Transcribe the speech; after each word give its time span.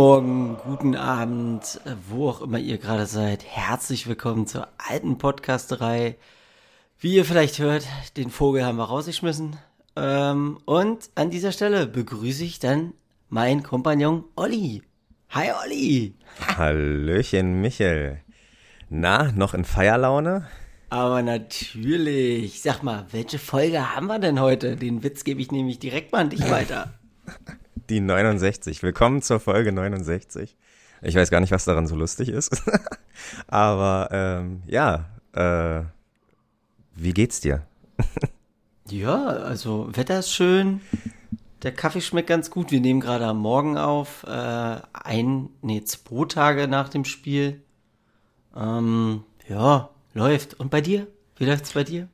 Guten 0.00 0.08
Morgen, 0.08 0.56
guten 0.64 0.96
Abend, 0.96 1.78
wo 2.08 2.30
auch 2.30 2.40
immer 2.40 2.58
ihr 2.58 2.78
gerade 2.78 3.04
seid. 3.04 3.44
Herzlich 3.44 4.06
willkommen 4.06 4.46
zur 4.46 4.66
alten 4.78 5.18
Podcasterei. 5.18 6.16
Wie 6.98 7.16
ihr 7.16 7.26
vielleicht 7.26 7.58
hört, 7.58 7.86
den 8.16 8.30
Vogel 8.30 8.64
haben 8.64 8.78
wir 8.78 8.84
rausgeschmissen. 8.84 9.56
Ähm, 9.96 10.58
und 10.64 11.10
an 11.16 11.28
dieser 11.28 11.52
Stelle 11.52 11.86
begrüße 11.86 12.44
ich 12.44 12.58
dann 12.58 12.94
meinen 13.28 13.62
Kompagnon 13.62 14.24
Olli. 14.36 14.82
Hi 15.28 15.50
Olli. 15.66 16.14
Hallöchen 16.56 17.60
Michel. 17.60 18.22
Na, 18.88 19.30
noch 19.32 19.52
in 19.52 19.66
Feierlaune? 19.66 20.48
Aber 20.88 21.20
natürlich. 21.20 22.62
Sag 22.62 22.82
mal, 22.82 23.04
welche 23.10 23.38
Folge 23.38 23.94
haben 23.94 24.06
wir 24.06 24.18
denn 24.18 24.40
heute? 24.40 24.76
Den 24.76 25.02
Witz 25.02 25.24
gebe 25.24 25.42
ich 25.42 25.52
nämlich 25.52 25.78
direkt 25.78 26.12
mal 26.12 26.20
an 26.20 26.30
dich 26.30 26.50
weiter. 26.50 26.94
Die 27.90 27.98
69. 27.98 28.84
Willkommen 28.84 29.20
zur 29.20 29.40
Folge 29.40 29.72
69. 29.72 30.56
Ich 31.02 31.16
weiß 31.16 31.28
gar 31.28 31.40
nicht, 31.40 31.50
was 31.50 31.64
daran 31.64 31.88
so 31.88 31.96
lustig 31.96 32.28
ist. 32.28 32.62
Aber 33.48 34.08
ähm, 34.12 34.62
ja, 34.68 35.06
äh, 35.32 35.82
wie 36.94 37.12
geht's 37.12 37.40
dir? 37.40 37.66
ja, 38.88 39.24
also 39.24 39.88
Wetter 39.90 40.20
ist 40.20 40.30
schön. 40.30 40.82
Der 41.64 41.72
Kaffee 41.72 42.00
schmeckt 42.00 42.28
ganz 42.28 42.52
gut. 42.52 42.70
Wir 42.70 42.80
nehmen 42.80 43.00
gerade 43.00 43.26
am 43.26 43.38
Morgen 43.38 43.76
auf. 43.76 44.22
Äh, 44.22 44.76
ein, 44.92 45.48
nee, 45.60 45.82
zwei 45.82 46.26
Tage 46.26 46.68
nach 46.68 46.90
dem 46.90 47.04
Spiel. 47.04 47.60
Ähm, 48.56 49.24
ja, 49.48 49.90
läuft. 50.14 50.54
Und 50.54 50.70
bei 50.70 50.80
dir? 50.80 51.08
Wie 51.34 51.44
läuft's 51.44 51.72
bei 51.72 51.82
dir? 51.82 52.06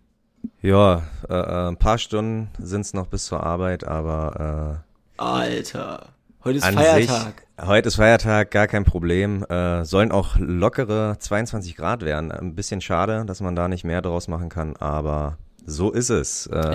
Ja, 0.62 1.03
äh, 1.28 1.34
äh 1.34 1.69
ein 1.69 1.77
paar 1.77 1.98
Stunden 1.98 2.48
sind's 2.59 2.95
noch 2.95 3.09
bis 3.09 3.27
zur 3.27 3.43
Arbeit, 3.43 3.84
aber 3.84 4.81
äh, 4.83 4.86
Alter, 5.17 6.09
heute 6.45 6.59
ist 6.59 6.67
Feiertag. 6.67 7.45
Sich, 7.56 7.67
heute 7.67 7.89
ist 7.89 7.97
Feiertag, 7.97 8.50
gar 8.50 8.67
kein 8.67 8.84
Problem. 8.84 9.45
Äh, 9.45 9.84
sollen 9.84 10.12
auch 10.12 10.36
lockere 10.39 11.17
22 11.19 11.77
Grad 11.77 12.05
werden. 12.05 12.31
Ein 12.31 12.55
bisschen 12.55 12.81
schade, 12.81 13.25
dass 13.27 13.41
man 13.41 13.56
da 13.56 13.69
nicht 13.69 13.84
mehr 13.84 14.03
draus 14.03 14.28
machen 14.28 14.48
kann, 14.48 14.77
aber 14.77 15.39
so 15.64 15.91
ist 15.91 16.11
es. 16.11 16.47
Äh, 16.48 16.75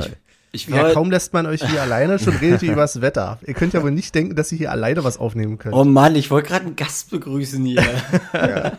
ich, 0.53 0.67
ich 0.67 0.75
ja, 0.75 0.92
kaum 0.92 1.12
lässt 1.12 1.34
man 1.34 1.45
euch 1.45 1.64
hier 1.64 1.81
alleine, 1.81 2.19
schon 2.19 2.36
redet 2.42 2.64
ihr 2.64 2.73
übers 2.73 3.02
Wetter. 3.02 3.39
Ihr 3.45 3.53
könnt 3.53 3.73
ja 3.73 3.84
wohl 3.84 3.92
nicht 3.92 4.14
denken, 4.16 4.36
dass 4.36 4.52
ihr 4.52 4.58
hier 4.58 4.72
alleine 4.72 5.03
was 5.03 5.17
aufnehmen 5.17 5.58
könnt. 5.58 5.75
Oh 5.75 5.84
Mann, 5.84 6.16
ich 6.16 6.31
wollte 6.31 6.50
gerade 6.50 6.66
einen 6.66 6.75
Gast 6.75 7.12
begrüßen 7.12 7.64
hier. 7.64 7.84
ja. 8.34 8.72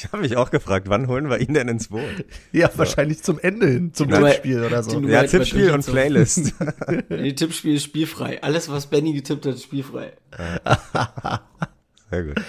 Ich 0.00 0.10
habe 0.10 0.22
mich 0.22 0.34
auch 0.38 0.50
gefragt, 0.50 0.88
wann 0.88 1.08
holen 1.08 1.28
wir 1.28 1.40
ihn 1.40 1.52
denn 1.52 1.68
ins 1.68 1.88
Boot? 1.88 2.24
Ja, 2.52 2.70
so. 2.70 2.78
wahrscheinlich 2.78 3.22
zum 3.22 3.38
Ende 3.38 3.66
hin, 3.66 3.92
zum 3.92 4.08
Tippspiel 4.08 4.64
oder 4.64 4.82
so. 4.82 4.98
Ja, 5.00 5.24
Tippspiel 5.24 5.72
und 5.72 5.84
Playlist. 5.84 6.54
Die 7.10 7.34
Tippspiel 7.34 7.74
ist 7.74 7.84
spielfrei. 7.84 8.42
Alles, 8.42 8.70
was 8.70 8.86
Benny 8.86 9.12
getippt 9.12 9.44
hat, 9.44 9.56
ist 9.56 9.64
spielfrei. 9.64 10.14
Sehr 12.10 12.24
gut. 12.24 12.42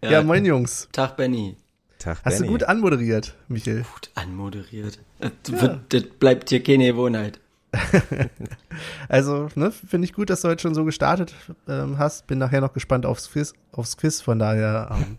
Ja, 0.00 0.10
ja, 0.12 0.22
moin 0.22 0.44
Jungs. 0.44 0.88
Tag 0.92 1.16
Benny. 1.16 1.56
Tag 1.98 2.18
Hast 2.24 2.36
Benny. 2.36 2.46
du 2.46 2.52
gut 2.52 2.62
anmoderiert, 2.62 3.34
Michael? 3.48 3.84
Gut 3.92 4.10
anmoderiert. 4.14 5.00
Das, 5.18 5.60
ja. 5.60 5.80
das 5.88 6.02
bleibt 6.20 6.50
hier 6.50 6.62
keine 6.62 6.86
Gewohnheit. 6.86 7.40
also, 9.08 9.48
ne, 9.56 9.72
finde 9.72 10.04
ich 10.04 10.12
gut, 10.12 10.30
dass 10.30 10.42
du 10.42 10.48
heute 10.48 10.62
schon 10.62 10.74
so 10.74 10.84
gestartet 10.84 11.34
ähm, 11.68 11.98
hast. 11.98 12.28
Bin 12.28 12.38
nachher 12.38 12.60
noch 12.60 12.72
gespannt 12.72 13.06
aufs 13.06 13.32
Quiz, 13.32 13.54
aufs 13.72 13.96
Quiz 13.96 14.20
von 14.20 14.38
daher, 14.38 14.90
ähm. 14.92 15.18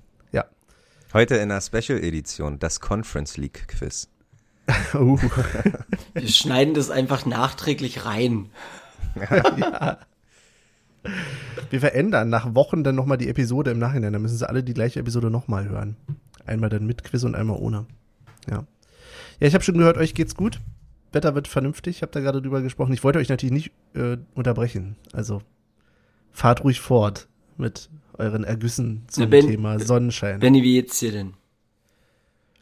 Heute 1.16 1.36
in 1.36 1.48
der 1.48 1.62
Special-Edition, 1.62 2.60
das 2.60 2.82
Conference 2.82 3.38
League 3.38 3.70
Quiz. 3.70 4.10
uh. 4.96 5.18
Wir 6.14 6.28
schneiden 6.28 6.74
das 6.74 6.90
einfach 6.90 7.26
nachträglich 7.26 8.04
rein. 8.04 8.50
ja. 9.16 9.98
Wir 11.70 11.80
verändern 11.80 12.28
nach 12.28 12.54
Wochen 12.54 12.84
dann 12.84 12.96
nochmal 12.96 13.18
die 13.18 13.30
Episode 13.30 13.72
im 13.72 13.80
Nachhinein. 13.80 14.12
Dann 14.12 14.24
müssen 14.24 14.36
sie 14.36 14.50
alle 14.50 14.62
die 14.62 14.74
gleiche 14.74 15.00
Episode 15.00 15.32
nochmal 15.32 15.70
hören. 15.70 15.96
Einmal 16.46 16.70
dann 16.70 16.86
mit 16.86 17.06
Quiz 17.06 17.24
und 17.24 17.34
einmal 17.34 17.60
ohne. 17.60 17.86
Ja. 18.50 18.66
Ja, 19.40 19.48
ich 19.48 19.54
habe 19.54 19.64
schon 19.64 19.78
gehört, 19.78 19.96
euch 19.96 20.16
geht's 20.16 20.36
gut. 20.36 20.60
Wetter 21.14 21.34
wird 21.34 21.48
vernünftig. 21.48 21.96
Ich 21.96 22.02
habe 22.02 22.12
da 22.12 22.20
gerade 22.20 22.42
drüber 22.42 22.62
gesprochen. 22.62 22.92
Ich 22.92 23.06
wollte 23.06 23.20
euch 23.20 23.30
natürlich 23.30 23.54
nicht 23.54 23.72
äh, 23.94 24.18
unterbrechen. 24.34 24.98
Also 25.14 25.42
fahrt 26.34 26.66
ruhig 26.66 26.82
fort 26.82 27.30
mit 27.58 27.90
euren 28.18 28.44
Ergüssen 28.44 29.04
zum 29.08 29.24
ja, 29.24 29.30
ben, 29.30 29.48
Thema 29.48 29.80
Sonnenschein. 29.80 30.40
Benny, 30.40 30.64
wie 30.64 30.74
geht's 30.74 31.00
dir 31.00 31.12
denn? 31.12 31.34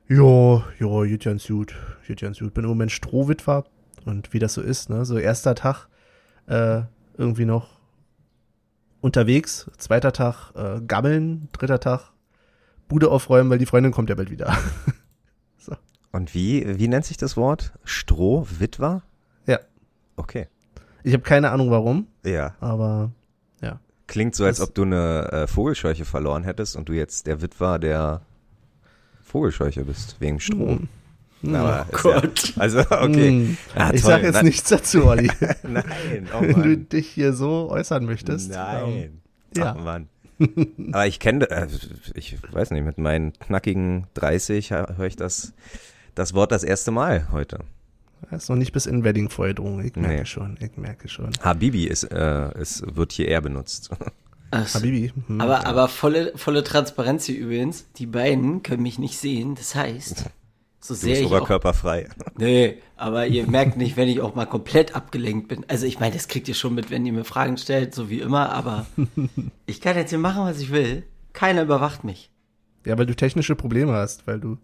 Jo, 0.08 0.64
jo, 0.80 1.02
geht 1.02 1.24
ganz 1.24 1.48
gut. 1.48 1.76
Geht 2.08 2.22
ganz 2.22 2.40
gut. 2.40 2.54
Bin 2.54 2.64
im 2.64 2.70
Moment 2.70 2.92
Strohwitwer. 2.92 3.66
Und 4.06 4.34
wie 4.34 4.40
das 4.40 4.54
so 4.54 4.62
ist, 4.62 4.90
ne? 4.90 5.06
So 5.06 5.18
erster 5.18 5.56
Tag 5.56 5.88
äh, 6.48 6.82
irgendwie 7.18 7.46
noch 7.46 7.80
unterwegs, 9.02 9.70
zweiter 9.78 10.14
Tag 10.14 10.52
äh, 10.56 10.82
gammeln, 10.82 11.50
dritter 11.52 11.80
Tag 11.80 12.12
Bude 12.88 13.10
aufräumen, 13.10 13.50
weil 13.50 13.58
die 13.58 13.66
Freundin 13.66 13.92
kommt 13.92 14.10
ja 14.10 14.16
bald 14.16 14.30
wieder. 14.30 14.56
so. 15.58 15.74
Und 16.12 16.34
wie, 16.34 16.78
wie 16.80 16.88
nennt 16.88 17.06
sich 17.06 17.18
das 17.18 17.38
Wort? 17.38 17.74
Strohwitwer? 17.86 19.04
Ja. 19.48 19.60
Okay. 20.16 20.48
Ich 21.04 21.14
habe 21.14 21.24
keine 21.24 21.52
Ahnung 21.52 21.72
warum. 21.72 22.08
Ja. 22.24 22.56
Aber. 22.60 23.12
Klingt 24.08 24.36
so, 24.36 24.46
als 24.46 24.60
ob 24.60 24.76
du 24.76 24.84
eine 24.84 25.32
äh, 25.32 25.48
Vogelscheuche 25.48 26.06
verloren 26.06 26.44
hättest 26.44 26.76
und 26.76 26.90
du 26.90 26.94
jetzt 26.94 27.26
der 27.28 27.42
Witwer 27.42 27.80
der 27.80 28.22
Vogelscheuche 29.24 29.86
bist, 29.86 30.18
wegen 30.20 30.40
Strom. 30.40 30.88
Hm. 31.42 31.56
Aber 31.56 31.86
oh 31.92 31.98
Gott. 32.04 32.54
Ja, 32.56 32.62
also, 32.62 32.80
okay. 32.80 33.30
Hm. 33.30 33.58
Ja, 33.76 33.94
ich 33.94 34.02
sag 34.02 34.24
jetzt 34.24 34.36
Na, 34.36 34.44
nichts 34.44 34.70
dazu, 34.70 35.06
Olli. 35.06 35.30
Nein, 35.64 36.30
oh 36.34 36.42
Wenn 36.42 36.64
du 36.64 36.78
dich 36.78 37.10
hier 37.10 37.34
so 37.34 37.70
äußern 37.70 38.06
möchtest. 38.06 38.52
Nein. 38.52 38.94
Ähm, 38.94 39.22
ja. 39.56 39.76
Ach, 39.78 39.84
Mann. 39.84 40.08
Aber 40.92 41.08
ich 41.08 41.20
kenne, 41.20 41.50
äh, 41.50 41.68
ich 42.16 42.38
weiß 42.52 42.72
nicht, 42.72 42.84
mit 42.84 42.98
meinen 42.98 43.34
knackigen 43.34 44.08
30 44.14 44.72
höre 44.72 45.06
ich 45.06 45.16
das, 45.16 45.54
das 46.16 46.34
Wort 46.34 46.52
das 46.52 46.64
erste 46.64 46.92
Mal 46.92 47.28
heute. 47.32 47.60
Das 48.30 48.44
ist 48.44 48.50
noch 48.50 48.56
nicht 48.56 48.72
bis 48.72 48.86
in 48.86 49.04
Wedding 49.04 49.30
vorgedrungen. 49.30 49.86
Ich 49.86 49.96
merke 49.96 50.20
nee. 50.20 50.26
schon, 50.26 50.58
ich 50.60 50.78
merke 50.78 51.08
schon. 51.08 51.32
Habibi 51.42 51.86
ist, 51.86 52.04
äh, 52.04 52.60
ist, 52.60 52.96
wird 52.96 53.12
hier 53.12 53.28
eher 53.28 53.42
benutzt. 53.42 53.90
Ach, 54.52 54.74
Habibi. 54.74 55.12
Hm, 55.28 55.42
aber, 55.42 55.62
ja. 55.62 55.66
aber 55.66 55.88
volle, 55.88 56.34
volle 56.36 56.64
Transparenz 56.64 57.26
hier 57.26 57.38
übrigens. 57.38 57.92
Die 57.98 58.06
beiden 58.06 58.64
können 58.64 58.84
mich 58.84 59.00
nicht 59.00 59.18
sehen. 59.18 59.56
Das 59.56 59.76
heißt, 59.76 60.26
so 60.80 60.94
sehr 60.94 61.22
ich 61.22 61.26
oberkörperfrei. 61.26 62.10
Auch, 62.10 62.32
nee, 62.38 62.78
aber 62.98 63.26
ihr 63.26 63.48
merkt 63.48 63.78
nicht, 63.78 63.96
wenn 63.98 64.10
ich 64.10 64.20
auch 64.20 64.36
mal 64.36 64.46
komplett 64.46 64.96
abgelenkt 64.96 65.48
bin. 65.48 65.66
Also 65.70 65.86
ich 65.86 66.00
meine, 66.00 66.14
das 66.14 66.28
kriegt 66.28 66.48
ihr 66.48 66.56
schon 66.56 66.76
mit, 66.76 66.92
wenn 66.92 67.06
ihr 67.06 67.14
mir 67.14 67.24
Fragen 67.24 67.58
stellt, 67.58 67.96
so 67.96 68.10
wie 68.10 68.20
immer, 68.20 68.52
aber 68.52 68.86
ich 69.66 69.82
kann 69.82 69.96
jetzt 69.96 70.10
hier 70.10 70.20
machen, 70.20 70.44
was 70.44 70.60
ich 70.60 70.72
will. 70.72 71.04
Keiner 71.32 71.64
überwacht 71.64 72.04
mich. 72.04 72.30
Ja, 72.86 72.98
weil 72.98 73.06
du 73.06 73.16
technische 73.16 73.56
Probleme 73.56 73.94
hast, 73.94 74.28
weil 74.28 74.40
du 74.40 74.58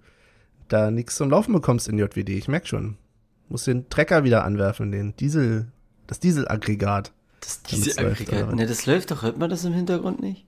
da 0.68 0.92
nichts 0.92 1.16
zum 1.16 1.30
Laufen 1.30 1.53
bekommst 1.53 1.88
in 1.88 1.98
JWD. 1.98 2.30
Ich 2.30 2.48
merk 2.48 2.68
schon. 2.68 2.98
Muss 3.50 3.66
den 3.66 3.90
Trecker 3.90 4.24
wieder 4.24 4.46
anwerfen, 4.46 4.92
den 4.92 5.16
Diesel, 5.16 5.68
das 6.08 6.20
Dieselaggregat. 6.20 7.12
Das 7.42 7.64
Dieselaggregat? 7.64 8.56
Ne, 8.56 8.68
das 8.68 8.86
läuft 8.86 9.12
doch, 9.12 9.24
hört 9.24 9.38
man 9.38 9.50
das 9.50 9.66
im 9.66 9.74
Hintergrund 9.74 10.22
nicht? 10.22 10.46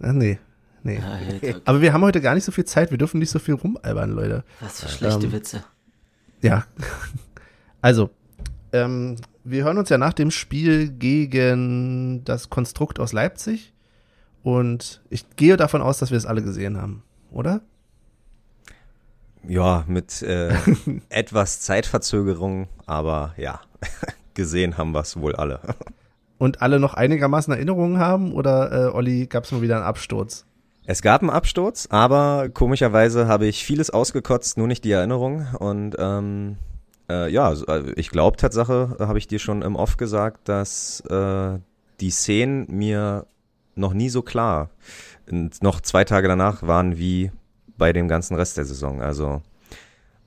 Ach 0.00 0.12
nee. 0.12 0.38
Nee. 0.82 0.98
Alter, 0.98 1.60
Aber 1.64 1.80
wir 1.80 1.92
haben 1.92 2.02
heute 2.02 2.20
gar 2.20 2.34
nicht 2.34 2.44
so 2.44 2.52
viel 2.52 2.64
Zeit. 2.64 2.90
Wir 2.90 2.98
dürfen 2.98 3.18
nicht 3.18 3.30
so 3.30 3.38
viel 3.38 3.54
rumalbern, 3.54 4.12
Leute. 4.12 4.44
Was 4.60 4.80
für 4.80 4.88
schlechte 4.88 5.26
ähm, 5.26 5.32
Witze. 5.32 5.64
Ja. 6.42 6.64
Also, 7.80 8.10
ähm, 8.72 9.14
wir 9.44 9.62
hören 9.62 9.78
uns 9.78 9.88
ja 9.88 9.98
nach 9.98 10.12
dem 10.12 10.32
Spiel 10.32 10.88
gegen 10.88 12.24
das 12.24 12.50
Konstrukt 12.50 12.98
aus 12.98 13.12
Leipzig. 13.12 13.72
Und 14.42 15.00
ich 15.10 15.24
gehe 15.36 15.56
davon 15.56 15.80
aus, 15.80 15.98
dass 15.98 16.10
wir 16.10 16.18
es 16.18 16.26
alle 16.26 16.42
gesehen 16.42 16.76
haben, 16.76 17.04
oder? 17.30 17.60
Ja, 19.46 19.84
mit 19.86 20.22
äh, 20.22 20.54
etwas 21.08 21.60
Zeitverzögerung, 21.60 22.68
aber 22.86 23.34
ja, 23.36 23.60
gesehen 24.34 24.78
haben 24.78 24.92
wir 24.92 25.00
es 25.00 25.20
wohl 25.20 25.36
alle. 25.36 25.60
Und 26.38 26.62
alle 26.62 26.78
noch 26.78 26.94
einigermaßen 26.94 27.52
Erinnerungen 27.52 27.98
haben? 27.98 28.32
Oder, 28.32 28.70
äh, 28.70 28.94
Olli, 28.94 29.26
gab 29.26 29.44
es 29.44 29.50
mal 29.50 29.60
wieder 29.60 29.74
einen 29.74 29.84
Absturz? 29.84 30.44
Es 30.86 31.02
gab 31.02 31.20
einen 31.20 31.30
Absturz, 31.30 31.88
aber 31.90 32.48
komischerweise 32.48 33.26
habe 33.26 33.46
ich 33.46 33.64
vieles 33.64 33.90
ausgekotzt, 33.90 34.56
nur 34.56 34.68
nicht 34.68 34.84
die 34.84 34.92
Erinnerung. 34.92 35.48
Und 35.58 35.96
ähm, 35.98 36.56
äh, 37.10 37.30
ja, 37.30 37.52
äh, 37.52 37.92
ich 37.96 38.10
glaube 38.10 38.36
Tatsache, 38.36 38.96
habe 39.00 39.18
ich 39.18 39.26
dir 39.26 39.38
schon 39.38 39.62
im 39.62 39.76
Off 39.76 39.96
gesagt, 39.96 40.48
dass 40.48 41.00
äh, 41.10 41.58
die 42.00 42.10
Szenen 42.10 42.66
mir 42.70 43.26
noch 43.74 43.92
nie 43.92 44.08
so 44.08 44.22
klar 44.22 44.70
und 45.30 45.62
noch 45.62 45.80
zwei 45.80 46.04
Tage 46.04 46.28
danach 46.28 46.62
waren 46.62 46.98
wie 46.98 47.30
bei 47.78 47.92
dem 47.92 48.08
ganzen 48.08 48.34
Rest 48.34 48.56
der 48.56 48.64
Saison. 48.64 49.00
Also, 49.00 49.40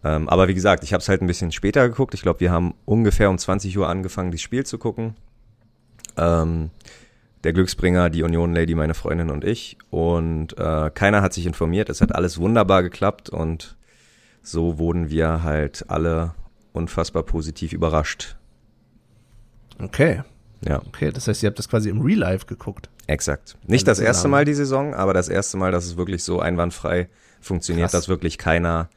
ähm, 0.03 0.27
aber 0.30 0.48
wie 0.48 0.53
gesagt, 0.53 0.83
ich 0.83 0.94
habe 0.94 1.01
es 1.01 1.09
halt 1.09 1.21
ein 1.21 1.27
bisschen 1.27 1.51
später 1.51 1.88
geguckt. 1.88 2.13
Ich 2.13 2.21
glaube, 2.21 2.39
wir 2.39 2.51
haben 2.51 2.74
ungefähr 2.86 3.30
um 3.30 3.38
20 3.38 3.77
Uhr 3.77 3.88
angefangen, 3.88 4.31
das 4.31 4.42
Spiel 4.42 4.65
zu 4.65 4.77
gucken. 4.77 5.15
Ähm, 6.18 6.71
der 7.44 7.53
Glücksbringer, 7.53 8.09
die 8.09 8.24
Union 8.24 8.53
Lady, 8.53 8.75
meine 8.75 8.94
Freundin 8.94 9.30
und 9.30 9.44
ich. 9.44 9.77
Und 9.89 10.57
äh, 10.57 10.92
keiner 10.94 11.21
hat 11.21 11.33
sich 11.33 11.45
informiert. 11.45 11.89
Es 11.89 12.01
hat 12.01 12.15
alles 12.15 12.39
wunderbar 12.39 12.83
geklappt 12.83 13.30
und 13.30 13.77
so 14.44 14.77
wurden 14.80 15.09
wir 15.09 15.44
halt 15.44 15.86
alle 15.89 16.33
unfassbar 16.74 17.24
positiv 17.24 17.74
überrascht. 17.74 18.38
Okay. 19.80 20.24
Ja. 20.68 20.81
Okay, 20.88 21.12
das 21.12 21.27
heißt, 21.27 21.42
ihr 21.44 21.47
habt 21.47 21.59
das 21.59 21.69
quasi 21.69 21.89
im 21.89 22.01
Real 22.01 22.19
Life 22.19 22.45
geguckt. 22.45 22.89
Exakt. 23.07 23.57
Nicht 23.65 23.88
das 23.88 24.00
erste. 24.00 24.27
Mal 24.27 24.45
die 24.45 24.54
Saison, 24.54 24.94
aber 24.94 25.13
das 25.13 25.27
erste 25.27 25.57
Mal, 25.57 25.71
dass 25.71 25.86
es 25.86 25.97
wirklich 25.97 26.24
so 26.24 26.39
einwandfrei 26.39 27.09
funktioniert, 27.41 27.91
Krass. 27.91 28.01
dass 28.03 28.09
wirklich 28.09 28.38
keiner. 28.38 28.89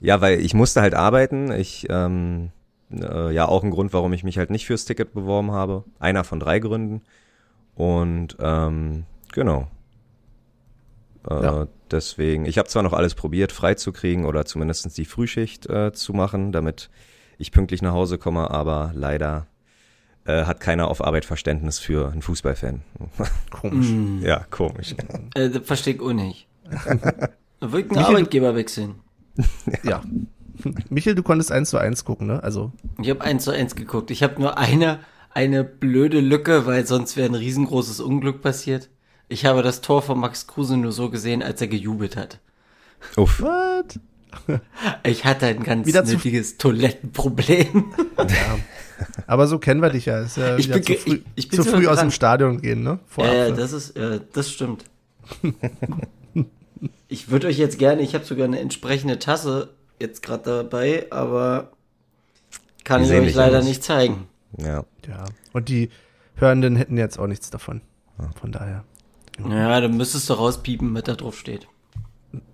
Ja, 0.00 0.20
weil 0.20 0.40
ich 0.40 0.54
musste 0.54 0.80
halt 0.80 0.94
arbeiten. 0.94 1.52
Ich, 1.52 1.86
ähm, 1.90 2.50
äh, 2.90 3.32
ja, 3.32 3.46
auch 3.46 3.62
ein 3.62 3.70
Grund, 3.70 3.92
warum 3.92 4.12
ich 4.12 4.24
mich 4.24 4.38
halt 4.38 4.50
nicht 4.50 4.66
fürs 4.66 4.84
Ticket 4.84 5.12
beworben 5.12 5.52
habe. 5.52 5.84
Einer 5.98 6.24
von 6.24 6.40
drei 6.40 6.58
Gründen. 6.58 7.02
Und 7.74 8.36
ähm, 8.40 9.04
genau. 9.32 9.68
Äh, 11.28 11.42
Ja. 11.42 11.66
Deswegen, 11.90 12.44
ich 12.46 12.56
habe 12.56 12.68
zwar 12.68 12.84
noch 12.84 12.92
alles 12.92 13.16
probiert, 13.16 13.50
freizukriegen 13.50 14.24
oder 14.24 14.44
zumindest 14.44 14.96
die 14.96 15.04
Frühschicht 15.04 15.66
äh, 15.68 15.92
zu 15.92 16.12
machen, 16.12 16.52
damit 16.52 16.88
ich 17.36 17.50
pünktlich 17.50 17.82
nach 17.82 17.92
Hause 17.92 18.16
komme, 18.16 18.48
aber 18.50 18.92
leider 18.94 19.48
äh, 20.24 20.44
hat 20.44 20.60
keiner 20.60 20.86
auf 20.86 21.02
Arbeit 21.02 21.24
Verständnis 21.24 21.80
für 21.80 22.12
einen 22.12 22.22
Fußballfan. 22.22 22.82
Komisch. 23.50 23.88
Hm. 23.88 24.22
ja, 24.22 24.44
komisch. 24.50 24.94
Äh, 25.34 25.50
das 25.50 25.66
verstehe 25.66 25.94
ich 25.94 26.00
auch 26.00 26.12
nicht. 26.12 26.46
Da 27.60 27.72
wird 27.72 27.90
ein 27.90 27.96
Michael, 27.96 28.14
Arbeitgeber 28.16 28.54
wechseln. 28.54 28.94
Ja. 29.84 30.02
Michael, 30.90 31.14
du 31.14 31.22
konntest 31.22 31.50
eins 31.52 31.70
zu 31.70 31.78
eins 31.78 32.04
gucken, 32.04 32.26
ne? 32.26 32.42
Also, 32.42 32.72
Ich 33.00 33.08
habe 33.08 33.22
eins 33.22 33.44
zu 33.44 33.50
eins 33.50 33.74
geguckt. 33.76 34.10
Ich 34.10 34.22
habe 34.22 34.40
nur 34.40 34.58
eine, 34.58 34.98
eine 35.32 35.64
blöde 35.64 36.20
Lücke, 36.20 36.66
weil 36.66 36.86
sonst 36.86 37.16
wäre 37.16 37.28
ein 37.30 37.34
riesengroßes 37.34 38.00
Unglück 38.00 38.42
passiert. 38.42 38.90
Ich 39.28 39.46
habe 39.46 39.62
das 39.62 39.80
Tor 39.80 40.02
von 40.02 40.18
Max 40.18 40.46
Kruse 40.46 40.76
nur 40.76 40.92
so 40.92 41.08
gesehen, 41.08 41.42
als 41.42 41.60
er 41.60 41.68
gejubelt 41.68 42.16
hat. 42.16 42.40
Uff. 43.16 43.40
what? 43.40 43.98
Ich 45.04 45.24
hatte 45.24 45.46
ein 45.46 45.62
ganz 45.62 45.86
Wieder 45.86 46.04
zu- 46.04 46.14
nötiges 46.14 46.56
Toilettenproblem. 46.58 47.86
Ja. 48.18 48.58
Aber 49.26 49.46
so 49.46 49.58
kennen 49.58 49.80
wir 49.80 49.88
dich 49.88 50.04
ja. 50.06 50.20
Ist 50.20 50.36
ja 50.36 50.58
Ich 50.58 50.70
bin 50.70 50.82
zu 50.84 50.92
früh, 50.94 51.14
ich- 51.14 51.22
ich 51.36 51.48
bin 51.48 51.56
zu 51.56 51.62
so 51.62 51.70
früh 51.76 51.86
aus 51.86 52.00
dem 52.00 52.10
Stadion 52.10 52.60
gehen, 52.60 52.82
ne? 52.82 52.98
Vorab. 53.06 53.32
Äh, 53.32 53.52
das 53.54 53.72
ist, 53.72 53.96
äh, 53.96 54.20
das 54.34 54.50
stimmt. 54.50 54.84
Ich 57.08 57.30
würde 57.30 57.46
euch 57.48 57.58
jetzt 57.58 57.78
gerne, 57.78 58.02
ich 58.02 58.14
habe 58.14 58.24
sogar 58.24 58.44
eine 58.46 58.60
entsprechende 58.60 59.18
Tasse 59.18 59.70
jetzt 60.00 60.22
gerade 60.22 60.44
dabei, 60.44 61.06
aber 61.10 61.70
kann 62.84 63.04
ich 63.04 63.10
euch 63.12 63.34
leider 63.34 63.58
aus. 63.58 63.64
nicht 63.64 63.82
zeigen. 63.82 64.26
Ja. 64.58 64.84
ja. 65.06 65.24
Und 65.52 65.68
die 65.68 65.90
Hörenden 66.36 66.76
hätten 66.76 66.96
jetzt 66.96 67.18
auch 67.18 67.26
nichts 67.26 67.50
davon. 67.50 67.82
Von 68.40 68.52
daher. 68.52 68.84
Ja, 69.48 69.80
dann 69.80 69.96
müsstest 69.96 70.28
du 70.28 70.34
rauspiepen, 70.34 70.94
was 70.94 71.04
da 71.04 71.14
drauf 71.14 71.38
steht. 71.38 71.66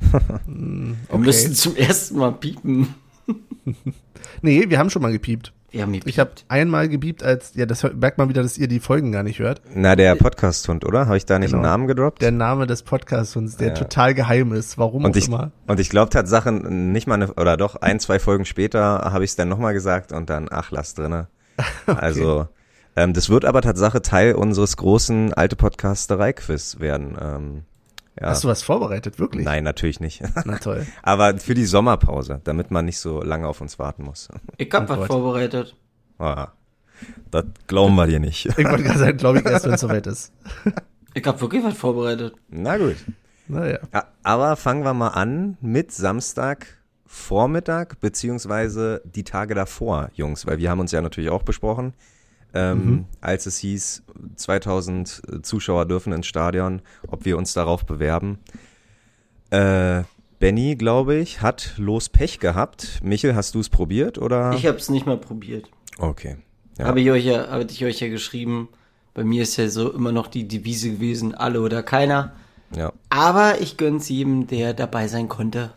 Wir 0.00 0.94
Okay. 1.08 1.18
müssen 1.18 1.54
zum 1.54 1.76
ersten 1.76 2.18
Mal 2.18 2.32
piepen. 2.32 2.94
Nee, 4.42 4.68
wir 4.68 4.78
haben 4.78 4.88
schon 4.90 5.02
mal 5.02 5.12
gepiept. 5.12 5.52
Wir 5.70 5.82
haben 5.82 5.92
Ich 6.06 6.18
habe 6.18 6.30
einmal 6.48 6.88
gebiebt, 6.88 7.22
als, 7.22 7.52
ja, 7.54 7.66
das 7.66 7.82
merkt 7.82 8.16
man 8.16 8.30
wieder, 8.30 8.42
dass 8.42 8.56
ihr 8.56 8.68
die 8.68 8.80
Folgen 8.80 9.12
gar 9.12 9.22
nicht 9.22 9.38
hört. 9.38 9.60
Na, 9.74 9.96
der 9.96 10.14
Podcast-Hund, 10.14 10.86
oder? 10.86 11.06
Habe 11.06 11.18
ich 11.18 11.26
da 11.26 11.38
nicht 11.38 11.50
Genau. 11.50 11.58
einen 11.62 11.70
Namen 11.70 11.86
gedroppt? 11.86 12.22
Der 12.22 12.30
Name 12.32 12.66
des 12.66 12.82
Podcasts, 12.82 13.36
und 13.36 13.60
der 13.60 13.68
Ja. 13.68 13.74
total 13.74 14.14
geheim 14.14 14.52
ist. 14.52 14.78
Warum 14.78 15.04
und 15.04 15.10
auch 15.12 15.16
ich, 15.16 15.28
immer. 15.28 15.52
und 15.66 15.78
ich 15.78 15.90
glaube 15.90 16.08
Tatsache, 16.08 16.50
nicht 16.52 17.06
mal 17.06 17.14
eine, 17.16 17.34
oder 17.34 17.58
doch 17.58 17.76
ein, 17.76 18.00
zwei 18.00 18.18
Folgen 18.18 18.46
später 18.46 18.80
habe 19.12 19.24
ich 19.24 19.30
es 19.30 19.36
dann 19.36 19.48
nochmal 19.50 19.74
gesagt 19.74 20.12
und 20.12 20.30
dann, 20.30 20.48
ach, 20.50 20.70
lass 20.70 20.94
drinne. 20.94 21.28
Also, 21.86 22.48
ähm, 22.96 23.12
das 23.12 23.28
wird 23.28 23.44
aber 23.44 23.60
Tatsache 23.60 24.00
Teil 24.00 24.34
unseres 24.36 24.76
großen 24.78 25.34
alte 25.34 25.54
Podcasterei-Quiz 25.56 26.80
werden. 26.80 27.16
Ähm, 27.20 27.62
ja. 28.20 28.28
Hast 28.28 28.44
du 28.44 28.48
was 28.48 28.62
vorbereitet, 28.62 29.18
wirklich? 29.18 29.44
Nein, 29.44 29.64
natürlich 29.64 30.00
nicht. 30.00 30.22
Na 30.44 30.58
toll. 30.58 30.86
aber 31.02 31.38
für 31.38 31.54
die 31.54 31.64
Sommerpause, 31.66 32.40
damit 32.44 32.70
man 32.70 32.84
nicht 32.84 32.98
so 32.98 33.22
lange 33.22 33.46
auf 33.48 33.60
uns 33.60 33.78
warten 33.78 34.04
muss. 34.04 34.28
Ich 34.56 34.72
hab 34.72 34.84
Oh 34.86 34.88
was 34.92 34.98
Gott. 34.98 35.06
vorbereitet. 35.08 35.76
Ah, 36.18 36.48
das 37.30 37.44
glauben 37.66 37.94
wir 37.94 38.06
dir 38.06 38.18
nicht. 38.20 38.46
Ich 38.46 38.56
wollte 38.56 38.82
gerade 38.82 38.98
sagen, 38.98 39.16
glaube 39.18 39.38
ich, 39.38 39.46
erst 39.46 39.66
wenn 39.66 39.74
es 39.74 39.80
soweit 39.82 40.06
ist. 40.06 40.32
Ich 41.14 41.24
hab 41.24 41.40
wirklich 41.40 41.62
was 41.64 41.76
vorbereitet. 41.76 42.34
Na 42.48 42.76
gut. 42.76 42.96
Naja. 43.46 43.78
Ja, 43.94 44.04
aber 44.24 44.56
fangen 44.56 44.84
wir 44.84 44.94
mal 44.94 45.08
an 45.08 45.56
mit 45.60 45.92
Samstag 45.92 46.66
Vormittag 47.06 48.00
beziehungsweise 48.00 49.00
die 49.04 49.24
Tage 49.24 49.54
davor, 49.54 50.10
Jungs, 50.12 50.46
weil 50.46 50.58
wir 50.58 50.70
haben 50.70 50.80
uns 50.80 50.92
ja 50.92 51.00
natürlich 51.00 51.30
auch 51.30 51.42
besprochen, 51.42 51.94
ähm, 52.54 53.04
als 53.20 53.46
es 53.46 53.58
hieß, 53.58 54.02
2000 54.36 55.22
Zuschauer 55.42 55.86
dürfen 55.86 56.12
ins 56.12 56.26
Stadion, 56.26 56.82
ob 57.06 57.24
wir 57.24 57.36
uns 57.36 57.52
darauf 57.52 57.84
bewerben. 57.84 58.38
Äh, 59.50 60.02
Benny, 60.38 60.76
glaube 60.76 61.16
ich, 61.16 61.42
hat 61.42 61.74
los 61.78 62.08
Pech 62.08 62.38
gehabt. 62.38 63.00
Michel, 63.02 63.34
hast 63.34 63.54
du 63.54 63.60
es 63.60 63.68
probiert 63.68 64.18
oder? 64.18 64.52
Ich 64.52 64.66
hab's 64.66 64.88
nicht 64.88 65.06
mal 65.06 65.18
probiert. 65.18 65.68
okay. 65.98 66.36
Ja. 66.78 66.84
Habe 66.84 67.00
ich 67.00 67.10
euch 67.10 67.24
ja, 67.24 67.48
habe 67.48 67.66
ich 67.68 67.84
euch 67.84 67.98
ja 67.98 68.08
geschrieben. 68.08 68.68
Bei 69.12 69.24
mir 69.24 69.42
ist 69.42 69.56
ja 69.56 69.68
so 69.68 69.90
immer 69.90 70.12
noch 70.12 70.28
die 70.28 70.46
Devise 70.46 70.92
gewesen, 70.92 71.34
alle 71.34 71.60
oder 71.60 71.82
keiner. 71.82 72.34
ja. 72.72 72.92
Aber 73.10 73.60
ich 73.60 73.76
gönn's 73.76 74.08
jedem, 74.08 74.46
der 74.46 74.74
dabei 74.74 75.08
sein 75.08 75.28
konnte. 75.28 75.72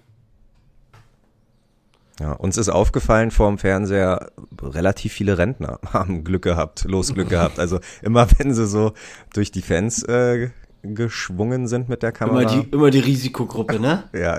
Ja, 2.21 2.33
uns 2.33 2.57
ist 2.57 2.69
aufgefallen 2.69 3.31
vor 3.31 3.47
dem 3.49 3.57
Fernseher, 3.57 4.31
relativ 4.61 5.11
viele 5.11 5.39
Rentner 5.39 5.79
haben 5.91 6.23
Glück 6.23 6.43
gehabt, 6.43 6.83
los 6.83 7.13
Glück 7.15 7.29
gehabt. 7.29 7.57
Also 7.59 7.79
immer 8.03 8.27
wenn 8.37 8.53
sie 8.53 8.67
so 8.67 8.93
durch 9.33 9.51
die 9.51 9.63
Fans 9.63 10.03
äh, 10.03 10.51
geschwungen 10.83 11.67
sind 11.67 11.89
mit 11.89 12.03
der 12.03 12.11
Kamera. 12.11 12.41
Immer 12.41 12.63
die, 12.63 12.69
immer 12.69 12.91
die 12.91 12.99
Risikogruppe, 12.99 13.79
ne? 13.79 14.03
ja, 14.13 14.35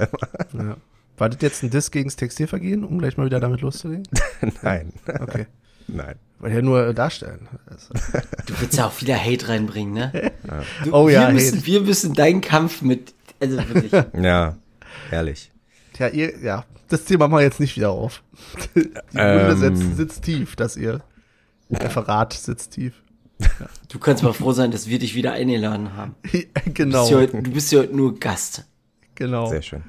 immer. 0.52 0.64
Ja. 0.68 0.76
War 1.18 1.28
das 1.28 1.40
jetzt 1.42 1.62
ein 1.62 1.70
Diss 1.70 1.90
gegen 1.90 2.08
das 2.08 2.16
Textilvergehen, 2.16 2.84
um 2.84 2.98
gleich 2.98 3.16
mal 3.16 3.26
wieder 3.26 3.40
damit 3.40 3.60
loszulegen? 3.60 4.04
nein, 4.62 4.92
Okay. 5.20 5.46
nein. 5.88 6.14
Wollte 6.38 6.56
ja 6.56 6.62
nur 6.62 6.92
darstellen. 6.94 7.48
Also, 7.66 7.94
Du 8.46 8.60
willst 8.60 8.76
ja 8.76 8.86
auch 8.86 9.00
wieder 9.00 9.16
Hate 9.16 9.48
reinbringen, 9.48 9.94
ne? 9.94 10.32
Du, 10.84 10.92
Oh 10.92 11.08
ja, 11.08 11.28
wir 11.28 11.34
müssen, 11.34 11.58
Hate. 11.58 11.66
wir 11.66 11.80
müssen 11.82 12.14
deinen 12.14 12.40
Kampf 12.40 12.82
mit, 12.82 13.14
also 13.40 13.56
wirklich. 13.58 13.92
Ja, 14.20 14.56
ehrlich. 15.12 15.51
Tja, 16.02 16.08
ihr, 16.08 16.36
ja, 16.40 16.64
das 16.88 17.04
Thema 17.04 17.28
machen 17.28 17.38
wir 17.38 17.44
jetzt 17.44 17.60
nicht 17.60 17.76
wieder 17.76 17.90
auf. 17.90 18.24
Die 18.74 18.80
Wunde 19.14 19.50
Ähm. 19.52 19.56
sitzt, 19.56 19.96
sitzt 19.96 20.24
tief, 20.24 20.56
dass 20.56 20.76
ihr, 20.76 21.00
der 21.68 21.90
Verrat 21.90 22.32
sitzt 22.32 22.72
tief. 22.72 22.94
Du 23.88 24.00
kannst 24.00 24.24
mal 24.24 24.32
froh 24.32 24.50
sein, 24.50 24.72
dass 24.72 24.88
wir 24.88 24.98
dich 24.98 25.14
wieder 25.14 25.32
eingeladen 25.32 25.96
haben. 25.96 26.16
Du 26.64 26.72
genau, 26.74 27.02
bist 27.02 27.10
ja 27.12 27.16
heute, 27.18 27.42
du 27.42 27.50
bist 27.52 27.70
ja 27.72 27.78
heute 27.80 27.94
nur 27.96 28.18
Gast. 28.18 28.64
genau. 29.14 29.46
Sehr 29.46 29.62
schön. 29.62 29.84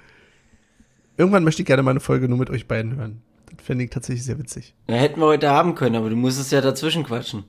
Irgendwann 1.18 1.44
möchte 1.44 1.64
ich 1.64 1.66
gerne 1.66 1.82
mal 1.82 1.92
eine 1.92 2.00
Folge 2.00 2.30
nur 2.30 2.38
mit 2.38 2.52
euch 2.52 2.68
beiden 2.68 2.96
hören. 2.96 3.22
Das 3.56 3.66
fände 3.66 3.84
ich 3.84 3.90
tatsächlich 3.90 4.24
sehr 4.24 4.38
witzig. 4.38 4.76
Ja, 4.88 4.96
hätten 4.96 5.20
wir 5.20 5.26
heute 5.26 5.50
haben 5.50 5.74
können, 5.74 5.96
aber 5.96 6.12
du 6.12 6.16
musstest 6.16 6.52
ja 6.52 6.62
dazwischen 6.62 7.04
quatschen. 7.04 7.46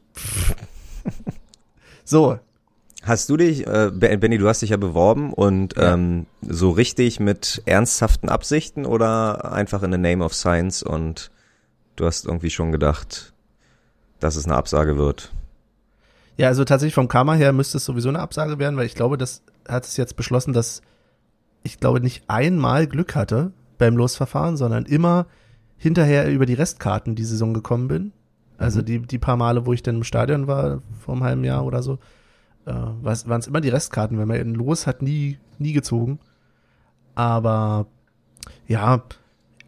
So, 2.05 2.39
Hast 3.05 3.29
du 3.29 3.37
dich, 3.37 3.67
äh, 3.67 3.91
Ben- 3.93 4.19
Benny, 4.21 4.39
du 4.39 4.49
hast 4.49 4.63
dich 4.63 4.71
ja 4.71 4.77
beworben 4.79 5.33
und 5.33 5.77
Ja. 5.77 5.93
ähm, 5.95 6.27
so 6.41 6.71
richtig 6.71 7.21
mit 7.21 7.63
ernsthaften 7.67 8.29
Absichten 8.31 8.87
oder 8.87 9.53
einfach 9.53 9.83
in 9.83 9.93
the 9.93 9.99
name 9.99 10.25
of 10.25 10.33
science 10.35 10.83
und 10.83 11.31
du 11.97 12.07
hast 12.07 12.25
irgendwie 12.27 12.51
schon 12.51 12.73
gedacht, 12.73 13.35
dass 14.21 14.37
es 14.37 14.47
eine 14.47 14.55
Absage 14.57 14.97
wird? 14.97 15.33
Ja, 16.39 16.49
also 16.49 16.65
tatsächlich 16.65 16.95
vom 16.95 17.09
Karma 17.09 17.35
her 17.35 17.53
müsste 17.53 17.77
es 17.77 17.85
sowieso 17.85 18.09
eine 18.09 18.21
Absage 18.21 18.59
werden, 18.59 18.77
weil 18.77 18.87
ich 18.87 18.95
glaube, 18.95 19.19
das 19.19 19.43
hat 19.69 19.85
es 19.85 19.97
jetzt 19.99 20.17
beschlossen, 20.17 20.53
dass 20.55 20.81
ich 21.63 21.79
glaube 21.81 22.01
nicht 22.01 22.25
einmal 22.29 22.87
Glück 22.87 23.15
hatte 23.15 23.53
beim 23.79 23.97
Losverfahren, 23.97 24.57
sondern 24.57 24.87
immer 24.87 25.27
hinterher 25.77 26.31
über 26.33 26.47
die 26.47 26.55
Restkarten 26.55 27.15
die 27.15 27.25
Saison 27.25 27.53
gekommen 27.55 27.89
bin. 27.89 28.13
Also 28.57 28.83
die, 28.83 29.01
die 29.01 29.19
paar 29.19 29.37
Male, 29.37 29.67
wo 29.67 29.73
ich 29.73 29.83
dann 29.83 29.97
im 29.97 30.05
Stadion 30.05 30.47
war, 30.47 30.81
vor 31.05 31.15
einem 31.15 31.25
halben 31.25 31.45
Jahr 31.45 31.65
oder 31.67 31.83
so, 31.83 31.99
äh, 32.67 32.73
waren 32.73 33.41
es 33.41 33.47
immer 33.47 33.61
die 33.61 33.69
Restkarten, 33.69 34.19
wenn 34.19 34.29
man 34.29 34.39
in 34.39 34.55
Los 34.55 34.87
hat 34.87 35.03
nie, 35.03 35.39
nie 35.59 35.73
gezogen. 35.73 36.19
Aber 37.15 37.87
ja, 38.67 39.03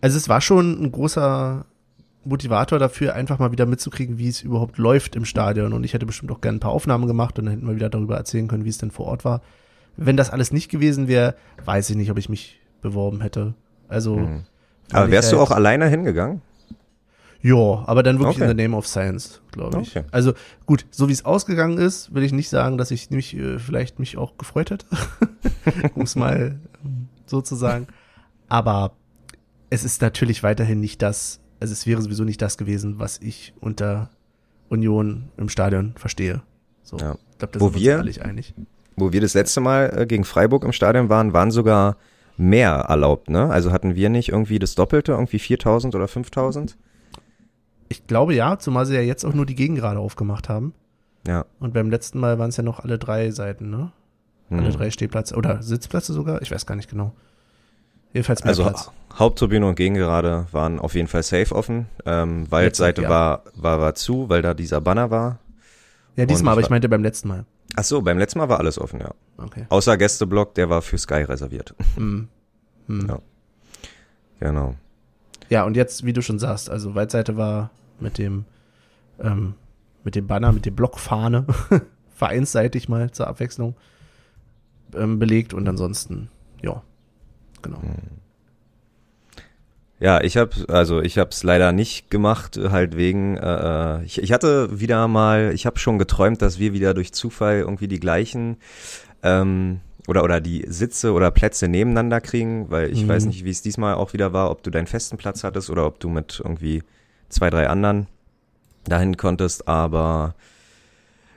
also 0.01 0.17
es 0.17 0.29
war 0.29 0.41
schon 0.41 0.83
ein 0.83 0.93
großer 0.93 1.65
Motivator 2.25 2.79
dafür, 2.79 3.15
einfach 3.15 3.39
mal 3.39 3.53
wieder 3.53 3.67
mitzukriegen, 3.67 4.19
wie 4.19 4.29
es 4.29 4.43
überhaupt 4.43 4.79
läuft 4.79 5.15
im 5.17 5.25
Stadion. 5.25 5.73
Und 5.73 5.85
ich 5.85 5.95
hätte 5.95 6.07
bestimmt 6.07 6.33
auch 6.33 6.41
gerne 6.41 6.57
ein 6.57 6.61
paar 6.61 6.73
Aufnahmen 6.73 7.07
gemacht 7.07 7.39
und 7.39 7.47
dann 7.47 7.55
hätten 7.55 7.69
wir 7.69 7.77
wieder 7.77 7.89
darüber 7.89 8.17
erzählen 8.17 8.49
können, 8.49 8.65
wie 8.65 8.71
es 8.71 8.79
denn 8.79 8.91
vor 8.91 9.07
Ort 9.07 9.25
war. 9.25 9.43
Wenn 9.97 10.17
das 10.17 10.31
alles 10.31 10.53
nicht 10.53 10.71
gewesen 10.71 11.09
wäre, 11.09 11.35
weiß 11.65 11.89
ich 11.91 11.97
nicht, 11.97 12.11
ob 12.11 12.19
ich 12.19 12.29
mich 12.29 12.61
beworben 12.83 13.21
hätte. 13.21 13.55
Also. 13.89 14.17
Mhm. 14.17 14.43
Aber 14.93 15.11
wärst 15.11 15.33
du 15.33 15.39
halt- 15.39 15.49
auch 15.49 15.55
alleine 15.55 15.89
hingegangen? 15.89 16.43
Ja, 17.47 17.85
aber 17.87 18.03
dann 18.03 18.19
wirklich 18.19 18.37
Okay. 18.43 18.51
in 18.51 18.57
the 18.57 18.63
name 18.63 18.77
of 18.77 18.87
science, 18.87 19.41
glaube 19.53 19.81
ich. 19.83 19.97
Okay. 19.97 20.07
Also 20.11 20.33
gut, 20.67 20.87
so 20.91 21.09
wie 21.09 21.13
es 21.13 21.25
ausgegangen 21.25 21.79
ist, 21.79 22.13
will 22.15 22.23
ich 22.23 22.33
nicht 22.33 22.49
sagen, 22.49 22.77
dass 22.79 22.91
ich 22.91 23.11
mich 23.11 23.37
äh, 23.37 23.59
vielleicht 23.59 23.99
mich 23.99 24.17
auch 24.17 24.37
gefreut 24.37 24.71
hätte, 24.71 24.87
um 25.95 26.03
es 26.03 26.17
mal 26.17 26.59
ähm, 26.85 27.09
so 27.27 27.41
zu 27.41 27.55
sagen. 27.55 27.87
Aber 28.49 28.93
es 29.71 29.85
ist 29.85 30.03
natürlich 30.03 30.43
weiterhin 30.43 30.81
nicht 30.81 31.03
das, 31.03 31.41
also 31.61 31.73
es 31.73 31.87
wäre 31.87 32.03
sowieso 32.03 32.25
nicht 32.25 32.41
das 32.43 32.59
gewesen, 32.59 32.99
was 32.99 33.19
ich 33.21 33.53
unter 33.61 34.11
Union 34.69 35.29
im 35.37 35.49
Stadion 35.49 35.93
verstehe. 35.97 36.43
So, 36.83 36.97
Ja. 36.99 37.17
ich 37.33 37.39
glaube, 37.39 37.53
da 37.53 37.61
Wo 37.61 37.69
sind 37.69 37.81
wir 37.81 37.99
uns 38.01 38.19
einig. 38.19 38.55
Wo 38.97 39.13
wir 39.13 39.21
das 39.21 39.35
letzte 39.35 39.61
Mal 39.61 39.93
äh, 39.97 40.07
gegen 40.07 40.25
Freiburg 40.25 40.65
im 40.65 40.73
Stadion 40.73 41.09
waren, 41.09 41.33
waren 41.33 41.51
sogar 41.51 41.97
mehr 42.39 42.73
erlaubt, 42.89 43.31
ne? 43.31 43.49
Also 43.51 43.71
hatten 43.73 43.95
wir 43.95 44.09
nicht 44.11 44.31
irgendwie 44.31 44.59
das 44.59 44.75
Doppelte, 44.75 45.13
irgendwie 45.13 45.39
4000 45.39 45.95
oder 45.95 46.09
5000? 46.09 46.77
Ich 47.89 48.07
glaube 48.07 48.35
ja, 48.35 48.59
zumal 48.59 48.87
sie 48.87 48.95
ja 48.95 49.01
jetzt 49.01 49.25
auch 49.25 49.35
nur 49.35 49.47
die 49.47 49.55
Gegengrade 49.55 49.99
aufgemacht 49.99 50.49
haben. 50.49 50.75
Ja. 51.27 51.45
Und 51.61 51.75
beim 51.75 51.91
letzten 51.91 52.19
Mal 52.21 52.39
waren 52.39 52.51
es 52.51 52.57
ja 52.57 52.63
noch 52.63 52.81
alle 52.81 52.99
drei 52.99 53.31
Seiten, 53.31 53.71
ne? 53.71 53.93
Alle 54.51 54.69
Mhm. 54.69 54.73
drei 54.73 54.91
Stehplätze 54.91 55.35
oder 55.35 55.61
Sitzplätze 55.63 56.13
sogar, 56.13 56.41
ich 56.41 56.51
weiß 56.53 56.67
gar 56.67 56.77
nicht 56.77 56.89
genau. 56.89 57.13
Jedenfalls 58.13 58.45
mehr 58.45 58.51
Also 58.51 58.63
Platz. 58.63 58.91
Haupttribüne 59.15 59.67
und 59.67 59.75
Gegengerade 59.75 60.47
waren 60.53 60.79
auf 60.79 60.95
jeden 60.95 61.09
Fall 61.09 61.23
safe 61.23 61.55
offen. 61.55 61.87
Ähm, 62.05 62.51
Waldseite 62.51 63.03
ja. 63.03 63.09
war, 63.09 63.43
war, 63.55 63.81
war 63.81 63.95
zu, 63.95 64.29
weil 64.29 64.43
da 64.43 64.55
dieser 64.55 64.81
Banner 64.81 65.11
war. 65.11 65.41
Ja, 66.15 66.27
diesmal, 66.27 66.53
und 66.53 66.59
aber 66.59 66.61
ich 66.63 66.71
meinte 66.71 66.89
beim 66.89 67.03
letzten 67.03 67.29
Mal. 67.29 67.45
Ach 67.75 67.85
so, 67.85 68.01
beim 68.03 68.19
letzten 68.19 68.39
Mal 68.39 68.49
war 68.49 68.59
alles 68.61 68.79
offen, 68.79 69.01
ja. 69.01 69.11
Okay. 69.37 69.67
Außer 69.69 69.97
Gästeblock, 69.99 70.55
der 70.55 70.71
war 70.71 70.81
für 70.81 70.97
Sky 70.97 71.23
reserviert. 71.25 71.75
Hm. 71.97 72.29
Hm. 72.87 73.07
Ja. 73.09 73.19
Genau. 74.41 74.75
Ja, 75.49 75.65
und 75.65 75.77
jetzt, 75.77 76.05
wie 76.05 76.13
du 76.13 76.23
schon 76.23 76.39
sagst, 76.39 76.71
also 76.71 76.95
Waldseite 76.95 77.37
war 77.37 77.71
mit 78.01 78.19
dem, 78.19 78.45
ähm, 79.21 79.55
mit 80.05 80.15
dem 80.15 80.27
Banner, 80.27 80.53
mit 80.53 80.67
dem 80.67 80.75
Blockfahne, 80.75 81.47
vereinsseitig 82.15 82.89
mal 82.89 83.11
zur 83.11 83.29
Abwechslung, 83.29 83.75
ähm, 84.95 85.19
belegt 85.19 85.55
und 85.55 85.69
ansonsten, 85.69 86.31
ja, 86.63 86.83
genau. 87.63 87.81
Ja, 89.99 90.21
ich 90.21 90.37
habe 90.37 90.67
also 90.69 91.01
ich 91.01 91.17
habe 91.17 91.31
es 91.31 91.43
leider 91.43 91.73
nicht 91.73 92.11
gemacht, 92.11 92.59
halt 92.59 92.97
wegen 92.97 93.39
äh, 93.39 94.03
ich, 94.05 94.23
ich 94.23 94.31
hatte 94.31 94.79
wieder 94.79 95.09
mal, 95.09 95.53
ich 95.55 95.65
habe 95.65 95.79
schon 95.79 95.99
geträumt, 95.99 96.43
dass 96.43 96.59
wir 96.59 96.75
wieder 96.75 96.93
durch 96.93 97.15
Zufall 97.15 97.61
irgendwie 97.61 97.89
die 97.89 98.01
gleichen 98.01 98.59
ähm, 99.23 99.81
oder 100.07 100.23
oder 100.25 100.41
die 100.41 100.65
Sitze 100.69 101.13
oder 101.13 101.31
Plätze 101.31 101.69
nebeneinander 101.69 102.21
kriegen, 102.21 102.71
weil 102.71 102.91
ich 102.93 103.05
Mhm. 103.05 103.09
weiß 103.09 103.27
nicht, 103.27 103.45
wie 103.45 103.51
es 103.51 103.63
diesmal 103.63 103.95
auch 103.95 104.13
wieder 104.13 104.33
war, 104.33 104.51
ob 104.51 104.63
du 104.63 104.71
deinen 104.71 104.87
festen 104.87 105.17
Platz 105.17 105.45
hattest 105.45 105.71
oder 105.71 105.87
ob 105.87 105.99
du 106.01 106.09
mit 106.09 106.41
irgendwie 106.43 106.83
zwei, 107.29 107.51
drei 107.51 107.69
anderen 107.69 108.07
dahin 108.85 109.17
konntest, 109.17 109.67
aber 109.67 110.35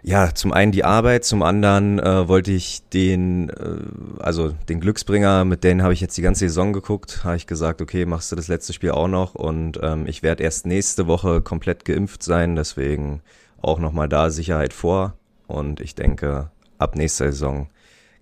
ja, 0.01 0.33
zum 0.33 0.53
einen 0.53 0.71
die 0.71 0.85
Arbeit, 0.85 1.25
zum 1.25 1.43
anderen 1.43 1.99
äh, 1.99 2.27
wollte 2.29 2.51
ich 2.51 2.87
den, 2.93 3.49
äh, 3.49 4.23
also 4.23 4.53
den 4.69 4.79
Glücksbringer, 4.79 5.43
mit 5.43 5.65
denen 5.65 5.83
habe 5.83 5.91
ich 5.91 5.99
jetzt 5.99 6.17
die 6.17 6.21
ganze 6.21 6.47
Saison 6.47 6.71
geguckt, 6.71 7.25
habe 7.25 7.35
ich 7.35 7.47
gesagt, 7.47 7.81
okay, 7.81 8.05
machst 8.05 8.31
du 8.31 8.37
das 8.37 8.47
letzte 8.47 8.71
Spiel 8.71 8.91
auch 8.91 9.09
noch? 9.09 9.35
Und 9.35 9.77
ähm, 9.83 10.05
ich 10.07 10.23
werde 10.23 10.43
erst 10.43 10.65
nächste 10.65 11.07
Woche 11.07 11.41
komplett 11.41 11.83
geimpft 11.83 12.23
sein, 12.23 12.55
deswegen 12.55 13.21
auch 13.61 13.77
nochmal 13.79 14.07
da 14.07 14.29
Sicherheit 14.29 14.71
vor. 14.71 15.15
Und 15.47 15.81
ich 15.81 15.95
denke, 15.95 16.49
ab 16.77 16.95
nächster 16.95 17.25
Saison 17.33 17.67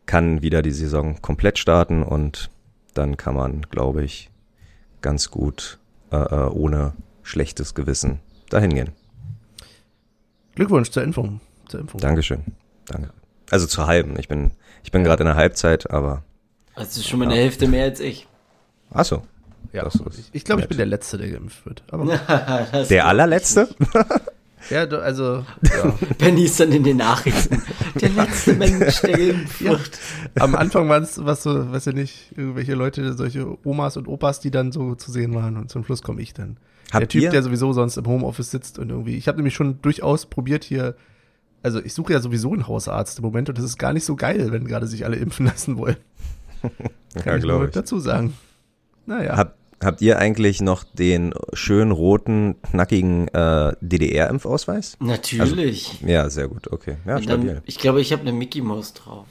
kann 0.07 0.41
wieder 0.41 0.63
die 0.63 0.71
Saison 0.71 1.21
komplett 1.21 1.59
starten 1.59 2.01
und 2.01 2.49
dann 2.95 3.15
kann 3.17 3.35
man, 3.35 3.61
glaube 3.69 4.03
ich, 4.03 4.31
ganz 5.01 5.29
gut 5.29 5.77
äh, 6.11 6.15
äh, 6.17 6.49
ohne 6.49 6.93
schlechtes 7.21 7.75
Gewissen 7.75 8.19
dahin 8.49 8.73
gehen. 8.73 8.89
Glückwunsch 10.55 10.89
zur 10.89 11.03
Impfung. 11.03 11.39
Zur 11.67 11.81
Impfung. 11.81 11.99
Dankeschön. 11.99 12.43
Danke. 12.87 13.11
Also 13.51 13.67
zur 13.67 13.85
halben. 13.85 14.17
Ich 14.17 14.27
bin, 14.27 14.51
ich 14.83 14.91
bin 14.91 15.03
gerade 15.03 15.21
in 15.21 15.27
der 15.27 15.35
Halbzeit, 15.35 15.91
aber. 15.91 16.23
Also 16.73 17.01
schon 17.01 17.19
mal 17.19 17.25
eine 17.25 17.35
Hälfte 17.35 17.67
mehr 17.67 17.83
als 17.83 17.99
ich. 17.99 18.27
Ach 18.91 19.05
so. 19.05 19.23
Ja, 19.73 19.83
Das 19.83 19.95
ist 19.95 20.19
ich, 20.19 20.29
ich 20.31 20.43
glaube, 20.45 20.61
ich 20.61 20.67
bin 20.67 20.77
der 20.77 20.85
Letzte, 20.85 21.17
der 21.17 21.29
geimpft 21.29 21.65
wird. 21.65 21.83
Der 22.89 23.05
allerletzte? 23.05 23.67
Ja, 24.69 24.85
du- 24.85 25.01
also 25.01 25.45
ja. 25.63 25.95
ich. 26.11 26.17
Penny 26.17 26.43
ist 26.45 26.59
dann 26.59 26.71
in 26.71 26.83
den 26.83 26.97
Nachrichten. 26.97 27.61
Der 28.01 28.09
letzte 28.09 28.53
Mensch, 28.53 29.01
der 29.01 29.17
Ja. 29.59 29.71
wird. 29.71 29.91
am 30.39 30.55
Anfang 30.55 30.87
waren 30.89 31.03
es, 31.03 31.23
was 31.23 31.43
so, 31.43 31.71
weiß 31.71 31.87
ich 31.87 31.95
nicht, 31.95 32.31
irgendwelche 32.37 32.73
Leute, 32.75 33.13
solche 33.13 33.57
Omas 33.65 33.97
und 33.97 34.07
Opas, 34.07 34.39
die 34.39 34.51
dann 34.51 34.71
so 34.71 34.95
zu 34.95 35.11
sehen 35.11 35.33
waren 35.35 35.57
und 35.57 35.69
zum 35.69 35.83
Schluss 35.83 36.01
komme 36.01 36.21
ich 36.21 36.33
dann. 36.33 36.57
der 36.93 37.01
Habt 37.01 37.11
Typ, 37.11 37.23
ihr? 37.23 37.29
der 37.31 37.43
sowieso 37.43 37.73
sonst 37.73 37.97
im 37.97 38.05
Homeoffice 38.07 38.51
sitzt 38.51 38.79
und 38.79 38.89
irgendwie, 38.89 39.15
ich 39.17 39.27
habe 39.27 39.37
nämlich 39.37 39.55
schon 39.55 39.81
durchaus 39.81 40.25
probiert 40.25 40.63
hier, 40.63 40.95
also 41.63 41.79
ich 41.83 41.93
suche 41.93 42.13
ja 42.13 42.19
sowieso 42.19 42.53
einen 42.53 42.67
Hausarzt 42.67 43.17
im 43.19 43.25
Moment 43.25 43.49
und 43.49 43.57
das 43.57 43.65
ist 43.65 43.77
gar 43.77 43.93
nicht 43.93 44.05
so 44.05 44.15
geil, 44.15 44.51
wenn 44.51 44.65
gerade 44.67 44.87
sich 44.87 45.05
alle 45.05 45.15
impfen 45.17 45.45
lassen 45.47 45.77
wollen. 45.77 45.97
Kann 46.61 46.71
ja, 47.25 47.35
ich 47.35 47.41
nur 47.43 47.51
glaube 47.51 47.65
ich. 47.65 47.71
dazu 47.71 47.99
sagen. 47.99 48.33
Naja. 49.05 49.37
Hab, 49.37 49.55
habt 49.83 50.01
ihr 50.01 50.19
eigentlich 50.19 50.61
noch 50.61 50.83
den 50.83 51.33
schön 51.53 51.91
roten, 51.91 52.55
knackigen 52.63 53.27
äh, 53.29 53.73
DDR-Impfausweis? 53.81 54.97
Natürlich. 54.99 56.01
Ja, 56.01 56.29
sehr 56.29 56.47
gut, 56.47 56.71
okay. 56.71 56.97
Ja, 57.05 57.19
dann, 57.19 57.61
ich 57.65 57.77
glaube, 57.77 58.01
ich 58.01 58.11
habe 58.11 58.21
eine 58.21 58.31
Mickey 58.31 58.61
Maus 58.61 58.93
drauf. 58.93 59.27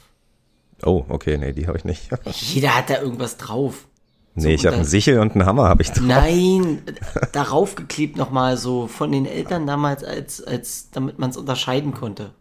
Oh, 0.83 1.05
okay, 1.09 1.37
nee, 1.37 1.53
die 1.53 1.67
habe 1.67 1.77
ich 1.77 1.85
nicht. 1.85 2.09
Jeder 2.31 2.75
hat 2.75 2.89
da 2.89 3.01
irgendwas 3.01 3.37
drauf. 3.37 3.87
nee, 4.35 4.53
ich 4.53 4.65
habe 4.65 4.75
einen 4.75 4.85
Sichel 4.85 5.19
und 5.19 5.33
einen 5.33 5.45
Hammer 5.45 5.67
habe 5.67 5.81
ich 5.81 5.91
drauf. 5.91 6.05
Nein, 6.05 6.83
darauf 7.33 7.75
geklebt 7.75 8.17
nochmal 8.17 8.57
so 8.57 8.87
von 8.87 9.11
den 9.11 9.25
Eltern 9.25 9.65
damals, 9.65 10.03
als, 10.03 10.43
als 10.43 10.91
damit 10.91 11.19
man 11.19 11.31
es 11.31 11.37
unterscheiden 11.37 11.93
konnte. 11.93 12.31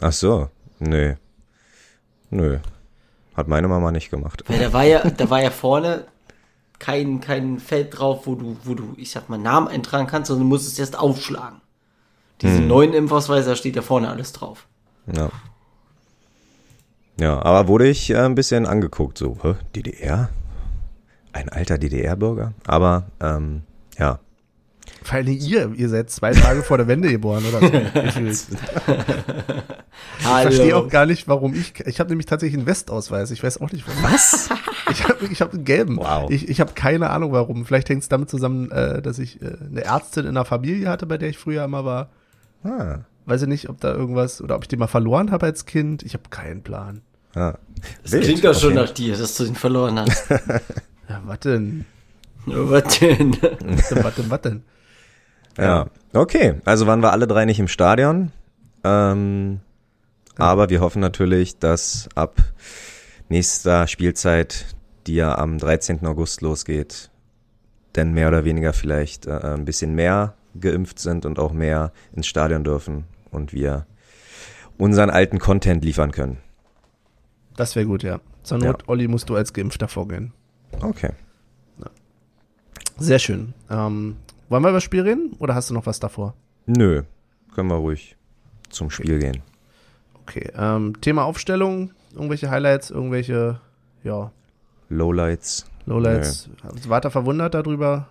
Ach 0.00 0.12
so, 0.12 0.48
nee. 0.78 1.16
Nö. 2.30 2.58
Hat 3.34 3.48
meine 3.48 3.68
Mama 3.68 3.90
nicht 3.90 4.10
gemacht. 4.10 4.44
Weil 4.48 4.58
da 4.58 4.72
war 4.72 4.84
ja, 4.84 5.08
da 5.10 5.30
war 5.30 5.42
ja 5.42 5.50
vorne 5.50 6.04
kein, 6.78 7.20
kein 7.20 7.58
Feld 7.58 7.98
drauf, 7.98 8.26
wo 8.26 8.34
du, 8.34 8.56
wo 8.64 8.74
du, 8.74 8.94
ich 8.96 9.10
sag 9.10 9.28
mal, 9.28 9.38
Namen 9.38 9.68
eintragen 9.68 10.06
kannst, 10.06 10.28
sondern 10.28 10.48
du 10.48 10.48
musst 10.48 10.66
es 10.68 10.78
erst 10.78 10.98
aufschlagen. 10.98 11.60
Diese 12.40 12.60
neuen 12.60 12.92
Impfausweise, 12.92 13.50
da 13.50 13.56
steht 13.56 13.74
ja 13.74 13.82
vorne 13.82 14.08
alles 14.08 14.32
drauf. 14.32 14.66
Ja. 15.12 15.30
Ja, 17.18 17.42
aber 17.42 17.66
wurde 17.66 17.88
ich 17.88 18.10
äh, 18.10 18.18
ein 18.18 18.36
bisschen 18.36 18.64
angeguckt, 18.64 19.18
so, 19.18 19.36
hä, 19.42 19.54
DDR? 19.74 20.28
Ein 21.32 21.48
alter 21.48 21.78
DDR-Bürger? 21.78 22.52
Aber, 22.64 23.06
ähm, 23.20 23.62
ja. 23.98 24.20
Vor 25.08 25.16
allem 25.16 25.28
ihr, 25.28 25.72
ihr 25.74 25.88
seid 25.88 26.10
zwei 26.10 26.32
Tage 26.32 26.62
vor 26.62 26.76
der 26.76 26.86
Wende 26.86 27.08
geboren, 27.08 27.42
oder 27.48 27.60
so. 27.60 27.72
Ich 30.20 30.26
verstehe 30.26 30.76
auch 30.76 30.88
gar 30.88 31.06
nicht, 31.06 31.28
warum 31.28 31.54
ich. 31.54 31.72
Ich 31.86 31.98
habe 31.98 32.10
nämlich 32.10 32.26
tatsächlich 32.26 32.58
einen 32.58 32.66
Westausweis. 32.66 33.30
Ich 33.30 33.42
weiß 33.42 33.60
auch 33.62 33.72
nicht 33.72 33.86
warum. 33.88 34.02
Was? 34.02 34.50
Ich 34.90 35.04
habe 35.06 35.26
ich 35.26 35.42
hab 35.42 35.52
einen 35.52 35.64
gelben. 35.64 35.98
Wow. 35.98 36.30
Ich, 36.30 36.48
ich 36.48 36.60
habe 36.60 36.72
keine 36.72 37.10
Ahnung 37.10 37.32
warum. 37.32 37.66
Vielleicht 37.66 37.90
hängt 37.90 38.02
es 38.02 38.08
damit 38.08 38.30
zusammen, 38.30 38.70
äh, 38.70 39.02
dass 39.02 39.18
ich 39.18 39.40
äh, 39.42 39.56
eine 39.70 39.84
Ärztin 39.84 40.24
in 40.24 40.34
der 40.34 40.46
Familie 40.46 40.88
hatte, 40.88 41.04
bei 41.04 41.18
der 41.18 41.28
ich 41.28 41.36
früher 41.36 41.62
immer 41.64 41.84
war. 41.84 42.08
Ah, 42.64 43.00
Weiß 43.26 43.42
ich 43.42 43.48
nicht, 43.48 43.68
ob 43.68 43.80
da 43.80 43.92
irgendwas 43.94 44.40
oder 44.40 44.56
ob 44.56 44.62
ich 44.62 44.68
den 44.68 44.78
mal 44.78 44.86
verloren 44.86 45.30
habe 45.30 45.44
als 45.44 45.66
Kind. 45.66 46.02
Ich 46.04 46.14
habe 46.14 46.24
keinen 46.30 46.62
Plan. 46.62 47.02
ah. 47.34 47.54
Das 48.02 48.12
klingt 48.12 48.44
doch 48.44 48.58
schon 48.58 48.72
okay. 48.72 48.80
nach 48.82 48.90
dir, 48.90 49.16
dass 49.16 49.36
du 49.36 49.44
ihn 49.44 49.54
verloren 49.54 50.00
hast. 50.00 50.30
Ja? 50.30 51.20
Was 51.24 51.40
denn? 51.40 51.84
Was 52.46 52.98
denn, 52.98 53.36
was 53.40 54.14
denn, 54.14 54.30
was 54.30 54.40
denn? 54.40 54.62
Ja. 55.58 55.86
Okay, 56.12 56.54
also 56.64 56.86
waren 56.86 57.02
wir 57.02 57.12
alle 57.12 57.26
drei 57.26 57.44
nicht 57.44 57.58
im 57.58 57.68
Stadion. 57.68 58.32
Ähm, 58.84 59.60
aber 60.36 60.70
wir 60.70 60.80
hoffen 60.80 61.00
natürlich, 61.00 61.58
dass 61.58 62.08
ab 62.14 62.36
nächster 63.28 63.86
Spielzeit, 63.86 64.66
die 65.06 65.16
ja 65.16 65.36
am 65.36 65.58
13. 65.58 66.06
August 66.06 66.40
losgeht, 66.40 67.10
denn 67.96 68.12
mehr 68.12 68.28
oder 68.28 68.44
weniger 68.44 68.72
vielleicht 68.72 69.26
äh, 69.26 69.32
ein 69.32 69.64
bisschen 69.64 69.94
mehr 69.94 70.34
geimpft 70.58 70.98
sind 70.98 71.26
und 71.26 71.38
auch 71.38 71.52
mehr 71.52 71.92
ins 72.14 72.26
Stadion 72.26 72.64
dürfen 72.64 73.04
und 73.30 73.52
wir 73.52 73.86
unseren 74.76 75.10
alten 75.10 75.38
Content 75.38 75.84
liefern 75.84 76.12
können. 76.12 76.38
Das 77.56 77.74
wäre 77.74 77.86
gut, 77.86 78.04
ja. 78.04 78.20
Zur 78.44 78.58
Not, 78.58 78.84
Olli, 78.88 79.08
musst 79.08 79.28
du 79.28 79.34
als 79.34 79.52
Geimpfter 79.52 79.88
vorgehen. 79.88 80.32
Okay. 80.80 81.10
Sehr 82.98 83.18
schön. 83.18 83.54
Ähm, 83.70 84.16
wollen 84.48 84.62
wir 84.62 84.68
über 84.70 84.76
das 84.76 84.84
Spiel 84.84 85.02
reden 85.02 85.34
oder 85.38 85.54
hast 85.54 85.70
du 85.70 85.74
noch 85.74 85.86
was 85.86 86.00
davor? 86.00 86.34
Nö, 86.66 87.02
können 87.54 87.68
wir 87.68 87.76
ruhig 87.76 88.16
zum 88.70 88.90
Spiel 88.90 89.18
gehen. 89.18 89.42
Okay. 90.22 90.50
Ähm, 90.56 91.00
Thema 91.00 91.24
Aufstellung, 91.24 91.92
irgendwelche 92.12 92.50
Highlights, 92.50 92.90
irgendwelche, 92.90 93.60
ja, 94.04 94.30
Lowlights. 94.90 95.66
Lowlights. 95.86 96.50
Wart 96.86 97.06
ihr 97.06 97.10
verwundert 97.10 97.54
darüber? 97.54 98.08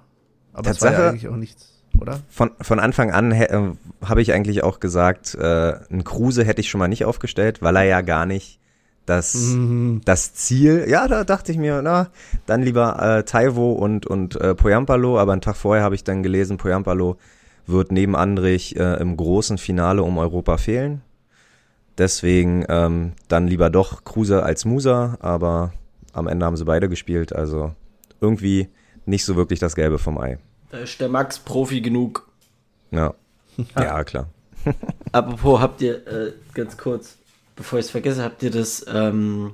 Aber 0.54 0.70
es 0.72 0.82
war 0.82 0.92
ja 0.92 0.98
Tatsache- 0.98 1.10
eigentlich 1.10 1.28
auch 1.28 1.36
nichts, 1.36 1.84
oder? 2.00 2.20
Von, 2.30 2.52
von 2.62 2.80
Anfang 2.80 3.12
an 3.12 3.32
äh, 3.32 3.72
habe 4.04 4.22
ich 4.22 4.34
eigentlich 4.34 4.64
auch 4.64 4.80
gesagt, 4.80 5.36
äh, 5.36 5.74
ein 5.92 6.04
Kruse 6.04 6.44
hätte 6.44 6.62
ich 6.62 6.70
schon 6.70 6.80
mal 6.80 6.88
nicht 6.88 7.06
aufgestellt, 7.06 7.62
weil 7.62 7.76
er 7.76 7.84
ja 7.84 8.02
gar 8.02 8.26
nicht 8.26 8.60
das, 9.08 9.34
Mhm. 9.36 10.02
das 10.06 10.34
Ziel, 10.36 10.86
ja, 10.88 11.08
da 11.08 11.24
dachte 11.24 11.52
ich 11.52 11.58
mir, 11.58 11.82
na, 11.82 12.10
dann 12.46 12.62
lieber 12.62 13.02
äh, 13.02 13.24
Taivo 13.24 13.72
und, 13.72 14.06
und 14.06 14.36
äh, 14.36 14.54
Poyampalo, 14.54 15.18
aber 15.18 15.32
einen 15.32 15.42
Tag 15.42 15.56
vorher 15.56 15.84
habe 15.84 15.96
ich 15.96 16.04
dann 16.04 16.22
gelesen, 16.22 16.58
Poyampalo 16.58 17.18
wird 17.66 17.92
neben 17.92 18.16
Andrich 18.16 18.76
äh, 18.78 18.96
im 19.02 19.18
großen 19.18 19.58
Finale 19.58 20.04
um 20.04 20.18
Europa 20.18 20.58
fehlen. 20.58 21.02
Deswegen 21.98 22.66
ähm, 22.70 23.14
dann 23.28 23.48
lieber 23.48 23.70
doch 23.70 24.04
Kruse 24.04 24.44
als 24.44 24.66
Musa, 24.66 25.18
aber 25.20 25.74
am 26.14 26.28
Ende 26.28 26.46
haben 26.46 26.58
sie 26.58 26.66
beide 26.66 26.90
gespielt, 26.90 27.34
also 27.34 27.74
irgendwie 28.22 28.70
nicht 29.06 29.26
so 29.26 29.36
wirklich 29.36 29.60
das 29.60 29.76
Gelbe 29.76 29.98
vom 30.00 30.18
Ei. 30.18 30.38
Da 30.70 30.80
ist 30.80 31.00
der 31.00 31.10
Max 31.10 31.40
Profi 31.40 31.82
genug. 31.82 32.28
Ja, 32.92 33.14
ja 33.80 34.04
klar. 34.04 34.28
Apropos, 35.14 35.62
habt 35.62 35.82
ihr, 35.82 36.06
äh, 36.08 36.34
ganz 36.54 36.78
kurz, 36.78 37.18
bevor 37.58 37.80
ich 37.80 37.86
es 37.86 37.92
vergesse, 37.92 38.24
habt 38.24 38.42
ihr 38.44 38.52
das 38.52 38.86
ähm, 38.88 39.54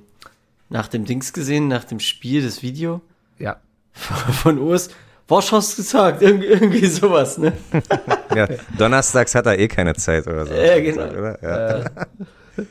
nach 0.69 0.87
dem 0.87 1.05
Dings 1.05 1.33
gesehen, 1.33 1.67
nach 1.67 1.83
dem 1.85 1.99
Spiel, 1.99 2.43
das 2.43 2.61
Video 2.61 3.01
Ja. 3.39 3.57
von 3.93 4.59
Urs, 4.59 4.89
Warschaus 5.27 5.75
gesagt, 5.75 6.21
irgendwie, 6.21 6.47
irgendwie 6.47 6.85
sowas, 6.85 7.37
ne? 7.39 7.53
Ja, 8.35 8.47
donnerstags 8.77 9.33
hat 9.35 9.45
er 9.45 9.57
eh 9.59 9.67
keine 9.67 9.93
Zeit 9.95 10.25
oder 10.27 10.45
so. 10.45 10.53
Ja, 10.53 10.79
genau. 10.79 11.03
Oder? 11.07 11.43
Ja, 11.43 12.65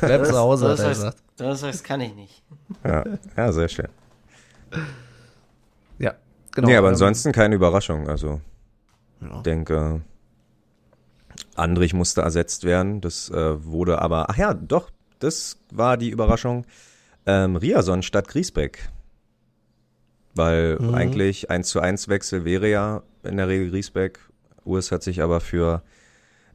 Bleib 0.00 0.24
zu 0.26 0.36
Hause, 0.36 0.68
hat 0.70 0.78
er 0.78 0.84
Donnerstags, 0.84 0.98
gesagt. 0.98 1.18
Donnerstags 1.38 1.82
kann 1.82 2.00
ich 2.00 2.14
nicht. 2.14 2.42
ja, 2.84 3.04
ja, 3.36 3.52
sehr 3.52 3.68
schön. 3.68 3.88
Ja, 5.98 6.14
genau. 6.54 6.68
nee, 6.68 6.76
aber 6.76 6.88
ähm, 6.88 6.94
ansonsten 6.94 7.32
keine 7.32 7.54
Überraschung. 7.54 8.08
Also, 8.08 8.40
Ja. 9.20 9.36
ich 9.36 9.42
denke, 9.42 10.00
Andrich 11.54 11.94
musste 11.94 12.22
ersetzt 12.22 12.64
werden. 12.64 13.00
Das 13.00 13.30
äh, 13.30 13.64
wurde 13.64 14.00
aber, 14.00 14.28
ach 14.30 14.36
ja, 14.36 14.54
doch, 14.54 14.90
das 15.18 15.58
war 15.70 15.96
die 15.96 16.10
Überraschung. 16.10 16.66
Ähm, 17.26 17.56
Riason 17.56 18.02
statt 18.02 18.28
Griesbeck. 18.28 18.90
Weil 20.34 20.76
Mhm. 20.80 20.94
eigentlich 20.94 21.50
1 21.50 21.68
zu 21.68 21.80
1 21.80 22.08
Wechsel 22.08 22.44
wäre 22.44 22.68
ja 22.68 23.02
in 23.24 23.36
der 23.38 23.48
Regel 23.48 23.70
Griesbeck. 23.70 24.20
Urs 24.64 24.92
hat 24.92 25.02
sich 25.02 25.22
aber 25.22 25.40
für 25.40 25.82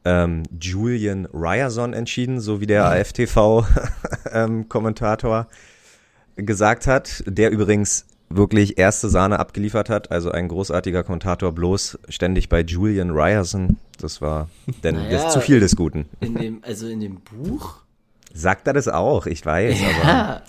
ähm, 0.05 0.43
Julian 0.59 1.27
Ryerson 1.33 1.93
entschieden, 1.93 2.39
so 2.39 2.61
wie 2.61 2.67
der 2.67 2.85
AFTV-Kommentator 2.85 5.47
gesagt 6.35 6.87
hat, 6.87 7.23
der 7.27 7.51
übrigens 7.51 8.05
wirklich 8.35 8.77
erste 8.77 9.09
Sahne 9.09 9.39
abgeliefert 9.39 9.89
hat, 9.89 10.11
also 10.11 10.31
ein 10.31 10.47
großartiger 10.47 11.03
Kommentator, 11.03 11.51
bloß 11.51 11.99
ständig 12.09 12.49
bei 12.49 12.61
Julian 12.61 13.11
Ryerson. 13.11 13.77
Das 13.99 14.21
war, 14.21 14.49
denn 14.83 14.95
das 14.95 15.03
Naja. 15.05 15.27
ist 15.27 15.33
zu 15.33 15.41
viel 15.41 15.59
des 15.59 15.75
Guten. 15.75 16.07
In 16.19 16.35
dem, 16.35 16.63
also 16.63 16.87
in 16.87 16.99
dem 16.99 17.19
Buch? 17.21 17.75
Sagt 18.33 18.65
er 18.67 18.73
das 18.73 18.87
auch, 18.87 19.25
ich 19.25 19.45
weiß, 19.45 19.77
aber 19.81 20.07
Ja. 20.07 20.41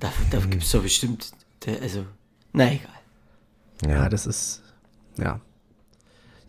Da, 0.00 0.12
da 0.30 0.38
gibt's 0.38 0.70
doch 0.72 0.82
bestimmt, 0.82 1.30
der, 1.66 1.82
also, 1.82 2.04
na 2.52 2.72
egal. 2.72 2.88
Ja, 3.86 4.08
das 4.08 4.26
ist, 4.26 4.62
ja. 5.18 5.40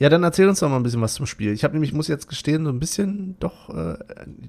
Ja, 0.02 0.10
dann 0.10 0.24
erzähl 0.24 0.50
uns 0.50 0.60
doch 0.60 0.68
mal 0.68 0.78
ein 0.78 0.84
bisschen 0.84 1.00
was 1.02 1.14
zum 1.14 1.28
Spiel. 1.28 1.54
Ich 1.54 1.64
habe 1.64 1.74
nämlich, 1.76 1.94
muss 1.94 2.08
jetzt 2.08 2.28
gestehen, 2.28 2.66
so 2.66 2.72
ein 2.72 2.80
bisschen 2.80 3.36
doch 3.40 3.70
äh, 3.70 3.98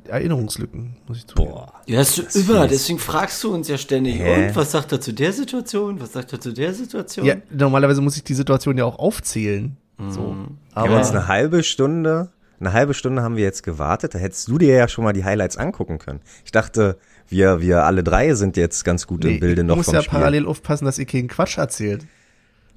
Erinnerungslücken, 0.09 0.97
muss 1.06 1.18
ich 1.18 1.26
zugeben. 1.26 1.50
boah. 1.50 1.73
Ja, 1.87 1.99
hast 1.99 2.16
du 2.16 2.23
Das 2.23 2.37
immer, 2.37 2.62
fies. 2.62 2.71
deswegen 2.71 2.99
fragst 2.99 3.44
du 3.44 3.52
uns 3.52 3.68
ja 3.68 3.76
ständig. 3.76 4.18
Hä? 4.18 4.49
Und 4.49 4.56
was 4.56 4.73
sagt 4.73 4.92
er 4.92 5.00
zu 5.02 5.12
der 5.12 5.30
Situation? 5.35 6.00
Was 6.00 6.12
sagt 6.14 6.32
er 6.32 6.40
zu 6.40 6.52
der 6.54 6.73
Situation? 6.73 7.26
Ja, 7.26 7.35
normalerweise 7.50 8.00
muss 8.00 8.16
ich 8.16 8.25
die 8.25 8.32
Situation 8.32 8.78
ja 8.78 8.87
auch 8.87 8.99
aufzählen. 8.99 9.76
So. 10.09 10.21
Wir 10.21 10.26
haben 10.30 10.59
Aber 10.73 10.97
uns 10.97 11.11
eine 11.11 11.28
halbe 11.28 11.62
Stunde, 11.62 12.30
eine 12.59 12.73
halbe 12.73 12.94
Stunde 12.94 13.21
haben 13.23 13.37
wir 13.37 13.44
jetzt 13.44 13.62
gewartet, 13.62 14.14
da 14.14 14.18
hättest 14.18 14.49
du 14.49 14.56
dir 14.56 14.75
ja 14.75 14.88
schon 14.88 15.04
mal 15.04 15.12
die 15.12 15.25
Highlights 15.25 15.59
angucken 15.59 15.99
können. 15.99 16.21
Ich 16.47 16.50
dachte, 16.52 16.97
wir, 17.28 17.61
wir 17.61 17.85
alle 17.85 18.02
drei 18.02 18.35
sind 18.35 18.56
jetzt 18.56 18.85
ganz 18.87 19.06
gut 19.06 19.23
nee, 19.25 19.35
im 19.35 19.40
Bilde 19.40 19.61
ich 19.61 19.68
noch 19.68 19.76
muss 19.76 19.85
vom 19.85 19.94
ja 19.97 20.02
Spiel. 20.02 20.18
parallel 20.18 20.47
aufpassen, 20.47 20.87
dass 20.87 20.99
ihr 20.99 21.04
keinen 21.04 21.28
Quatsch 21.28 21.59
erzählt. 21.59 22.06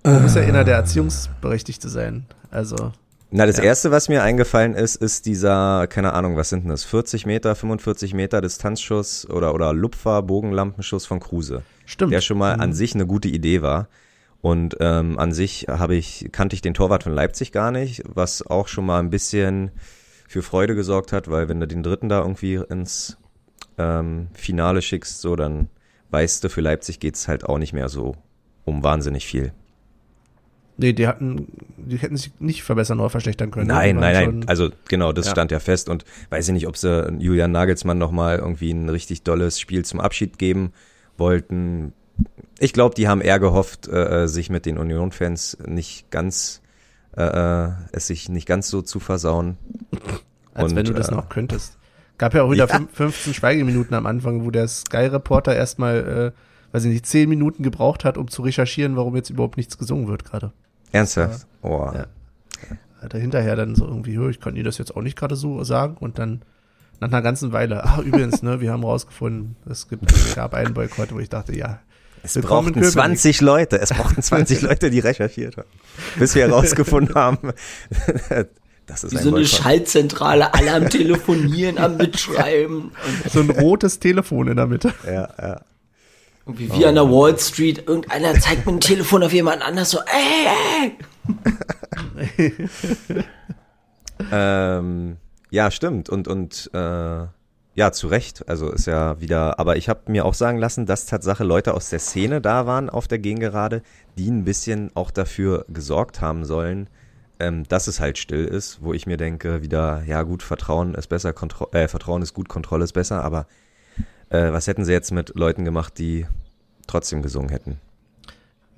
Du 0.04 0.12
musst 0.20 0.36
ja 0.36 0.44
einer 0.44 0.64
der 0.66 0.76
Erziehungsberechtigte 0.76 1.90
sein. 1.90 2.26
Also, 2.56 2.92
Na, 3.32 3.46
das 3.46 3.58
Ja. 3.58 3.64
erste, 3.64 3.92
was 3.92 4.08
mir 4.08 4.24
eingefallen 4.24 4.76
ist, 4.76 4.96
ist 4.96 5.26
dieser, 5.26 5.88
keine 5.88 6.14
Ahnung, 6.14 6.38
was 6.38 6.50
sind 6.50 6.62
denn 6.64 6.70
das, 6.70 6.84
40 6.86 7.26
Meter, 7.26 7.56
45 7.56 8.14
Meter 8.14 8.40
Distanzschuss 8.40 9.28
oder, 9.30 9.54
oder 9.54 9.74
Lupfer, 9.74 10.22
Bogenlampenschuss 10.22 11.06
von 11.06 11.20
Kruse. 11.20 11.64
stimmt. 11.86 12.14
Der 12.14 12.22
schon 12.22 12.38
mal 12.38 12.56
Mhm. 12.56 12.62
an 12.62 12.74
sich 12.74 12.94
eine 12.96 13.06
gute 13.08 13.28
Idee 13.28 13.62
war. 13.62 13.90
Und 14.42 14.78
ähm, 14.80 15.18
an 15.20 15.34
sich 15.34 15.66
habe 15.68 15.96
ich, 15.96 16.30
kannte 16.32 16.54
ich 16.56 16.62
den 16.62 16.76
Torwart 16.76 17.04
von 17.04 17.14
Leipzig 17.14 17.52
gar 17.52 17.72
nicht, 17.72 18.04
was 18.08 18.46
auch 18.46 18.68
schon 18.68 18.86
mal 18.86 19.00
ein 19.00 19.10
bisschen 19.10 19.72
für 20.28 20.42
Freude 20.44 20.76
gesorgt 20.76 21.12
hat, 21.12 21.30
weil 21.30 21.50
wenn 21.50 21.60
du 21.60 21.68
den 21.68 21.82
dritten 21.84 22.10
da 22.10 22.20
irgendwie 22.22 22.56
ins 22.70 23.18
ähm, 23.80 24.28
Finale 24.34 24.82
schickst, 24.84 25.20
so, 25.20 25.36
dann 25.36 25.70
weißt 26.12 26.44
du, 26.44 26.50
für 26.50 26.62
Leipzig 26.62 27.00
geht's 27.00 27.28
halt 27.28 27.44
auch 27.44 27.58
nicht 27.58 27.74
mehr 27.74 27.90
so 27.90 28.16
um 28.66 28.84
wahnsinnig 28.84 29.26
viel. 29.26 29.52
Nee, 30.78 30.92
die 30.94 31.08
hatten, 31.08 31.48
die 31.78 31.98
hätten 31.98 32.18
sich 32.18 32.32
nicht 32.40 32.64
verbessern 32.64 33.00
oder 33.00 33.10
verschlechtern 33.10 33.50
können. 33.52 33.68
ne? 33.68 33.74
Nein, 33.74 33.96
nein, 33.96 34.14
nein. 34.14 34.44
Also 34.48 34.70
genau, 34.90 35.14
das 35.14 35.26
Ja. 35.28 35.32
stand 35.32 35.52
ja 35.52 35.60
fest 35.60 35.88
und 35.88 36.04
weiß 36.32 36.48
ich 36.50 36.54
nicht, 36.54 36.68
ob 36.68 36.76
sie 36.76 37.16
Julian 37.20 37.52
Nagelsmann 37.52 37.98
nochmal 37.98 38.40
irgendwie 38.40 38.72
ein 38.72 38.90
richtig 38.90 39.24
dolles 39.24 39.60
Spiel 39.60 39.86
zum 39.86 40.02
Abschied 40.02 40.38
geben 40.38 40.74
wollten. 41.18 41.94
Ich 42.60 42.74
glaube, 42.74 42.96
die 42.96 43.08
haben 43.08 43.22
eher 43.22 43.40
gehofft, 43.40 43.88
äh, 43.88 44.28
sich 44.28 44.50
mit 44.50 44.66
den 44.66 44.78
Union-Fans 44.78 45.58
nicht 45.66 46.12
ganz, 46.12 46.62
äh, 47.18 47.24
äh, 47.24 47.72
es 47.94 48.08
sich 48.08 48.28
nicht 48.30 48.48
ganz 48.48 48.68
so 48.70 48.82
zu 48.82 49.00
versauen. 49.00 49.58
Als 50.54 50.72
Und, 50.72 50.76
wenn 50.78 50.86
du 50.86 50.94
das 50.94 51.10
äh, 51.10 51.16
noch 51.16 51.30
könntest. 51.30 51.78
Gab 52.18 52.34
ja 52.34 52.44
auch 52.44 52.52
wieder 52.52 52.68
Ja. 52.70 52.76
fün- 52.76 52.88
15 52.92 53.34
Schweigeminuten 53.34 53.94
am 53.94 54.06
Anfang, 54.06 54.46
wo 54.46 54.52
der 54.52 54.68
Sky-Reporter 54.68 55.56
erstmal, 55.56 56.34
äh, 56.34 56.74
weiß 56.74 56.86
ich 56.86 56.92
nicht, 56.92 57.06
10 57.06 57.28
Minuten 57.30 57.64
gebraucht 57.64 58.04
hat, 58.06 58.18
um 58.18 58.30
zu 58.30 58.42
recherchieren, 58.42 58.96
warum 58.96 59.16
jetzt 59.16 59.30
überhaupt 59.30 59.58
nichts 59.58 59.78
gesungen 59.78 60.08
wird 60.08 60.24
gerade. 60.26 60.52
Ernsthaft? 60.96 61.48
Oh. 61.62 61.90
Ja. 61.94 62.06
Hat 63.02 63.14
er 63.14 63.20
hinterher 63.20 63.56
dann 63.56 63.76
so 63.76 63.86
irgendwie, 63.86 64.18
"Hö, 64.18 64.30
ich 64.30 64.40
kann 64.40 64.56
dir 64.56 64.64
das 64.64 64.78
jetzt 64.78 64.96
auch 64.96 65.02
nicht 65.02 65.18
gerade 65.18 65.36
so 65.36 65.64
sagen 65.64 65.98
und 66.00 66.18
dann 66.18 66.42
nach 67.00 67.10
einer 67.10 67.22
ganzen 67.22 67.52
Weile, 67.52 67.84
ah, 67.84 68.02
übrigens, 68.02 68.42
ne, 68.42 68.62
wir 68.62 68.72
haben 68.72 68.84
rausgefunden, 68.84 69.58
es 69.70 69.88
gibt, 69.90 70.10
es 70.12 70.34
gab 70.36 70.54
einen 70.54 70.74
Boykott, 70.74 71.14
wo 71.14 71.20
ich 71.20 71.28
dachte, 71.30 71.56
ja, 71.56 71.80
Es 72.24 72.34
brauchten 72.40 72.74
Köpenick. 72.74 72.92
20 72.94 73.42
Leute, 73.42 73.80
es 73.80 73.90
brauchten 73.90 74.22
20 74.22 74.62
Leute, 74.64 74.90
die 74.90 75.00
recherchiert 75.00 75.58
haben, 75.58 75.68
bis 76.18 76.34
wir 76.36 76.48
herausgefunden 76.48 77.14
haben, 77.14 77.52
das 78.88 79.04
ist 79.04 79.12
Wie 79.12 79.18
ein 79.18 79.24
so 79.24 79.30
eine 79.30 79.38
Boykott. 79.42 79.50
Schaltzentrale, 79.50 80.54
alle 80.54 80.74
am 80.74 80.90
Telefonieren, 80.90 81.78
am 81.78 81.98
Mitschreiben. 81.98 82.92
So 83.32 83.42
ein 83.42 83.50
rotes 83.50 84.00
Telefon 84.00 84.48
in 84.48 84.56
der 84.56 84.68
Mitte. 84.68 84.94
Ja, 85.06 85.30
ja. 85.38 85.62
Irgendwie 86.46 86.72
wie 86.74 86.86
an 86.86 86.96
der 86.96 87.10
Wall 87.10 87.38
Street, 87.40 87.88
irgendeiner 87.88 88.40
zeigt 88.40 88.66
mit 88.66 88.76
dem 88.76 88.80
Telefon 88.80 89.24
auf 89.24 89.34
jemand 89.34 89.62
anders 89.62 89.90
so, 89.90 90.00
ey, 90.00 90.94
ey. 92.38 92.54
Ähm, 94.32 95.18
ja, 95.50 95.72
stimmt. 95.72 96.10
Und, 96.10 96.28
und 96.28 96.70
äh, 96.74 97.26
ja, 97.76 97.92
zu 97.92 98.08
Recht. 98.08 98.48
Also 98.48 98.72
ist 98.72 98.88
ja 98.88 99.20
wieder, 99.20 99.60
aber 99.60 99.76
ich 99.78 99.90
habe 99.90 100.12
mir 100.12 100.26
auch 100.26 100.34
sagen 100.34 100.58
lassen, 100.58 100.86
dass 100.86 101.06
Tatsache 101.06 101.44
Leute 101.44 101.74
aus 101.74 101.90
der 101.90 102.00
Szene 102.00 102.42
da 102.42 102.66
waren 102.66 102.90
auf 102.90 103.08
der 103.08 103.20
Gegengerade, 103.20 103.82
die 104.18 104.30
ein 104.30 104.46
bisschen 104.46 104.92
auch 104.96 105.12
dafür 105.12 105.66
gesorgt 105.68 106.22
haben 106.22 106.46
sollen, 106.46 106.90
ähm, 107.40 107.64
dass 107.68 107.88
es 107.88 108.00
halt 108.00 108.18
still 108.18 108.46
ist, 108.46 108.82
wo 108.82 108.94
ich 108.94 109.08
mir 109.08 109.18
denke, 109.18 109.62
wieder, 109.62 110.04
ja 110.06 110.24
gut, 110.24 110.42
Vertrauen 110.42 110.96
ist 110.96 111.08
besser, 111.08 111.34
Kontro 111.34 111.68
äh, 111.74 111.88
Vertrauen 111.90 112.22
ist 112.22 112.34
gut, 112.34 112.48
Kontrolle 112.48 112.86
ist 112.86 112.94
besser, 112.94 113.24
aber 113.24 113.46
äh, 114.30 114.52
was 114.52 114.68
hätten 114.68 114.86
sie 114.86 114.92
jetzt 114.92 115.12
mit 115.12 115.36
Leuten 115.36 115.66
gemacht, 115.66 115.98
die 115.98 116.26
trotzdem 116.88 117.22
gesungen 117.22 117.50
hätten? 117.50 117.80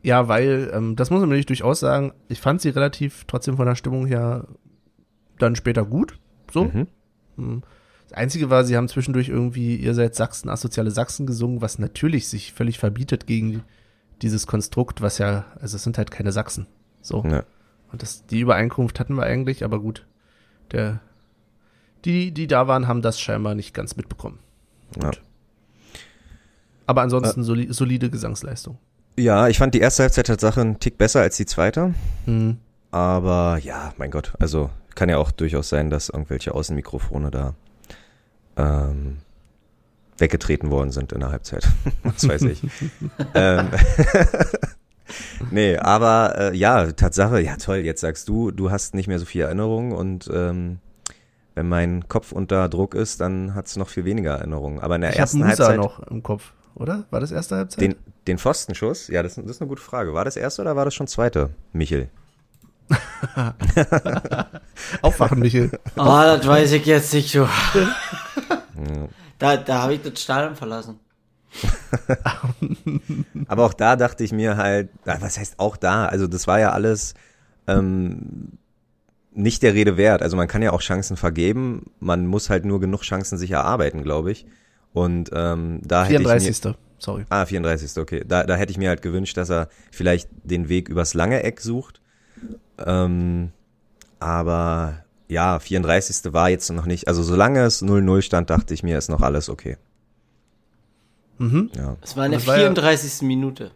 Ja, 0.04 0.28
weil, 0.28 0.72
ähm, 0.74 0.96
das 0.96 1.10
muss 1.10 1.20
man 1.20 1.30
nämlich 1.30 1.46
durchaus 1.46 1.80
sagen, 1.80 2.14
ich 2.30 2.40
fand 2.40 2.62
sie 2.62 2.70
relativ 2.70 3.26
trotzdem 3.26 3.58
von 3.58 3.66
der 3.66 3.76
Stimmung 3.76 4.06
her 4.06 4.48
dann 5.38 5.56
später 5.56 5.86
gut. 5.86 6.20
So. 6.52 6.66
Mhm. 6.66 6.88
Hm. 7.36 7.64
Das 8.10 8.18
Einzige 8.18 8.50
war, 8.50 8.64
sie 8.64 8.78
haben 8.78 8.88
zwischendurch 8.88 9.28
irgendwie, 9.28 9.76
ihr 9.76 9.94
seid 9.94 10.16
Sachsen, 10.16 10.50
asoziale 10.50 10.92
Sachsen 10.92 11.28
gesungen, 11.28 11.62
was 11.62 11.78
natürlich 11.78 12.30
sich 12.30 12.54
völlig 12.54 12.80
verbietet 12.80 13.28
gegen 13.28 13.64
dieses 14.22 14.48
Konstrukt, 14.48 15.02
was 15.02 15.18
ja, 15.18 15.46
also 15.60 15.76
es 15.76 15.84
sind 15.84 15.98
halt 15.98 16.10
keine 16.10 16.32
Sachsen. 16.32 16.68
So. 17.02 17.24
Ja. 17.26 17.44
Und 17.92 18.02
das, 18.02 18.26
die 18.26 18.40
Übereinkunft 18.40 19.00
hatten 19.00 19.16
wir 19.16 19.24
eigentlich, 19.24 19.64
aber 19.64 19.80
gut. 19.80 20.06
Der, 20.72 21.02
die, 22.06 22.32
die 22.32 22.48
da 22.48 22.68
waren, 22.68 22.88
haben 22.88 23.02
das 23.02 23.20
scheinbar 23.20 23.56
nicht 23.56 23.74
ganz 23.74 23.96
mitbekommen. 23.98 24.40
Ja. 25.02 25.12
Aber 26.88 27.02
ansonsten 27.02 27.44
soli 27.44 27.72
solide 27.72 28.10
Gesangsleistung. 28.10 28.78
ja, 29.20 29.48
ich 29.48 29.60
fand 29.60 29.76
die 29.76 29.80
erste 29.80 30.04
Halbzeit 30.04 30.28
Tatsache 30.28 30.62
einen 30.62 30.80
Tick 30.80 30.98
besser 30.98 31.22
als 31.22 31.38
die 31.38 31.46
zweite. 31.46 31.94
Hm. 32.26 32.58
Aber 32.92 33.60
ja, 33.62 33.94
mein 33.98 34.10
Gott, 34.10 34.34
also 34.40 34.70
kann 34.96 35.10
ja 35.10 35.18
auch 35.18 35.32
durchaus 35.32 35.70
sein, 35.70 35.90
dass 35.90 36.10
irgendwelche 36.10 36.56
Außenmikrofone 36.56 37.30
da 37.30 37.54
ähm, 38.58 39.18
weggetreten 40.18 40.72
worden 40.72 40.92
sind 40.92 41.12
in 41.12 41.20
der 41.20 41.30
Halbzeit. 41.30 41.68
Was 42.04 42.28
weiß 42.28 42.42
ich. 42.44 42.64
ähm, 43.36 43.70
nee, 45.52 45.78
aber 45.78 46.36
äh, 46.38 46.56
ja, 46.56 46.92
Tatsache, 46.92 47.40
ja 47.42 47.58
toll, 47.58 47.78
jetzt 47.78 48.02
sagst 48.02 48.28
du, 48.28 48.52
du 48.52 48.72
hast 48.72 48.96
nicht 48.96 49.08
mehr 49.08 49.20
so 49.20 49.26
viel 49.26 49.44
Erinnerung 49.44 49.92
und 49.92 50.30
ähm, 50.34 50.80
wenn 51.54 51.70
mein 51.70 52.08
Kopf 52.08 52.32
unter 52.32 52.70
Druck 52.70 52.94
ist, 52.94 53.20
dann 53.20 53.56
hat 53.56 53.68
es 53.68 53.78
noch 53.78 53.90
viel 53.90 54.06
weniger 54.06 54.36
Erinnerungen. 54.36 54.80
Aber 54.80 54.96
in 54.96 55.02
der 55.02 55.12
Ich 55.12 55.20
ersten 55.20 55.40
Musa 55.40 55.50
Halbzeit 55.50 55.78
noch 55.78 56.00
im 56.08 56.22
Kopf, 56.22 56.54
oder? 56.78 57.06
War 57.10 57.20
das 57.20 57.32
erste 57.32 57.56
Halbzeit? 57.56 57.82
den, 57.82 57.96
den 58.28 58.38
Pfostenschuss, 58.38 59.08
ja, 59.08 59.24
das, 59.24 59.36
das 59.36 59.46
ist 59.46 59.62
eine 59.62 59.68
gute 59.68 59.82
Frage. 59.82 60.14
War 60.14 60.26
das 60.26 60.38
erste 60.38 60.62
oder 60.62 60.76
war 60.76 60.86
das 60.86 60.94
schon 60.94 61.08
zweite, 61.08 61.50
Michel? 61.74 62.10
Aufwachen, 65.02 65.40
Michel. 65.40 65.72
Oh, 65.98 66.06
das 66.06 66.48
weiß 66.48 66.72
ich 66.74 66.86
jetzt 66.86 67.14
nicht, 67.14 67.36
du. 67.36 67.48
Da, 69.40 69.58
da 69.58 69.82
habe 69.84 69.96
ich 69.96 70.02
das 70.02 70.22
Stadion 70.22 70.56
verlassen. 70.56 71.00
Aber 73.48 73.66
auch 73.66 73.74
da 73.74 73.96
dachte 73.96 74.24
ich 74.24 74.32
mir 74.32 74.58
halt, 74.58 74.90
was 75.04 75.38
heißt 75.38 75.60
auch 75.60 75.78
da? 75.78 76.06
Also 76.06 76.28
das 76.28 76.48
war 76.48 76.60
ja 76.60 76.72
alles 76.72 77.14
ähm, 77.68 78.58
nicht 79.34 79.64
der 79.64 79.74
Rede 79.74 79.98
wert. 79.98 80.22
Also 80.22 80.38
man 80.38 80.48
kann 80.48 80.62
ja 80.62 80.72
auch 80.72 80.82
Chancen 80.82 81.18
vergeben, 81.18 81.92
man 82.00 82.28
muss 82.28 82.50
halt 82.50 82.66
nur 82.66 82.80
genug 82.80 83.02
Chancen 83.02 83.38
sich 83.38 83.52
erarbeiten, 83.52 84.04
glaube 84.04 84.32
ich. 84.32 84.46
Und 84.98 85.30
ähm, 85.34 85.80
da 85.84 86.04
hätte 86.06 86.14
ich 86.16 86.20
mir, 86.28 86.40
34. 86.40 86.76
sorry. 87.00 87.26
Ah, 87.30 87.46
34. 87.46 87.98
Okay. 88.02 88.24
Da, 88.28 88.44
da 88.44 88.56
hätte 88.56 88.72
ich 88.72 88.78
mir 88.78 88.90
halt 88.90 89.02
gewünscht, 89.02 89.38
dass 89.38 89.50
er 89.50 89.70
vielleicht 89.92 90.30
den 90.44 90.70
Weg 90.70 90.90
übers 90.90 91.14
lange 91.14 91.44
Eck 91.44 91.62
sucht. 91.62 92.02
Ähm, 92.86 93.52
aber 94.20 95.04
ja, 95.28 95.60
34. 95.60 96.34
war 96.34 96.50
jetzt 96.50 96.70
noch 96.72 96.86
nicht. 96.86 97.08
Also 97.08 97.22
solange 97.24 97.62
es 97.64 97.82
0-0 97.84 98.22
stand, 98.22 98.50
dachte 98.50 98.74
ich 98.74 98.84
mir, 98.84 98.98
ist 98.98 99.10
noch 99.10 99.22
alles 99.22 99.50
okay. 99.50 99.78
Mhm. 101.38 101.70
Ja, 101.76 101.98
Es 102.02 102.16
war 102.18 102.26
in 102.26 102.32
der 102.32 102.40
Das 102.40 102.48
war 102.48 102.56
ja- 102.58 102.64
34. 102.74 103.22
Minute. 103.28 103.72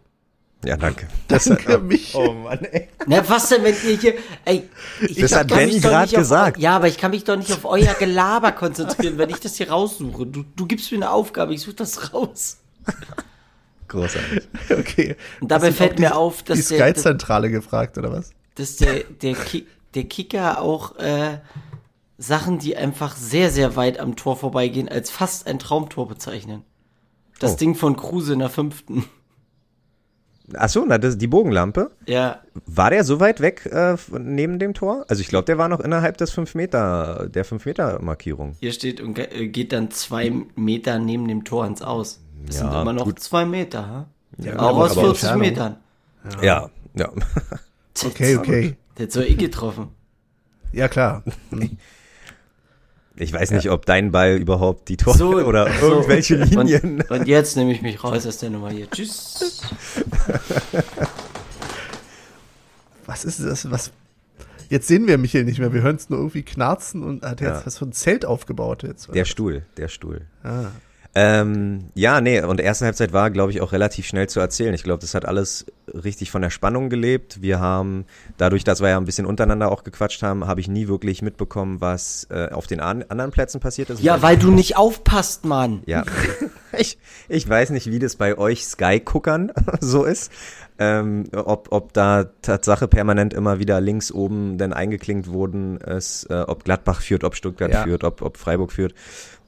Ja 0.66 0.78
danke. 0.78 1.08
Danke, 1.28 1.78
mich. 1.80 2.14
Oh 2.16 2.32
Mann, 2.34 2.60
ey. 2.66 2.90
Na, 3.08 3.28
was 3.28 3.50
denn, 3.50 3.64
wenn 3.64 3.76
ihr 3.88 3.98
hier, 3.98 4.14
ey, 4.46 4.70
ich 5.08 5.18
Das 5.20 5.34
hat 5.36 5.48
kann 5.48 5.58
Benny 5.58 5.74
mich 5.74 5.82
doch 5.82 5.90
grad 5.90 6.02
nicht 6.08 6.16
auf- 6.16 6.22
gesagt. 6.22 6.58
Ja, 6.60 6.76
aber 6.76 6.88
ich 6.88 6.98
kann 6.98 7.12
mich 7.12 7.24
doch 7.24 7.36
nicht 7.38 7.52
auf 7.52 7.66
euer 7.66 7.94
Gelaber 7.96 8.52
konzentrieren, 8.52 9.18
wenn 9.18 9.30
ich 9.30 9.40
das 9.40 9.56
hier 9.56 9.70
raussuche. 9.72 10.26
Du, 10.28 10.44
du 10.56 10.66
gibst 10.68 10.92
mir 10.92 10.98
eine 10.98 11.12
Aufgabe, 11.12 11.54
ich 11.54 11.62
suche 11.62 11.76
das 11.76 12.14
raus. 12.14 12.58
Großartig. 13.88 14.48
Okay. 14.70 15.16
Und 15.42 15.52
dabei 15.52 15.72
fällt 15.72 15.94
auch 15.94 16.00
mir 16.00 16.08
die, 16.10 16.14
auf, 16.14 16.44
dass 16.44 16.68
die 16.68 16.78
der, 16.78 16.94
Sky-Zentrale 16.94 17.50
gefragt, 17.50 17.98
oder 17.98 18.12
was? 18.12 18.32
dass 18.56 18.78
der, 18.78 19.04
der, 19.04 19.34
Ki 19.36 19.68
der 19.96 20.06
Kicker 20.06 20.62
auch 20.62 20.96
äh, 20.98 21.40
Sachen, 22.18 22.60
die 22.60 22.78
einfach 22.78 23.16
sehr, 23.18 23.50
sehr 23.52 23.76
weit 23.76 24.00
am 24.00 24.16
Tor 24.16 24.38
vorbeigehen, 24.38 24.88
als 24.88 25.10
fast 25.12 25.48
ein 25.48 25.60
Traumtor 25.60 26.08
bezeichnen. 26.08 26.64
Das 27.40 27.54
Oh. 27.54 27.58
Ding 27.58 27.76
von 27.76 27.98
Kruse 27.98 28.34
in 28.34 28.40
der 28.40 28.50
fünften. 28.50 29.06
Ach 30.56 30.70
so, 30.70 30.86
na, 30.86 30.98
das, 30.98 31.18
die 31.18 31.28
Bogenlampe. 31.28 31.92
Ja, 32.08 32.42
War 32.66 32.90
der 32.90 33.04
so 33.04 33.20
weit 33.20 33.40
weg 33.42 33.66
äh, 33.72 33.96
neben 34.20 34.60
dem 34.60 34.74
Tor? 34.74 35.06
Also 35.08 35.22
ich 35.22 35.28
glaube, 35.28 35.46
der 35.46 35.58
war 35.58 35.70
noch 35.70 35.80
innerhalb 35.80 36.18
des 36.18 36.32
5 36.32 36.56
Meter, 36.56 37.28
der 37.30 37.46
5 37.46 37.66
Meter 37.66 38.02
Markierung. 38.02 38.56
hier 38.60 38.72
steht 38.72 39.02
und 39.02 39.18
äh, 39.18 39.48
geht 39.48 39.72
dann 39.72 39.92
zwei 39.92 40.32
Meter 40.56 41.00
neben 41.00 41.28
dem 41.28 41.44
Tor 41.44 41.66
ins 41.66 41.82
Aus. 41.82 42.22
Das 42.46 42.58
Ja, 42.60 42.72
sind 42.72 42.82
immer 42.82 42.94
noch 42.94 43.06
gut. 43.06 43.20
zwei 43.20 43.46
Meter, 43.46 43.88
ha? 43.88 44.08
Ja, 44.38 44.58
Auch 44.60 44.78
aus 44.78 44.92
aber 44.92 45.02
40 45.02 45.24
Entfernung. 45.24 45.40
Metern. 45.42 45.76
Ja, 46.42 46.70
ja. 46.96 47.10
Okay, 48.06 48.36
okay. 48.38 48.76
Der 48.98 49.06
hat 49.06 49.12
so 49.12 49.22
eh 49.22 49.36
getroffen. 49.36 49.90
Ja, 50.72 50.88
klar. 50.88 51.24
Ich 53.22 53.32
weiß 53.34 53.52
nicht, 53.52 53.70
ob 53.70 53.86
dein 53.86 54.12
Ball 54.12 54.38
überhaupt 54.38 54.90
die 54.90 54.98
Tor 54.98 55.14
So, 55.16 55.36
oder 55.46 55.70
so. 55.80 55.92
irgendwelche 55.92 56.36
Linien. 56.38 57.02
Und, 57.02 57.12
und 57.12 57.28
jetzt 57.28 57.56
nehme 57.56 57.72
ich 57.72 57.82
mich 57.84 58.04
raus 58.04 58.26
aus 58.26 58.40
der 58.40 58.50
Nummer 58.50 58.72
hier. 58.72 58.90
Tschüss. 58.90 59.62
Was 63.06 63.26
ist 63.26 63.40
das? 63.44 63.70
Was? 63.70 63.92
Jetzt 64.70 64.88
sehen 64.88 65.06
wir 65.08 65.18
Michael 65.18 65.44
nicht 65.44 65.60
mehr. 65.60 65.74
Wir 65.74 65.82
hören 65.82 65.98
es 65.98 66.10
nur 66.10 66.20
irgendwie 66.20 66.44
knarzen 66.44 67.04
und 67.04 67.24
hat 67.24 67.42
Ja. 67.42 67.54
jetzt 67.56 67.66
hast 67.66 67.82
du 67.82 67.86
ein 67.86 67.92
Zelt 67.92 68.26
aufgebaut 68.26 68.84
jetzt. 68.84 69.08
oder 69.10 69.14
Der 69.14 69.22
was? 69.24 69.30
Stuhl, 69.30 69.64
der 69.78 69.88
Stuhl. 69.90 70.22
Ah. 70.44 70.68
Ähm, 71.14 71.90
ja, 71.94 72.22
nee, 72.22 72.42
und 72.42 72.62
erste 72.62 72.86
Halbzeit 72.86 73.12
war, 73.12 73.32
glaube 73.32 73.52
ich, 73.52 73.60
auch 73.60 73.74
relativ 73.74 74.08
schnell 74.08 74.30
zu 74.30 74.40
erzählen. 74.40 74.74
Ich 74.74 74.84
glaube, 74.84 75.02
das 75.02 75.14
hat 75.14 75.26
alles 75.26 75.66
richtig 75.88 76.32
von 76.32 76.42
der 76.42 76.50
Spannung 76.50 76.90
gelebt. 76.90 77.42
Wir 77.42 77.60
haben, 77.60 78.06
dadurch, 78.38 78.64
dass 78.64 78.82
wir 78.82 78.90
ja 78.90 78.98
ein 78.98 79.06
bisschen 79.06 79.26
untereinander 79.26 79.72
auch 79.72 79.84
gequatscht 79.84 80.24
haben, 80.24 80.48
habe 80.48 80.62
ich 80.62 80.70
nie 80.70 80.88
wirklich 80.88 81.22
mitbekommen, 81.22 81.82
was 81.82 82.28
äh, 82.30 82.50
auf 82.52 82.66
den 82.66 82.80
an 82.80 83.04
anderen 83.10 83.32
Plätzen 83.32 83.60
passiert 83.60 83.90
ist. 83.90 84.02
Ja, 84.02 84.22
weil 84.22 84.38
du 84.38 84.52
nicht 84.52 84.78
aufpasst, 84.78 85.44
Mann. 85.44 85.84
Ja, 85.86 86.06
ich, 86.78 86.98
ich 87.30 87.48
weiß 87.48 87.72
nicht, 87.72 87.88
wie 87.92 88.00
das 88.00 88.16
bei 88.16 88.38
euch 88.38 88.66
Sky-Guckern 88.66 89.52
so 89.82 90.04
ist. 90.04 90.32
Ähm, 90.80 91.26
ob, 91.34 91.72
ob 91.72 91.94
da 91.94 92.26
Tatsache 92.42 92.88
permanent 92.88 93.34
immer 93.34 93.60
wieder 93.60 93.80
links 93.82 94.12
oben 94.12 94.58
denn 94.58 94.74
eingeklinkt 94.74 95.28
wurden, 95.28 95.78
ist, 95.78 96.26
äh, 96.30 96.44
ob 96.48 96.64
Gladbach 96.64 97.02
führt, 97.02 97.24
ob 97.24 97.36
Stuttgart 97.36 97.72
Ja. 97.72 97.84
führt, 97.84 98.04
ob, 98.04 98.22
ob 98.22 98.38
Freiburg 98.38 98.72
führt. 98.72 98.94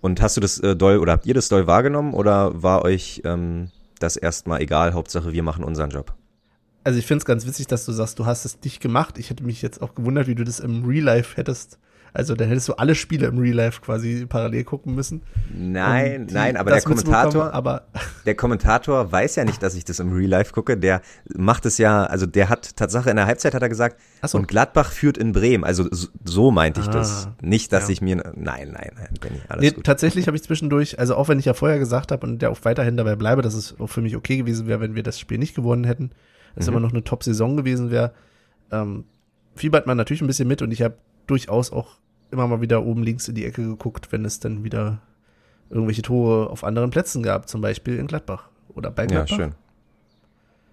Und 0.01 0.21
hast 0.21 0.38
du 0.38 0.41
das 0.41 0.59
äh, 0.59 0.75
doll 0.75 0.97
oder 0.97 1.13
habt 1.13 1.25
ihr 1.25 1.33
das 1.33 1.49
doll 1.49 1.65
wahrgenommen 1.65 2.13
oder 2.13 2.62
war 2.62 2.83
euch 2.83 3.21
ähm, 3.25 3.71
das 3.99 4.15
erstmal 4.17 4.62
egal? 4.62 4.93
Hauptsache, 4.93 5.31
wir 5.33 5.43
machen 5.43 5.63
unseren 5.63 5.89
Job. 5.89 6.13
Also 6.83 6.99
ich 6.99 7.07
finde 7.07 7.19
es 7.19 7.25
ganz 7.25 7.47
witzig, 7.47 7.67
dass 7.67 7.86
du 7.86 7.93
sagst, 7.93 8.19
du 8.19 8.25
hast 8.25 8.43
es 8.43 8.57
nicht 8.63 8.81
gemacht. 8.81 9.17
Ich 9.17 9.29
hätte 9.29 9.43
mich 9.43 9.62
jetzt 9.62 9.81
auch 9.81 9.95
gewundert, 9.95 10.27
wie 10.27 10.36
du 10.36 10.43
das 10.43 10.59
im 10.59 10.86
Real 10.86 11.05
Life 11.05 11.38
hättest. 11.38 11.79
Also 12.15 12.36
dann 12.36 12.47
hättest 12.47 12.69
du 12.69 12.73
alle 12.73 12.93
Spiele 12.93 13.26
im 13.26 13.39
Real 13.39 13.56
Life 13.56 13.82
quasi 13.82 14.28
parallel 14.28 14.63
gucken 14.65 14.93
müssen. 14.93 15.23
Nein, 15.52 16.28
die- 16.28 16.34
nein, 16.36 16.58
aber 16.58 16.69
der 16.71 16.82
Kommentator, 16.82 17.54
Aber 17.54 17.88
der 18.28 18.36
Kommentator 18.36 19.12
weiß 19.12 19.36
ja 19.36 19.45
nicht, 19.45 19.63
dass 19.63 19.73
ich 19.73 19.84
das 19.84 19.99
im 19.99 20.13
Real 20.13 20.30
Life 20.30 20.52
gucke. 20.54 20.78
Der 20.78 21.02
macht 21.36 21.65
es 21.65 21.78
ja, 21.80 22.06
also 22.06 22.26
der 22.28 22.49
hat 22.49 22.76
Tatsache 22.76 23.10
in 23.10 23.15
der 23.15 23.26
Halbzeit 23.26 23.56
hat 23.56 23.62
er 23.63 23.69
gesagt, 23.69 23.99
Ach 24.21 24.30
so. 24.30 24.38
und 24.38 24.47
Gladbach 24.47 24.91
führt 24.91 25.17
in 25.17 25.32
Bremen. 25.32 25.63
Also 25.63 25.88
so, 25.89 26.08
so 26.23 26.52
meinte 26.52 26.82
ich 26.82 26.88
Ah, 26.88 26.91
das. 26.91 27.30
Nicht, 27.41 27.73
dass 27.73 27.88
ja. 27.88 27.93
ich 27.93 28.02
mir, 28.02 28.17
nein, 28.17 28.69
nein, 28.71 28.91
nein, 28.95 29.10
Benny, 29.19 29.41
alles 29.49 29.62
nee, 29.63 29.71
gut. 29.71 29.84
tatsächlich 29.84 30.28
habe 30.28 30.38
ich 30.38 30.43
zwischendurch, 30.43 30.99
also 30.99 31.15
auch 31.15 31.30
wenn 31.30 31.39
ich 31.39 31.45
ja 31.45 31.54
vorher 31.56 31.80
gesagt 31.80 32.12
habe 32.12 32.28
und 32.28 32.41
der 32.43 32.52
auch 32.52 32.60
weiterhin 32.63 32.95
dabei 32.95 33.15
bleibe, 33.15 33.41
dass 33.41 33.56
es 33.56 33.80
auch 33.80 33.88
für 33.88 34.02
mich 34.02 34.15
okay 34.15 34.38
gewesen 34.38 34.67
wäre, 34.67 34.80
wenn 34.82 34.93
wir 34.93 35.02
das 35.04 35.19
Spiel 35.19 35.39
nicht 35.39 35.56
gewonnen 35.56 35.84
hätten, 35.84 36.12
dass 36.56 36.67
Mhm. 36.67 36.73
immer 36.73 36.80
noch 36.82 36.91
eine 36.93 37.04
Top-Saison 37.04 37.58
gewesen 37.58 37.89
wäre, 37.89 38.13
ähm, 38.71 39.06
fiebert 39.56 39.88
man 39.88 39.97
natürlich 39.97 40.21
ein 40.21 40.28
bisschen 40.28 40.47
mit 40.47 40.62
und 40.62 40.71
ich 40.71 40.84
habe 40.84 40.95
durchaus 41.26 41.71
auch 41.71 41.97
immer 42.34 42.48
mal 42.48 42.60
wieder 42.62 42.84
oben 42.84 43.04
links 43.04 43.28
in 43.30 43.36
die 43.36 43.46
Ecke 43.46 43.63
geguckt, 43.63 44.12
wenn 44.12 44.26
es 44.26 44.39
dann 44.39 44.63
wieder 44.63 45.00
irgendwelche 45.69 46.02
Tore 46.02 46.50
auf 46.50 46.63
anderen 46.63 46.89
Plätzen 46.89 47.24
gab, 47.24 47.48
zum 47.48 47.62
Beispiel 47.62 47.98
in 47.98 48.08
Gladbach 48.08 48.50
oder 48.76 48.91
bei 48.91 49.04
Ja, 49.04 49.08
Gladbach. 49.24 49.36
schön. 49.38 49.56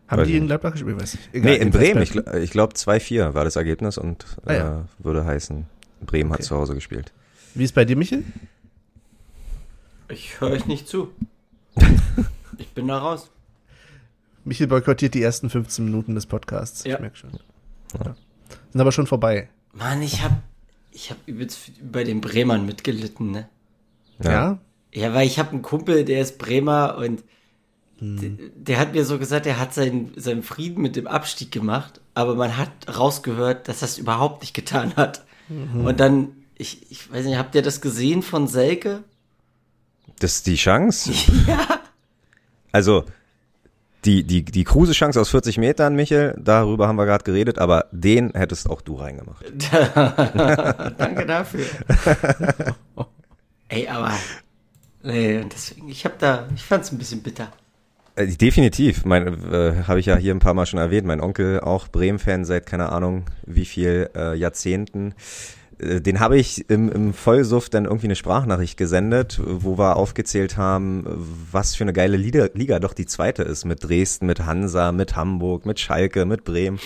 Haben 0.09 0.23
Weiß 0.23 0.27
die 0.29 0.37
in. 0.37 0.47
Gladbach 0.47 0.73
gespielt? 0.73 1.01
Weiß 1.01 1.15
ich. 1.15 1.43
Nee, 1.43 1.55
in 1.57 1.71
Bremen. 1.71 2.03
Ich, 2.03 2.17
ich 2.17 2.51
glaube 2.51 2.75
2-4 2.75 3.35
war 3.35 3.45
das 3.45 3.55
Ergebnis 3.55 3.97
und 3.97 4.25
Ah, 4.45 4.53
ja. 4.53 4.81
äh, 4.81 4.83
würde 4.99 5.25
heißen, 5.25 5.67
Bremen 6.05 6.31
hat 6.33 6.41
Okay. 6.41 6.49
zu 6.49 6.57
Hause 6.57 6.75
gespielt. 6.75 7.13
Wie 7.55 7.63
ist 7.65 7.75
bei 7.75 7.85
dir, 7.85 7.97
Michel? 7.97 8.25
Ich 10.09 10.41
höre 10.41 10.51
euch 10.51 10.67
nicht 10.67 10.89
zu. 10.89 11.09
Ich 12.59 12.69
bin 12.75 12.89
da 12.89 12.99
raus. 12.99 13.31
Michel 14.45 14.67
boykottiert 14.67 15.15
die 15.15 15.23
ersten 15.23 15.49
15 15.49 15.83
Minuten 15.85 16.15
des 16.15 16.27
Podcasts. 16.27 16.85
Ja. 16.85 16.97
Ich 16.97 17.01
merke 17.01 17.17
schon. 17.17 17.31
Ja. 18.05 18.15
Sind 18.71 18.81
aber 18.81 18.93
schon 18.93 19.07
vorbei. 19.07 19.49
Mann, 19.73 20.03
ich 20.03 20.23
hab, 20.23 20.33
ich 20.93 21.11
hab 21.11 21.17
übelst 21.27 21.73
bei 21.91 22.05
den 22.05 22.21
Bremern 22.21 22.67
mitgelitten, 22.67 23.31
ne? 23.31 23.49
Ja? 24.23 24.59
Ja, 24.93 25.15
weil 25.15 25.27
ich 25.27 25.39
habe 25.39 25.51
einen 25.51 25.63
Kumpel, 25.63 26.05
der 26.05 26.21
ist 26.21 26.39
Bremer 26.39 26.97
und 26.99 27.23
der, 28.03 28.31
der 28.57 28.79
hat 28.79 28.95
mir 28.95 29.05
so 29.05 29.19
gesagt, 29.19 29.45
er 29.47 29.61
hat 29.61 29.75
seinen, 29.75 30.13
seinen 30.17 30.43
Frieden 30.43 30.81
mit 30.81 30.97
dem 30.97 31.07
Abstieg 31.07 31.53
gemacht, 31.53 32.01
aber 32.15 32.35
man 32.35 32.57
hat 32.57 32.71
rausgehört, 32.89 33.69
dass 33.69 33.81
das 33.81 33.99
überhaupt 33.99 34.41
nicht 34.41 34.55
getan 34.55 34.97
hat. 34.97 35.25
Und 35.51 36.01
dann, 36.01 36.29
ich, 36.57 36.91
ich 36.91 37.13
weiß 37.13 37.27
nicht, 37.27 37.37
habt 37.37 37.55
ihr 37.55 37.63
das 37.63 37.81
gesehen 37.81 38.23
von 38.23 38.47
Selke? 38.47 39.05
Das 40.19 40.37
ist 40.37 40.47
die 40.47 40.57
Chance. 40.57 41.13
Also, 42.73 43.05
die, 44.05 44.25
die, 44.25 44.45
die 44.45 44.65
Kruse-Chance 44.65 45.21
aus 45.21 45.31
40 45.31 45.59
Metern, 45.59 45.95
Michel, 45.95 46.35
darüber 46.39 46.89
haben 46.89 46.97
wir 46.97 47.07
gerade 47.07 47.25
geredet, 47.25 47.59
aber 47.59 47.87
den 47.93 48.33
hättest 48.33 48.69
auch 48.69 48.81
du 48.81 48.95
reingemacht. 48.95 49.45
Danke 50.99 51.27
dafür. 51.27 51.67
Ey, 53.69 53.89
aber, 53.89 54.13
nee, 55.03 55.45
deswegen, 55.53 55.89
ich 55.89 56.05
hab 56.05 56.19
da, 56.19 56.49
ich 56.55 56.65
fand's 56.65 56.91
ein 56.93 56.99
bisschen 56.99 57.23
bitter. 57.23 57.49
Äh, 58.17 58.27
definitiv, 58.27 59.05
mein, 59.05 59.53
äh, 59.53 59.85
habe 59.87 60.01
ich 60.01 60.07
ja 60.07 60.17
hier 60.17 60.35
ein 60.35 60.41
paar 60.41 60.55
Mal 60.55 60.67
schon 60.67 60.81
erwähnt, 60.81 61.07
mein 61.07 61.21
Onkel 61.21 61.61
auch 61.61 61.89
Bremen-Fan 61.89 62.45
seit 62.45 62.67
keine 62.67 62.91
Ahnung 62.91 63.27
wie 63.47 63.65
viel 63.65 64.11
äh, 64.15 64.35
Jahrzehnten. 64.35 65.15
Äh, 65.81 66.01
Den 66.01 66.21
habe 66.21 66.39
ich 66.39 66.69
im, 66.71 66.91
im 66.91 67.15
Vollsuff 67.15 67.69
dann 67.69 67.85
irgendwie 67.85 68.07
eine 68.07 68.17
Sprachnachricht 68.17 68.77
gesendet, 68.77 69.41
wo 69.45 69.79
wir 69.79 69.97
aufgezählt 69.97 70.57
haben, 70.57 71.05
was 71.51 71.75
für 71.75 71.85
eine 71.85 71.93
geile 71.93 72.17
Liga, 72.17 72.49
Liga 72.55 72.79
doch 72.79 72.95
die 72.95 73.07
zweite 73.07 73.43
ist, 73.43 73.65
mit 73.65 73.85
Dresden, 73.85 74.27
mit 74.27 74.45
Hansa, 74.47 74.93
mit 74.93 75.17
Hamburg, 75.17 75.67
mit 75.67 75.81
Schalke, 75.81 76.27
mit 76.27 76.45
Bremen. 76.45 76.79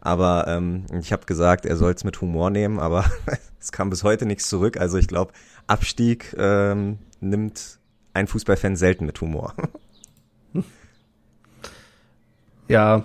Aber 0.00 0.46
ähm, 0.48 0.86
ich 0.98 1.12
habe 1.12 1.26
gesagt, 1.26 1.66
er 1.66 1.76
soll 1.76 1.92
es 1.92 2.04
mit 2.04 2.20
Humor 2.20 2.50
nehmen, 2.50 2.78
aber 2.78 3.04
es 3.60 3.72
kam 3.72 3.90
bis 3.90 4.02
heute 4.02 4.26
nichts 4.26 4.48
zurück. 4.48 4.78
Also 4.78 4.98
ich 4.98 5.08
glaube, 5.08 5.32
Abstieg 5.66 6.34
ähm, 6.38 6.98
nimmt 7.20 7.78
ein 8.14 8.26
Fußballfan 8.26 8.76
selten 8.76 9.06
mit 9.06 9.20
Humor. 9.20 9.54
Ja, 12.70 13.04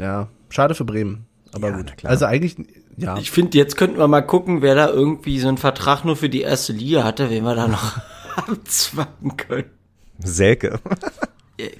ja. 0.00 0.28
Schade 0.48 0.74
für 0.74 0.84
Bremen. 0.84 1.26
Aber 1.52 1.70
Ja, 1.70 1.76
gut. 1.76 1.92
Also 2.04 2.26
eigentlich, 2.26 2.56
ja. 2.96 3.16
Ich 3.18 3.30
finde, 3.30 3.58
jetzt 3.58 3.76
könnten 3.76 3.98
wir 3.98 4.08
mal 4.08 4.22
gucken, 4.22 4.62
wer 4.62 4.74
da 4.74 4.88
irgendwie 4.88 5.38
so 5.38 5.48
einen 5.48 5.58
Vertrag 5.58 6.04
nur 6.04 6.16
für 6.16 6.28
die 6.28 6.42
erste 6.42 6.72
Liga 6.72 7.04
hatte, 7.04 7.30
wen 7.30 7.44
wir 7.44 7.54
da 7.54 7.68
noch 7.68 7.98
abzwacken 8.36 9.36
können. 9.36 9.70
Selke. 10.18 10.80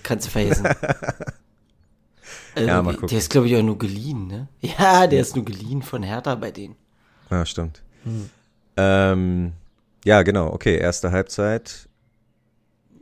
Kannst 0.02 0.26
du 0.26 0.30
vergessen. 0.30 0.66
Also, 2.54 2.68
Ja, 2.68 2.82
mal 2.82 2.92
gucken. 2.94 3.08
Der 3.08 3.18
ist, 3.18 3.30
glaube 3.30 3.48
ich, 3.48 3.56
auch 3.56 3.62
nur 3.62 3.78
geliehen, 3.78 4.28
ne? 4.28 4.48
Ja, 4.60 5.06
der 5.06 5.20
ist 5.20 5.34
nur 5.34 5.44
geliehen 5.44 5.82
von 5.82 6.02
Hertha 6.02 6.34
bei 6.36 6.50
denen. 6.50 6.76
Ja, 7.30 7.44
stimmt. 7.44 7.82
Ähm, 8.76 9.52
ja, 10.04 10.22
genau. 10.22 10.52
Okay, 10.52 10.76
erste 10.76 11.10
Halbzeit. 11.10 11.88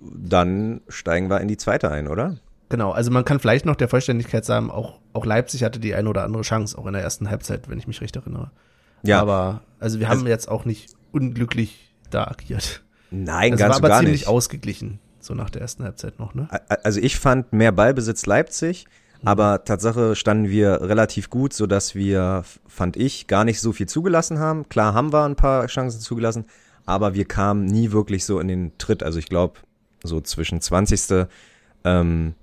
Dann 0.00 0.80
steigen 0.88 1.28
wir 1.28 1.40
in 1.40 1.48
die 1.48 1.56
zweite 1.56 1.90
ein, 1.90 2.08
oder? 2.08 2.38
Genau, 2.72 2.90
also 2.92 3.10
man 3.10 3.26
kann 3.26 3.38
vielleicht 3.38 3.66
noch 3.66 3.76
der 3.76 3.86
Vollständigkeit 3.88 4.46
sagen, 4.46 4.70
auch, 4.70 4.98
auch 5.12 5.26
Leipzig 5.26 5.62
hatte 5.62 5.78
die 5.78 5.94
eine 5.94 6.08
oder 6.08 6.24
andere 6.24 6.40
Chance, 6.42 6.78
auch 6.78 6.86
in 6.86 6.94
der 6.94 7.02
ersten 7.02 7.28
Halbzeit, 7.28 7.68
wenn 7.68 7.78
ich 7.78 7.86
mich 7.86 8.00
recht 8.00 8.16
erinnere. 8.16 8.50
Ja. 9.02 9.20
Aber, 9.20 9.60
also 9.78 10.00
wir 10.00 10.08
haben 10.08 10.20
Also- 10.20 10.28
jetzt 10.28 10.48
auch 10.48 10.64
nicht 10.64 10.94
unglücklich 11.12 11.94
da 12.08 12.24
agiert. 12.28 12.82
Nein, 13.10 13.52
Also 13.52 13.62
ganz 13.62 13.72
war 13.74 13.76
aber 13.80 13.88
gar 13.88 13.98
ziemlich 14.00 14.20
nicht. 14.22 14.26
ausgeglichen. 14.28 15.00
so 15.20 15.34
nach 15.34 15.50
der 15.50 15.60
ersten 15.60 15.84
Halbzeit 15.84 16.18
noch, 16.18 16.34
ne? 16.34 16.48
Also 16.82 16.98
ich 16.98 17.16
fand 17.20 17.52
mehr 17.52 17.72
Ballbesitz 17.72 18.24
Leipzig, 18.26 18.86
aber 19.22 19.62
Tatsache 19.64 20.16
standen 20.16 20.48
wir 20.48 20.80
relativ 20.80 21.28
gut, 21.30 21.52
so 21.52 21.66
dass 21.68 21.94
wir, 21.94 22.42
fand 22.66 22.96
ich, 22.96 23.26
gar 23.28 23.44
nicht 23.44 23.60
so 23.60 23.72
viel 23.72 23.86
zugelassen 23.86 24.38
haben. 24.40 24.68
Klar 24.70 24.94
haben 24.94 25.12
wir 25.12 25.24
ein 25.24 25.36
paar 25.36 25.66
Chancen 25.68 26.00
zugelassen, 26.00 26.46
aber 26.86 27.12
wir 27.14 27.26
kamen 27.26 27.66
nie 27.66 27.92
wirklich 27.92 28.24
so 28.24 28.40
in 28.40 28.48
den 28.48 28.72
Tritt. 28.78 29.02
Also 29.04 29.18
ich 29.20 29.26
glaube, 29.28 29.60
so 30.02 30.20
zwischen 30.22 30.60
20. 30.60 31.28
Ähm, 31.84 32.34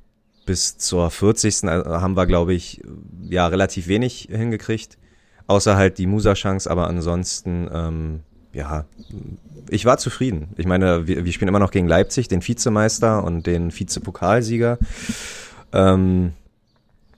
bis 0.50 0.80
zur 0.80 1.12
40. 1.12 1.64
äh, 1.66 1.68
haben 1.68 2.18
wir, 2.18 2.26
glaube 2.26 2.56
ich, 2.56 2.82
ja, 3.22 3.46
relativ 3.46 3.88
wenig 3.88 4.30
hingekriegt. 4.32 4.98
Außer 5.46 5.76
halt 5.76 6.00
die 6.00 6.08
Musa-Chance, 6.08 6.72
aber 6.72 6.88
ansonsten, 6.88 7.70
ähm, 7.72 8.20
ja, 8.52 8.86
ich 9.70 9.86
war 9.86 10.00
zufrieden. 10.00 10.48
Ich 10.58 10.66
meine, 10.66 11.06
wir, 11.08 11.24
wir 11.24 11.32
spielen 11.34 11.50
immer 11.50 11.60
noch 11.60 11.70
gegen 11.70 11.88
Leipzig, 11.88 12.30
den 12.30 12.42
Vizemeister 12.48 13.24
und 13.24 13.46
den 13.46 13.72
Vizepokalsieger. 13.72 14.80
Ähm, 15.72 16.34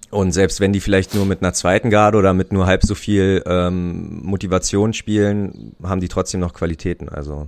und 0.09 0.33
selbst 0.33 0.59
wenn 0.59 0.73
die 0.73 0.81
vielleicht 0.81 1.15
nur 1.15 1.25
mit 1.25 1.41
einer 1.41 1.53
zweiten 1.53 1.89
Garde 1.89 2.17
oder 2.17 2.33
mit 2.33 2.51
nur 2.51 2.65
halb 2.65 2.83
so 2.83 2.95
viel 2.95 3.43
ähm, 3.45 4.25
Motivation 4.25 4.91
spielen, 4.91 5.77
haben 5.81 6.01
die 6.01 6.09
trotzdem 6.09 6.41
noch 6.41 6.53
Qualitäten. 6.53 7.07
Also, 7.07 7.47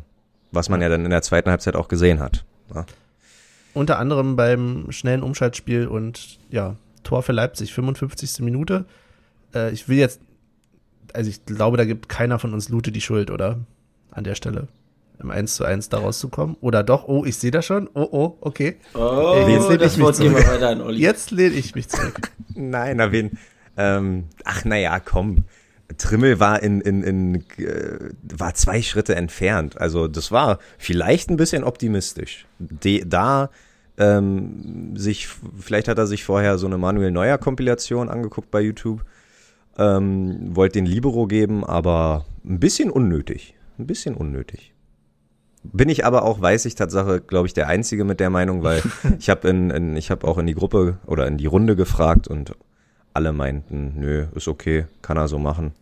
was 0.53 0.69
man 0.69 0.81
ja 0.81 0.87
dann 0.87 1.03
in 1.03 1.11
der 1.11 1.23
zweiten 1.23 1.49
Halbzeit 1.49 1.75
auch 1.75 1.89
gesehen 1.89 2.21
hat. 2.21 2.45
Ja. 2.73 2.85
Unter 3.73 3.97
anderem 3.99 4.35
beim 4.35 4.91
schnellen 4.91 5.23
Umschaltspiel 5.23 5.87
und 5.87 6.39
ja, 6.49 6.75
Tor 7.03 7.23
für 7.23 7.31
Leipzig, 7.31 7.73
55. 7.73 8.39
Minute. 8.39 8.85
Äh, 9.53 9.71
ich 9.71 9.89
will 9.89 9.97
jetzt, 9.97 10.21
also 11.13 11.29
ich 11.29 11.45
glaube, 11.45 11.77
da 11.77 11.85
gibt 11.85 12.09
keiner 12.09 12.39
von 12.39 12.53
uns 12.53 12.69
Lute 12.69 12.91
die 12.91 13.01
Schuld, 13.01 13.31
oder? 13.31 13.59
An 14.11 14.23
der 14.23 14.35
Stelle. 14.35 14.67
Im 15.19 15.31
1 15.31 15.55
zu 15.55 15.63
1 15.63 15.89
da 15.89 15.99
rauszukommen. 15.99 16.57
Oder 16.61 16.83
doch, 16.83 17.07
oh, 17.07 17.23
ich 17.25 17.37
sehe 17.37 17.51
das 17.51 17.65
schon. 17.65 17.89
Oh, 17.93 18.07
oh, 18.11 18.37
okay. 18.41 18.77
Oh, 18.93 19.33
Ey, 19.35 19.53
jetzt 19.53 19.69
lehne 19.69 19.85
ich 19.85 19.97
mich 19.97 20.11
zurück. 20.13 20.47
weiter 20.47 20.69
an 20.69 20.81
Olli. 20.81 20.99
Jetzt 20.99 21.31
lehne 21.31 21.55
ich 21.55 21.75
mich 21.75 21.87
zurück. 21.87 22.31
Nein, 22.55 22.97
na 22.97 23.11
wen? 23.11 23.37
Ähm, 23.77 24.25
ach 24.43 24.65
naja, 24.65 24.99
komm. 24.99 25.45
Trimmel 25.97 26.39
war 26.39 26.63
in, 26.63 26.81
in, 26.81 27.03
in 27.03 27.35
äh, 27.57 28.09
war 28.37 28.53
zwei 28.53 28.81
Schritte 28.81 29.15
entfernt. 29.15 29.79
Also 29.79 30.07
das 30.07 30.31
war 30.31 30.59
vielleicht 30.77 31.29
ein 31.29 31.37
bisschen 31.37 31.63
optimistisch. 31.63 32.45
De, 32.59 33.03
da 33.05 33.49
ähm, 33.97 34.95
sich, 34.95 35.27
vielleicht 35.59 35.87
hat 35.87 35.97
er 35.97 36.07
sich 36.07 36.23
vorher 36.23 36.57
so 36.57 36.65
eine 36.65 36.77
Manuel 36.77 37.11
Neuer 37.11 37.37
Kompilation 37.37 38.09
angeguckt 38.09 38.49
bei 38.49 38.61
YouTube. 38.61 39.03
Ähm, 39.77 40.55
wollte 40.55 40.73
den 40.73 40.85
Libero 40.85 41.27
geben, 41.27 41.63
aber 41.63 42.25
ein 42.45 42.59
bisschen 42.59 42.89
unnötig. 42.89 43.55
Ein 43.79 43.87
bisschen 43.87 44.15
unnötig. 44.15 44.73
Bin 45.63 45.89
ich 45.89 46.05
aber 46.05 46.23
auch, 46.23 46.41
weiß 46.41 46.65
ich 46.65 46.75
Tatsache, 46.75 47.21
glaube 47.21 47.47
ich, 47.47 47.53
der 47.53 47.67
Einzige 47.67 48.03
mit 48.03 48.19
der 48.19 48.29
Meinung, 48.29 48.63
weil 48.63 48.83
ich 49.19 49.29
habe 49.29 49.47
in, 49.49 49.69
in, 49.69 49.97
ich 49.97 50.11
habe 50.11 50.27
auch 50.27 50.37
in 50.37 50.47
die 50.47 50.55
Gruppe 50.55 50.97
oder 51.05 51.27
in 51.27 51.37
die 51.37 51.45
Runde 51.45 51.75
gefragt 51.75 52.27
und 52.27 52.55
alle 53.13 53.31
meinten, 53.31 53.93
nö, 53.99 54.27
ist 54.35 54.47
okay, 54.47 54.85
kann 55.01 55.17
er 55.17 55.27
so 55.27 55.39
machen. 55.39 55.73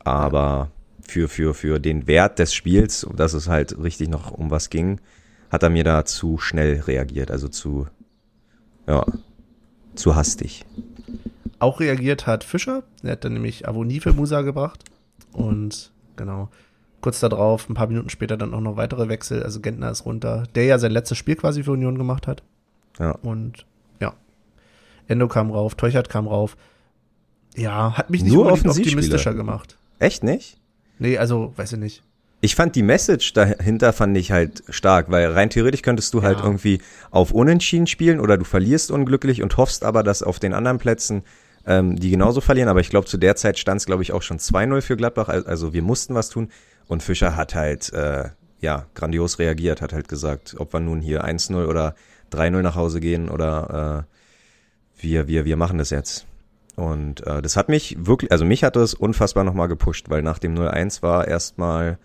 Aber 0.00 0.70
für, 1.00 1.28
für, 1.28 1.54
für 1.54 1.78
den 1.78 2.06
Wert 2.06 2.38
des 2.38 2.54
Spiels, 2.54 3.06
dass 3.14 3.32
es 3.32 3.48
halt 3.48 3.78
richtig 3.82 4.08
noch 4.08 4.30
um 4.30 4.50
was 4.50 4.70
ging, 4.70 5.00
hat 5.50 5.62
er 5.62 5.70
mir 5.70 5.84
da 5.84 6.04
zu 6.04 6.38
schnell 6.38 6.80
reagiert, 6.80 7.30
also 7.30 7.48
zu, 7.48 7.86
ja, 8.86 9.04
zu 9.94 10.14
hastig. 10.14 10.64
Auch 11.58 11.80
reagiert 11.80 12.26
hat 12.26 12.44
Fischer. 12.44 12.84
Er 13.02 13.12
hat 13.12 13.24
dann 13.24 13.32
nämlich 13.32 13.66
Avonie 13.66 14.00
für 14.00 14.12
Musa 14.12 14.42
gebracht. 14.42 14.84
Und 15.32 15.92
genau, 16.16 16.50
kurz 17.00 17.20
darauf, 17.20 17.68
ein 17.68 17.74
paar 17.74 17.88
Minuten 17.88 18.10
später 18.10 18.36
dann 18.36 18.54
auch 18.54 18.60
noch 18.60 18.76
weitere 18.76 19.08
Wechsel. 19.08 19.42
Also 19.42 19.60
Gentner 19.60 19.90
ist 19.90 20.04
runter, 20.04 20.44
der 20.54 20.64
ja 20.64 20.78
sein 20.78 20.92
letztes 20.92 21.18
Spiel 21.18 21.36
quasi 21.36 21.64
für 21.64 21.72
Union 21.72 21.98
gemacht 21.98 22.26
hat. 22.26 22.42
Ja. 22.98 23.12
Und 23.22 23.66
Endo 25.08 25.26
kam 25.28 25.50
rauf, 25.50 25.74
Teuchert 25.74 26.08
kam 26.08 26.26
rauf. 26.28 26.56
Ja, 27.56 27.96
hat 27.96 28.10
mich 28.10 28.22
nicht 28.22 28.32
Nur 28.34 28.52
optimistischer 28.52 29.34
gemacht. 29.34 29.76
Echt 29.98 30.22
nicht? 30.22 30.58
Nee, 30.98 31.18
also, 31.18 31.52
weiß 31.56 31.72
ich 31.72 31.78
nicht. 31.78 32.02
Ich 32.40 32.54
fand 32.54 32.76
die 32.76 32.84
Message 32.84 33.32
dahinter 33.32 33.92
fand 33.92 34.16
ich 34.16 34.30
halt 34.30 34.62
stark, 34.68 35.10
weil 35.10 35.32
rein 35.32 35.50
theoretisch 35.50 35.82
könntest 35.82 36.14
du 36.14 36.22
halt 36.22 36.38
Ja. 36.38 36.44
irgendwie 36.44 36.80
auf 37.10 37.32
Unentschieden 37.32 37.88
spielen 37.88 38.20
oder 38.20 38.38
du 38.38 38.44
verlierst 38.44 38.92
unglücklich 38.92 39.42
und 39.42 39.56
hoffst 39.56 39.82
aber, 39.84 40.04
dass 40.04 40.22
auf 40.22 40.38
den 40.38 40.52
anderen 40.54 40.78
Plätzen 40.78 41.22
ähm, 41.66 41.96
die 41.96 42.10
genauso 42.10 42.40
verlieren. 42.40 42.68
Aber 42.68 42.78
ich 42.80 42.90
glaube, 42.90 43.06
zu 43.08 43.16
der 43.18 43.34
Zeit 43.34 43.58
stand 43.58 43.80
es, 43.80 43.86
glaube 43.86 44.02
ich, 44.04 44.12
auch 44.12 44.22
schon 44.22 44.38
2-0 44.38 44.82
für 44.82 44.96
Gladbach. 44.96 45.28
Al- 45.28 45.46
Also 45.46 45.72
wir 45.72 45.82
mussten 45.82 46.14
was 46.14 46.28
tun. 46.28 46.48
Und 46.86 47.02
Fischer 47.02 47.34
hat 47.34 47.54
halt, 47.56 47.92
äh, 47.92 48.28
ja, 48.60 48.86
grandios 48.94 49.38
reagiert, 49.40 49.82
hat 49.82 49.92
halt 49.92 50.08
gesagt, 50.08 50.54
ob 50.58 50.72
wir 50.72 50.80
nun 50.80 51.00
hier 51.00 51.24
1-0 51.24 51.66
oder 51.66 51.94
3-0 52.32 52.62
nach 52.62 52.76
Hause 52.76 53.00
gehen 53.00 53.28
oder 53.28 54.06
äh, 54.08 54.17
wir, 54.98 55.28
wir, 55.28 55.44
wir 55.44 55.56
machen 55.56 55.78
das 55.78 55.90
jetzt. 55.90 56.26
Und 56.76 57.26
äh, 57.26 57.42
das 57.42 57.56
hat 57.56 57.68
mich 57.68 57.96
wirklich, 57.98 58.30
also 58.30 58.44
mich 58.44 58.62
hat 58.64 58.76
das 58.76 58.94
unfassbar 58.94 59.42
nochmal 59.44 59.68
gepusht, 59.68 60.10
weil 60.10 60.22
nach 60.22 60.38
dem 60.38 60.54
0-1 60.54 61.02
war 61.02 61.26
erstmal 61.26 61.98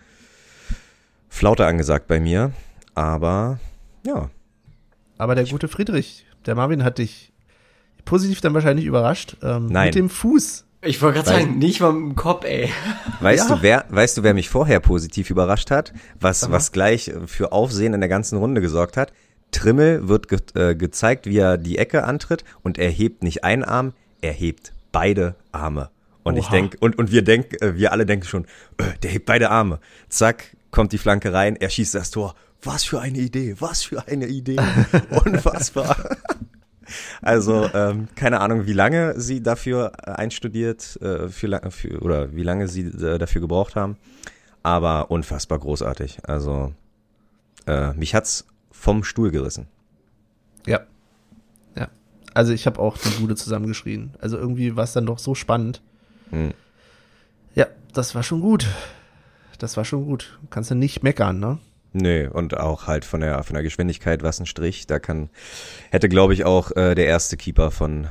Flaute 1.29 1.65
angesagt 1.65 2.07
bei 2.07 2.19
mir. 2.19 2.51
Aber 2.95 3.59
ja, 4.05 4.29
Aber 5.17 5.35
der 5.35 5.45
gute 5.45 5.67
Friedrich, 5.67 6.25
der 6.45 6.55
Marvin 6.55 6.83
hat 6.83 6.97
dich 6.97 7.31
positiv 8.05 8.41
dann 8.41 8.53
wahrscheinlich 8.53 8.85
überrascht. 8.85 9.37
Ähm, 9.41 9.67
Nein. 9.67 9.87
Mit 9.87 9.95
dem 9.95 10.09
Fuß. 10.09 10.65
Ich 10.81 11.01
wollte 11.01 11.23
gerade 11.23 11.29
sagen, 11.39 11.59
nicht 11.59 11.79
mal 11.79 11.93
mit 11.93 12.11
dem 12.11 12.15
Kopf, 12.15 12.43
ey. 12.43 12.69
weißt 13.21 13.49
Ja. 13.49 13.55
du, 13.55 13.61
wer, 13.61 13.85
weißt 13.89 14.17
du, 14.17 14.23
wer 14.23 14.33
mich 14.33 14.49
vorher 14.49 14.79
positiv 14.81 15.29
überrascht 15.29 15.71
hat, 15.71 15.93
was, 16.19 16.51
was 16.51 16.71
gleich 16.73 17.13
für 17.25 17.53
Aufsehen 17.53 17.93
in 17.93 18.01
der 18.01 18.09
ganzen 18.09 18.37
Runde 18.37 18.59
gesorgt 18.59 18.97
hat? 18.97 19.13
Trimmel 19.53 20.07
wird 20.09 20.27
ge 20.27 20.39
äh, 20.55 20.75
gezeigt, 20.75 21.25
wie 21.25 21.37
er 21.37 21.57
die 21.57 21.77
Ecke 21.77 22.03
antritt 22.03 22.43
und 22.61 22.77
er 22.77 22.89
hebt 22.89 23.23
nicht 23.23 23.43
einen 23.43 23.63
Arm, 23.63 23.93
er 24.21 24.33
hebt 24.33 24.73
beide 24.91 25.35
Arme. 25.51 25.89
Und 26.23 26.37
ich 26.37 26.45
Oha. 26.45 26.51
denk, 26.51 26.77
und, 26.79 26.97
und 26.97 27.11
wir 27.11 27.21
denken, 27.23 27.55
äh, 27.61 27.75
wir 27.75 27.91
alle 27.91 28.05
denken 28.05 28.25
schon, 28.25 28.45
äh, 28.77 28.97
der 29.01 29.11
hebt 29.11 29.25
beide 29.25 29.49
Arme. 29.49 29.79
Zack, 30.09 30.55
kommt 30.71 30.91
die 30.91 30.97
Flanke 30.97 31.33
rein, 31.33 31.55
er 31.55 31.69
schießt 31.69 31.95
das 31.95 32.11
Tor. 32.11 32.35
Was 32.61 32.85
für 32.85 33.01
eine 33.01 33.19
Idee, 33.19 33.55
was 33.59 33.83
für 33.83 34.07
eine 34.07 34.27
Idee. 34.27 34.57
Unfassbar. 35.25 36.17
Also, 37.21 37.69
ähm, 37.73 38.07
keine 38.15 38.39
Ahnung, 38.39 38.65
wie 38.65 38.73
lange 38.73 39.19
sie 39.19 39.41
dafür 39.41 39.93
äh, 40.05 40.11
einstudiert, 40.11 40.99
äh, 41.01 41.27
für, 41.27 41.59
für, 41.71 41.99
oder 41.99 42.35
wie 42.35 42.43
lange 42.43 42.67
sie 42.67 42.83
äh, 42.83 43.17
dafür 43.17 43.41
gebraucht 43.41 43.75
haben. 43.75 43.97
Aber 44.63 45.11
unfassbar 45.11 45.59
großartig. 45.59 46.19
Also, 46.25 46.73
äh, 47.67 47.93
mich 47.93 48.15
hat's 48.15 48.45
vom 48.83 49.05
Stuhl 49.05 49.31
gerissen. 49.31 49.67
Ja. 50.67 50.81
Ja. 51.73 51.87
Also 52.33 52.51
ich 52.51 52.65
habe 52.65 52.79
auch 52.79 52.97
die 52.97 53.21
Bude 53.21 53.33
zusammengeschrien. 53.33 54.11
Also 54.19 54.37
irgendwie 54.37 54.75
war 54.75 54.83
es 54.83 54.91
dann 54.91 55.05
doch 55.05 55.19
so 55.19 55.35
spannend. 55.35 55.81
Hm. 56.31 56.53
Ja, 57.55 57.67
das 57.93 58.13
war 58.13 58.23
schon 58.23 58.41
gut. 58.41 58.67
Das 59.57 59.77
war 59.77 59.85
schon 59.85 60.03
gut. 60.03 60.37
Kannst 60.49 60.69
du 60.69 60.75
nicht 60.75 61.01
meckern, 61.01 61.39
ne? 61.39 61.59
Nö, 61.93 62.29
und 62.29 62.57
auch 62.57 62.85
halt 62.85 63.05
von 63.05 63.21
der, 63.21 63.43
von 63.43 63.53
der 63.53 63.63
Geschwindigkeit 63.63 64.21
was 64.21 64.41
ein 64.41 64.47
Strich. 64.47 64.85
Da 64.85 64.99
kann, 64.99 65.29
hätte, 65.89 66.09
glaube 66.09 66.33
ich, 66.33 66.43
auch 66.43 66.71
äh, 66.75 66.93
der 66.93 67.05
erste 67.05 67.37
Keeper 67.37 67.71
von 67.71 68.09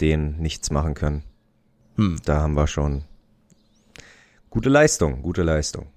denen 0.00 0.38
nichts 0.38 0.70
machen 0.70 0.94
können. 0.94 1.22
Hm. 1.96 2.16
Da 2.24 2.40
haben 2.40 2.54
wir 2.54 2.66
schon 2.66 3.04
gute 4.48 4.70
Leistung, 4.70 5.20
gute 5.20 5.42
Leistung. 5.42 5.88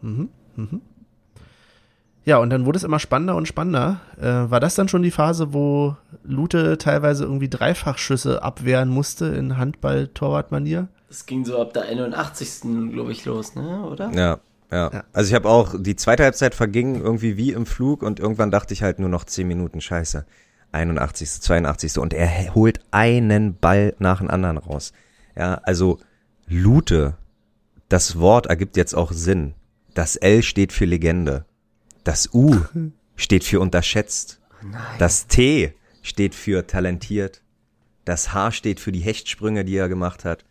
Mhm. 0.00 0.28
Mhm. 0.54 0.80
Ja, 2.24 2.38
und 2.38 2.50
dann 2.50 2.66
wurde 2.66 2.76
es 2.76 2.84
immer 2.84 3.00
spannender 3.00 3.34
und 3.34 3.48
spannender. 3.48 4.00
Äh, 4.20 4.50
war 4.50 4.60
das 4.60 4.76
dann 4.76 4.88
schon 4.88 5.02
die 5.02 5.10
Phase, 5.10 5.52
wo 5.52 5.96
Lute 6.22 6.78
teilweise 6.78 7.24
irgendwie 7.24 7.48
Dreifachschüsse 7.48 8.42
abwehren 8.42 8.88
musste 8.88 9.26
in 9.26 9.56
Handball-Torwart-Manier? 9.56 10.88
Das 11.08 11.26
ging 11.26 11.44
so 11.44 11.60
ab 11.60 11.72
der 11.72 11.82
81. 11.82 12.92
glaube 12.92 13.10
ich, 13.10 13.24
los, 13.24 13.54
ne? 13.56 13.84
Oder? 13.84 14.12
Ja, 14.12 14.38
ja. 14.70 14.90
Ja. 14.92 15.04
Also 15.12 15.28
ich 15.28 15.34
habe 15.34 15.48
auch, 15.48 15.74
die 15.76 15.96
zweite 15.96 16.22
Halbzeit 16.22 16.54
verging 16.54 17.00
irgendwie 17.00 17.36
wie 17.36 17.52
im 17.52 17.66
Flug 17.66 18.02
und 18.02 18.20
irgendwann 18.20 18.50
dachte 18.50 18.72
ich 18.72 18.82
halt 18.82 19.00
nur 19.00 19.08
noch 19.08 19.24
10 19.24 19.46
Minuten, 19.46 19.80
scheiße. 19.80 20.24
81., 20.70 21.42
82. 21.42 21.98
Und 21.98 22.14
er 22.14 22.54
holt 22.54 22.80
einen 22.90 23.58
Ball 23.58 23.94
nach 23.98 24.18
dem 24.18 24.30
anderen 24.30 24.58
raus. 24.58 24.92
Ja, 25.36 25.60
also 25.64 25.98
Lute, 26.48 27.14
das 27.88 28.18
Wort 28.18 28.46
ergibt 28.46 28.76
jetzt 28.76 28.94
auch 28.94 29.12
Sinn. 29.12 29.54
Das 29.94 30.16
L 30.16 30.42
steht 30.42 30.72
für 30.72 30.86
Legende. 30.86 31.44
Das 32.04 32.32
U 32.34 32.56
steht 33.16 33.44
für 33.44 33.60
unterschätzt. 33.60 34.40
Nein. 34.62 34.80
Das 34.98 35.26
T 35.26 35.74
steht 36.02 36.34
für 36.34 36.66
talentiert. 36.66 37.42
Das 38.04 38.32
H 38.32 38.50
steht 38.52 38.80
für 38.80 38.92
die 38.92 39.00
Hechtsprünge, 39.00 39.64
die 39.64 39.76
er 39.76 39.88
gemacht 39.88 40.24
hat. 40.24 40.44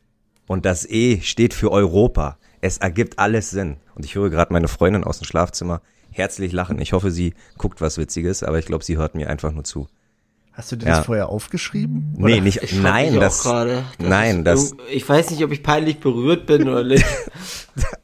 Und 0.47 0.65
das 0.65 0.89
E 0.89 1.19
steht 1.21 1.53
für 1.53 1.71
Europa. 1.71 2.37
Es 2.61 2.77
ergibt 2.77 3.19
alles 3.19 3.49
Sinn. 3.49 3.77
Und 3.95 4.05
ich 4.05 4.15
höre 4.15 4.29
gerade 4.29 4.53
meine 4.53 4.67
Freundin 4.67 5.03
aus 5.03 5.19
dem 5.19 5.25
Schlafzimmer 5.25 5.81
herzlich 6.11 6.51
lachen. 6.51 6.79
Ich 6.79 6.93
hoffe, 6.93 7.11
sie 7.11 7.33
guckt 7.57 7.81
was 7.81 7.97
Witziges, 7.97 8.43
aber 8.43 8.59
ich 8.59 8.65
glaube, 8.65 8.83
sie 8.83 8.97
hört 8.97 9.15
mir 9.15 9.29
einfach 9.29 9.51
nur 9.51 9.63
zu. 9.63 9.87
Hast 10.53 10.71
du 10.71 10.75
dir 10.75 10.87
Ja. 10.87 10.97
das 10.97 11.05
vorher 11.05 11.29
aufgeschrieben? 11.29 12.13
Nee, 12.17 12.33
Oder? 12.35 12.41
nicht, 12.41 12.61
Ich 12.61 12.71
frag 12.73 12.81
nein, 12.83 13.19
das, 13.19 13.43
gerade, 13.43 13.85
dass 13.97 14.07
nein, 14.09 14.39
ich 14.39 14.43
das, 14.43 14.75
Ich 14.91 15.07
weiß 15.07 15.31
nicht, 15.31 15.43
ob 15.43 15.51
ich 15.51 15.63
peinlich 15.63 15.99
berührt 15.99 16.45
bin 16.45 16.67
oder 16.67 16.83
nicht. 16.83 17.05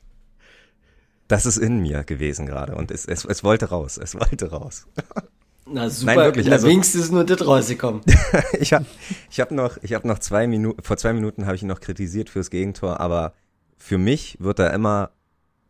Das 1.28 1.46
ist 1.46 1.58
in 1.58 1.80
mir 1.80 2.04
gewesen 2.04 2.46
gerade 2.46 2.76
und 2.76 2.92
es, 2.92 3.06
es, 3.06 3.26
es 3.26 3.44
wollte 3.44 3.70
raus, 3.70 3.98
es 3.98 4.16
wollte 4.16 4.50
raus. 4.50 4.88
Na 5.70 5.90
super, 5.90 6.16
Nein, 6.16 6.26
wirklich, 6.26 6.52
also- 6.52 6.68
wenigstens 6.68 7.02
ist 7.02 7.12
nur 7.12 7.26
das 7.26 7.46
rausgekommen. 7.46 8.02
ich 8.60 8.72
habe 8.74 8.86
ich 9.30 9.40
hab 9.40 9.52
noch, 9.52 9.78
ich 9.82 9.94
hab 9.94 10.06
noch 10.06 10.20
zwei 10.20 10.48
Minuten, 10.48 10.82
vor 10.82 10.98
zwei 10.98 11.14
Minuten 11.14 11.46
habe 11.46 11.56
ich 11.56 11.62
ihn 11.62 11.68
noch 11.68 11.82
kritisiert 11.82 12.30
fürs 12.30 12.50
Gegentor, 12.50 13.02
aber 13.02 13.34
für 13.78 13.98
mich 13.98 14.38
wird 14.40 14.60
er 14.60 14.74
immer 14.74 15.12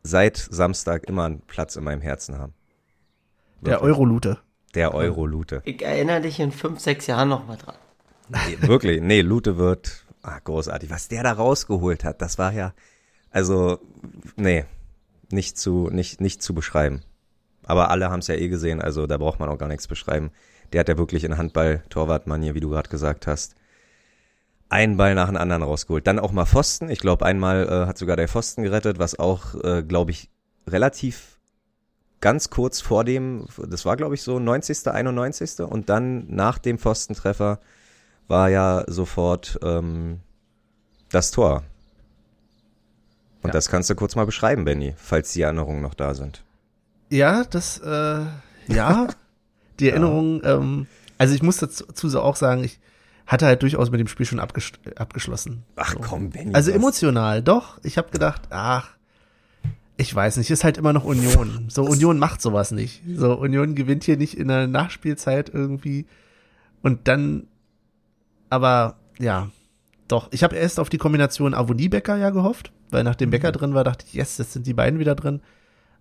seit 0.04 0.38
Samstag 0.38 1.06
immer 1.06 1.26
einen 1.26 1.42
Platz 1.42 1.76
in 1.76 1.84
meinem 1.84 2.02
Herzen 2.02 2.38
haben. 2.38 2.54
Der 3.62 3.82
Euro-Lute. 3.82 4.38
Der 4.76 4.94
Euro-Lute. 4.94 5.64
Ich 5.66 5.82
erinnere 5.84 6.22
dich 6.22 6.40
in 6.40 6.52
fünf, 6.52 6.80
sechs 6.80 7.08
Jahren 7.08 7.30
noch 7.30 7.48
mal 7.48 7.58
dran. 7.58 7.76
Nee, 8.30 8.68
wirklich, 8.68 9.02
nee, 9.02 9.22
Lute 9.22 9.58
wird 9.58 10.06
ah, 10.22 10.40
großartig. 10.44 10.90
Was 10.90 11.08
der 11.08 11.24
da 11.24 11.32
rausgeholt 11.32 12.04
hat, 12.04 12.22
das 12.22 12.38
war 12.38 12.54
ja, 12.54 12.74
also, 13.32 13.80
nee, 14.36 14.66
nicht 15.32 15.58
zu, 15.58 15.90
nicht, 15.92 16.22
nicht 16.22 16.42
zu 16.42 16.54
beschreiben. 16.54 17.02
Aber 17.66 17.92
alle 17.92 18.10
haben 18.10 18.20
es 18.20 18.28
ja 18.28 18.36
eh 18.36 18.48
gesehen, 18.48 18.82
also 18.82 19.08
da 19.08 19.18
braucht 19.18 19.40
man 19.40 19.50
auch 19.50 19.58
gar 19.58 19.68
nichts 19.68 19.88
beschreiben. 19.88 20.32
Der 20.72 20.80
hat 20.82 20.90
ja 20.90 20.98
wirklich 20.98 21.24
in 21.24 21.38
Handball-Torwart-Manier, 21.38 22.56
wie 22.56 22.60
du 22.60 22.70
gerade 22.70 22.90
gesagt 22.90 23.28
hast, 23.28 23.56
einen 24.70 24.98
Ball 24.98 25.16
nach 25.16 25.28
dem 25.28 25.38
anderen 25.38 25.64
rausgeholt. 25.64 26.08
Dann 26.08 26.20
auch 26.20 26.32
mal 26.32 26.46
Pfosten. 26.46 26.90
Ich 26.90 27.00
glaube, 27.00 27.26
einmal 27.26 27.68
äh, 27.68 27.88
hat 27.88 27.98
sogar 27.98 28.18
der 28.18 28.28
Pfosten 28.28 28.64
gerettet, 28.64 29.00
was 29.00 29.18
auch, 29.18 29.56
äh, 29.64 29.84
glaube 29.84 30.12
ich, 30.12 30.30
relativ 30.68 31.40
ganz 32.20 32.50
kurz 32.50 32.82
vor 32.82 33.04
dem, 33.04 33.46
das 33.70 33.86
war, 33.86 33.96
glaube 33.96 34.16
ich, 34.16 34.24
so 34.24 34.40
90., 34.40 34.88
91. 34.88 35.60
Und 35.62 35.90
dann 35.90 36.26
nach 36.28 36.58
dem 36.58 36.80
Pfostentreffer 36.80 37.60
war 38.28 38.50
ja 38.50 38.84
sofort 38.88 39.60
ähm, 39.64 40.20
das 41.12 41.32
Tor. 41.32 41.64
Und 43.44 43.50
Ja. 43.50 43.54
das 43.54 43.70
kannst 43.70 43.90
du 43.90 43.96
kurz 43.96 44.16
mal 44.16 44.26
beschreiben, 44.26 44.66
Benny, 44.66 44.94
falls 44.98 45.34
die 45.34 45.42
Erinnerungen 45.42 45.82
noch 45.82 45.94
da 45.94 46.14
sind. 46.14 46.44
Ja, 47.10 47.44
das, 47.46 47.80
äh, 47.80 48.26
ja, 48.68 49.08
die 49.80 49.90
Erinnerung, 49.90 50.42
ähm, 50.44 50.88
also 51.18 51.34
ich 51.36 51.42
muss 51.44 51.58
dazu 51.58 52.10
so 52.10 52.22
auch 52.22 52.36
sagen, 52.36 52.64
ich 52.64 52.80
hatte 53.26 53.46
halt 53.46 53.62
durchaus 53.62 53.92
mit 53.92 54.00
dem 54.00 54.08
Spiel 54.08 54.26
schon 54.26 54.40
abges 54.40 54.72
abgeschlossen. 54.96 55.64
Ach 55.76 55.94
So. 55.94 56.00
komm, 56.00 56.30
Benny. 56.32 56.54
Also 56.54 56.72
emotional, 56.72 57.42
doch. 57.44 57.78
Ich 57.84 57.98
habe 57.98 58.10
gedacht, 58.10 58.42
ach, 58.50 58.92
ich 59.98 60.14
weiß 60.14 60.38
nicht, 60.38 60.50
ist 60.52 60.64
halt 60.64 60.78
immer 60.78 60.94
noch 60.94 61.04
Union. 61.04 61.66
So, 61.70 61.84
Union 61.84 62.20
macht 62.20 62.42
sowas 62.42 62.72
nicht. 62.72 63.02
So, 63.16 63.34
Union 63.38 63.76
gewinnt 63.76 64.04
hier 64.04 64.16
nicht 64.18 64.38
in 64.38 64.48
der 64.48 64.68
Nachspielzeit 64.68 65.50
irgendwie. 65.54 66.06
Und 66.84 67.08
dann, 67.08 67.48
aber 68.50 68.96
ja, 69.20 69.50
doch. 70.08 70.28
Ich 70.32 70.44
habe 70.44 70.56
erst 70.56 70.80
auf 70.80 70.90
die 70.90 70.98
Kombination 70.98 71.54
Avonie-Becker 71.54 72.16
ja 72.18 72.30
gehofft, 72.30 72.72
weil 72.90 73.04
nachdem 73.04 73.30
Becker 73.30 73.52
drin 73.52 73.74
war, 73.74 73.84
dachte 73.84 74.06
ich, 74.08 74.14
yes, 74.14 74.38
jetzt 74.38 74.54
sind 74.54 74.66
die 74.68 74.74
beiden 74.74 75.00
wieder 75.00 75.16
drin. 75.16 75.42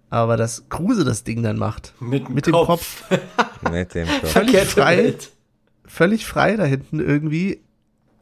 Aber 0.09 0.37
dass 0.37 0.69
Kruse 0.69 1.05
das 1.05 1.25
Ding 1.25 1.43
dann 1.43 1.59
macht, 1.59 1.93
Mit 2.01 2.29
dem 2.29 2.35
mit 2.35 2.47
dem 2.47 2.53
Kopf, 2.53 3.05
Mit 3.71 3.95
dem 3.95 4.07
Kopf. 4.07 4.31
völlig 4.31 4.57
frei, 4.67 5.15
völlig 5.85 6.27
frei 6.27 6.57
da 6.57 6.65
hinten 6.65 7.01
irgendwie. 7.01 7.61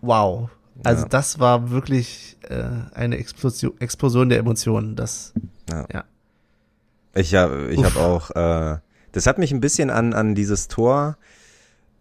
Wow. 0.01 0.49
Also 0.83 1.03
Ja. 1.03 1.09
das 1.09 1.39
war 1.39 1.71
wirklich 1.71 2.39
äh, 2.49 2.65
eine 2.95 3.19
Explosion, 3.19 3.73
Explosion 3.81 4.29
der 4.31 4.39
Emotionen. 4.39 4.97
Das 4.97 5.35
Ja. 5.71 5.87
Ja. 5.93 6.05
Ich 7.15 7.35
habe 7.35 7.69
ich 7.71 7.85
hab 7.85 7.97
auch, 7.97 8.31
äh, 8.31 8.79
das 9.13 9.27
hat 9.27 9.39
mich 9.39 9.53
ein 9.53 9.61
bisschen 9.61 9.91
an, 9.91 10.15
an 10.15 10.35
dieses 10.35 10.67
Tor 10.69 11.17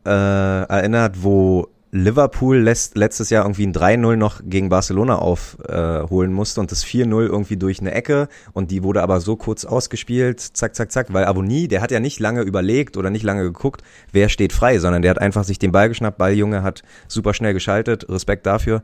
äh, 0.06 0.10
erinnert, 0.10 1.24
wo 1.24 1.68
Liverpool 1.96 2.58
lässt, 2.58 2.98
letztes 2.98 3.30
Jahr 3.30 3.46
irgendwie 3.46 3.68
ein 3.68 3.72
3-0 3.72 4.16
noch 4.16 4.42
gegen 4.44 4.70
Barcelona 4.70 5.18
aufholen 5.20 6.32
äh, 6.32 6.34
musste 6.34 6.60
und 6.60 6.72
das 6.72 6.84
4-0 6.84 7.28
irgendwie 7.28 7.56
durch 7.56 7.82
eine 7.82 7.92
Ecke 7.92 8.30
und 8.52 8.72
die 8.72 8.82
wurde 8.82 9.04
aber 9.04 9.20
so 9.20 9.36
kurz 9.36 9.64
ausgespielt, 9.64 10.40
zack, 10.40 10.76
zack, 10.76 10.92
zack, 10.92 11.14
weil 11.14 11.26
Aboni, 11.26 11.68
der 11.68 11.82
hat 11.82 11.92
ja 11.92 12.00
nicht 12.00 12.20
lange 12.20 12.42
überlegt 12.42 12.98
oder 12.98 13.12
nicht 13.12 13.22
lange 13.22 13.44
geguckt, 13.44 13.84
wer 14.12 14.30
steht 14.30 14.54
frei, 14.54 14.80
sondern 14.80 15.04
der 15.04 15.12
hat 15.12 15.22
einfach 15.22 15.44
sich 15.44 15.60
den 15.60 15.72
Ball 15.72 15.88
geschnappt, 15.88 16.18
Balljunge 16.18 16.64
hat 16.64 16.82
super 17.08 17.36
schnell 17.36 17.54
geschaltet, 17.54 18.10
Respekt 18.10 18.48
dafür 18.48 18.82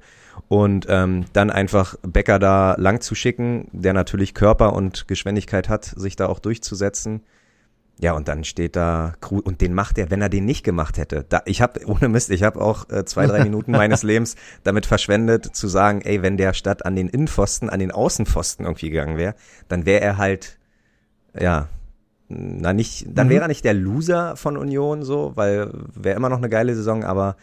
und 0.47 0.85
ähm, 0.87 1.25
dann 1.33 1.49
einfach 1.49 1.95
Becker 2.03 2.37
da 2.37 2.75
lang 2.77 3.01
zu 3.01 3.15
schicken, 3.15 3.69
der 3.71 3.93
natürlich 3.93 4.35
Körper 4.35 4.73
und 4.73 5.07
Geschwindigkeit 5.07 5.67
hat, 5.67 5.83
sich 5.83 6.15
da 6.15 6.27
auch 6.27 6.37
durchzusetzen. 6.37 7.21
Ja, 8.01 8.13
und 8.13 8.29
dann 8.29 8.45
steht 8.45 8.77
da 8.77 9.15
und 9.29 9.59
den 9.59 9.73
macht 9.73 9.97
er, 9.97 10.09
wenn 10.09 10.21
er 10.21 10.29
den 10.29 10.45
nicht 10.45 10.63
gemacht 10.63 10.97
hätte. 10.97 11.25
Da, 11.27 11.41
ich 11.45 11.61
habe 11.61 11.81
ohne 11.85 12.07
Mist, 12.07 12.29
ich 12.29 12.43
habe 12.43 12.61
auch 12.61 12.89
äh, 12.89 13.03
zwei, 13.03 13.27
drei 13.27 13.43
Minuten 13.43 13.71
meines 13.71 14.03
Lebens 14.03 14.35
damit 14.63 14.85
verschwendet, 14.85 15.53
zu 15.53 15.67
sagen, 15.67 16.01
ey, 16.01 16.21
wenn 16.21 16.37
der 16.37 16.53
statt 16.53 16.85
an 16.85 16.95
den 16.95 17.09
Innenpfosten, 17.09 17.69
an 17.69 17.79
den 17.79 17.91
Außenpfosten 17.91 18.65
irgendwie 18.65 18.89
gegangen 18.89 19.17
wäre, 19.17 19.35
dann 19.67 19.85
wäre 19.85 19.99
er 20.01 20.17
halt, 20.17 20.57
ja, 21.37 21.67
na 22.29 22.71
nicht, 22.73 23.05
dann 23.09 23.27
Mhm. 23.27 23.31
wäre 23.31 23.41
er 23.43 23.47
nicht 23.49 23.65
der 23.65 23.73
Loser 23.73 24.37
von 24.37 24.55
Union 24.55 25.03
so, 25.03 25.33
weil 25.35 25.69
wäre 25.93 26.15
immer 26.15 26.29
noch 26.29 26.37
eine 26.37 26.47
geile 26.49 26.75
Saison, 26.75 27.03
aber 27.03 27.35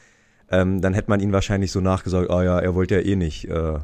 ähm, 0.50 0.80
dann 0.80 0.94
hätte 0.94 1.10
man 1.10 1.20
ihn 1.20 1.32
wahrscheinlich 1.32 1.70
so 1.72 1.80
nachgesagt, 1.80 2.30
ah 2.30 2.42
ja, 2.42 2.58
er 2.60 2.74
wollte 2.74 2.94
ja 2.94 3.00
eh 3.02 3.16
nicht 3.16 3.48
äh, 3.48 3.78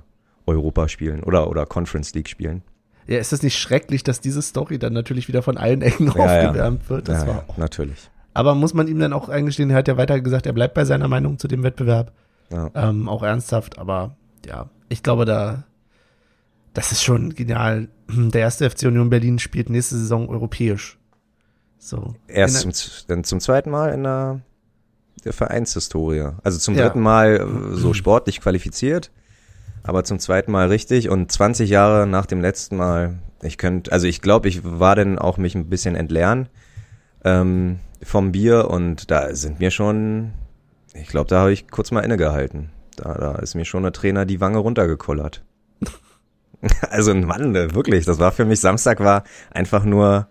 Europa 0.46 0.88
spielen 0.88 1.22
oder 1.22 1.50
oder 1.50 1.66
Conference 1.66 2.14
League 2.14 2.28
spielen. 2.28 2.62
Ja, 3.06 3.18
ist 3.18 3.32
das 3.32 3.42
nicht 3.42 3.58
schrecklich, 3.58 4.04
dass 4.04 4.20
diese 4.20 4.42
Story 4.42 4.78
dann 4.78 4.92
natürlich 4.92 5.28
wieder 5.28 5.42
von 5.42 5.56
allen 5.58 5.82
Ecken 5.82 6.06
Ja, 6.14 6.14
ja. 6.42 6.46
aufgewärmt 6.48 6.88
wird? 6.90 7.08
Das 7.08 7.22
ja, 7.22 7.28
war 7.28 7.34
ja, 7.34 7.44
auch. 7.48 7.56
natürlich. 7.56 8.10
Aber 8.34 8.54
muss 8.54 8.72
man 8.74 8.88
ihm 8.88 8.98
dann 8.98 9.12
auch 9.12 9.28
eingestehen, 9.28 9.70
er 9.70 9.76
hat 9.76 9.88
ja 9.88 9.96
weiter 9.96 10.20
gesagt, 10.20 10.46
er 10.46 10.52
bleibt 10.52 10.74
bei 10.74 10.84
seiner 10.84 11.08
Meinung 11.08 11.38
zu 11.38 11.48
dem 11.48 11.62
Wettbewerb. 11.62 12.12
Ja. 12.50 12.70
Ähm, 12.74 13.08
auch 13.08 13.22
ernsthaft, 13.22 13.78
aber 13.78 14.16
ja, 14.46 14.68
ich 14.88 15.02
glaube, 15.02 15.24
da, 15.24 15.64
das 16.74 16.92
ist 16.92 17.02
schon 17.02 17.34
genial. 17.34 17.88
Der 18.08 18.40
erste 18.42 18.68
FC 18.68 18.84
Union 18.84 19.10
Berlin 19.10 19.38
spielt 19.38 19.68
nächste 19.70 19.96
Saison 19.96 20.28
europäisch. 20.28 20.98
So. 21.78 22.14
Erst 22.28 22.60
zum, 22.60 22.72
dann 23.08 23.24
zum 23.24 23.40
zweiten 23.40 23.70
Mal 23.70 23.88
in 23.92 24.04
der, 24.04 24.40
der 25.24 25.32
Vereinshistorie. 25.32 26.28
Also 26.44 26.58
zum 26.58 26.74
Ja. 26.74 26.84
dritten 26.84 27.00
Mal 27.00 27.40
äh, 27.72 27.76
so 27.76 27.92
sportlich 27.92 28.40
qualifiziert, 28.40 29.10
aber 29.82 30.04
zum 30.04 30.18
zweiten 30.18 30.52
Mal 30.52 30.68
richtig 30.68 31.08
und 31.08 31.30
20 31.30 31.68
Jahre 31.68 32.06
nach 32.06 32.26
dem 32.26 32.40
letzten 32.40 32.76
Mal. 32.76 33.18
Ich 33.42 33.58
könnte, 33.58 33.90
also 33.92 34.06
ich 34.06 34.20
glaube, 34.20 34.48
ich 34.48 34.60
war 34.64 34.94
dann 34.94 35.18
auch 35.18 35.36
mich 35.36 35.54
ein 35.54 35.68
bisschen 35.68 35.96
entleeren 35.96 36.48
ähm, 37.24 37.80
vom 38.02 38.32
Bier 38.32 38.70
und 38.70 39.10
da 39.10 39.34
sind 39.34 39.58
mir 39.58 39.70
schon, 39.70 40.32
ich 40.94 41.08
glaube, 41.08 41.28
da 41.28 41.40
habe 41.40 41.52
ich 41.52 41.68
kurz 41.68 41.90
mal 41.90 42.00
innegehalten. 42.00 42.70
Da, 42.96 43.14
da 43.14 43.34
ist 43.36 43.54
mir 43.54 43.64
schon 43.64 43.82
der 43.82 43.92
Trainer 43.92 44.26
die 44.26 44.40
Wange 44.40 44.58
runtergekullert. 44.58 45.42
also 46.90 47.10
ein 47.10 47.24
Mann, 47.24 47.54
äh, 47.56 47.74
wirklich, 47.74 48.04
das 48.04 48.18
war 48.18 48.32
für 48.32 48.44
mich, 48.44 48.60
Samstag 48.60 49.00
war 49.00 49.24
einfach 49.50 49.84
nur 49.84 50.28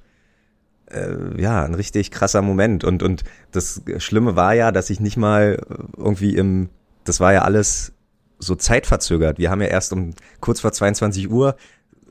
äh, 0.90 1.42
ja, 1.42 1.64
ein 1.64 1.74
richtig 1.74 2.12
krasser 2.12 2.42
Moment. 2.42 2.84
Und, 2.84 3.04
und 3.04 3.24
das 3.52 3.82
Schlimme 3.98 4.36
war 4.36 4.54
ja, 4.54 4.72
dass 4.72 4.90
ich 4.90 5.00
nicht 5.00 5.18
mal 5.18 5.62
irgendwie 5.98 6.36
im, 6.36 6.70
das 7.04 7.20
war 7.20 7.34
ja 7.34 7.42
alles 7.42 7.94
so 8.42 8.56
zeitverzögert. 8.56 9.38
Wir 9.38 9.50
haben 9.52 9.62
ja 9.62 9.68
erst 9.68 9.94
um 9.94 10.12
kurz 10.42 10.60
vor 10.60 10.72
22 10.74 11.30
Uhr 11.32 11.56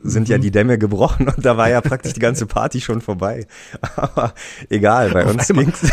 sind 0.03 0.31
ja 0.31 0.39
die 0.39 0.51
Dämme 0.51 0.79
gebrochen 0.79 1.29
und 1.29 1.45
da 1.45 1.59
war 1.59 1.69
ja 1.69 1.83
praktisch 1.83 2.15
die 2.15 2.21
ganze 2.21 2.47
Party 2.47 2.81
schon 2.81 3.03
vorbei. 3.03 3.47
Aber 3.97 4.33
egal, 4.71 5.11
bei 5.11 5.25
Auf 5.27 5.33
uns 5.33 5.51
einmal. 5.51 5.67
ging's. 5.67 5.83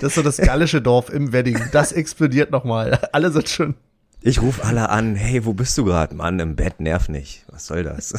Das 0.00 0.02
ist 0.10 0.14
so 0.14 0.22
das 0.22 0.36
gallische 0.36 0.80
Dorf 0.80 1.10
im 1.10 1.32
Wedding. 1.32 1.58
Das 1.72 1.90
explodiert 1.90 2.52
nochmal. 2.52 3.00
Alle 3.10 3.32
sind 3.32 3.48
schon. 3.48 3.74
Ich 4.20 4.40
rufe 4.40 4.62
alle 4.64 4.90
an, 4.90 5.16
hey, 5.16 5.44
wo 5.44 5.54
bist 5.54 5.76
du 5.76 5.84
gerade? 5.84 6.14
Mann, 6.14 6.38
im 6.38 6.54
Bett, 6.54 6.78
nerv 6.78 7.08
nicht. 7.08 7.44
Was 7.48 7.66
soll 7.66 7.82
das? 7.82 8.14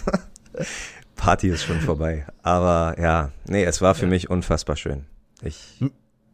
Party 1.16 1.48
ist 1.50 1.64
schon 1.64 1.80
vorbei. 1.80 2.26
Aber 2.44 2.96
ja, 3.00 3.32
nee, 3.48 3.64
es 3.64 3.82
war 3.82 3.96
für 3.96 4.08
mich 4.08 4.30
unfassbar 4.30 4.76
schön. 4.76 5.06
Ich, 5.42 5.80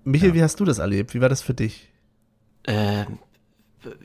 Michael, 0.04 0.30
Ja. 0.30 0.36
wie 0.36 0.44
hast 0.44 0.60
du 0.60 0.66
das 0.66 0.80
erlebt? 0.80 1.14
Wie 1.14 1.22
war 1.22 1.30
das 1.30 1.42
für 1.42 1.54
dich? 1.54 1.92
Ähm, 2.66 3.20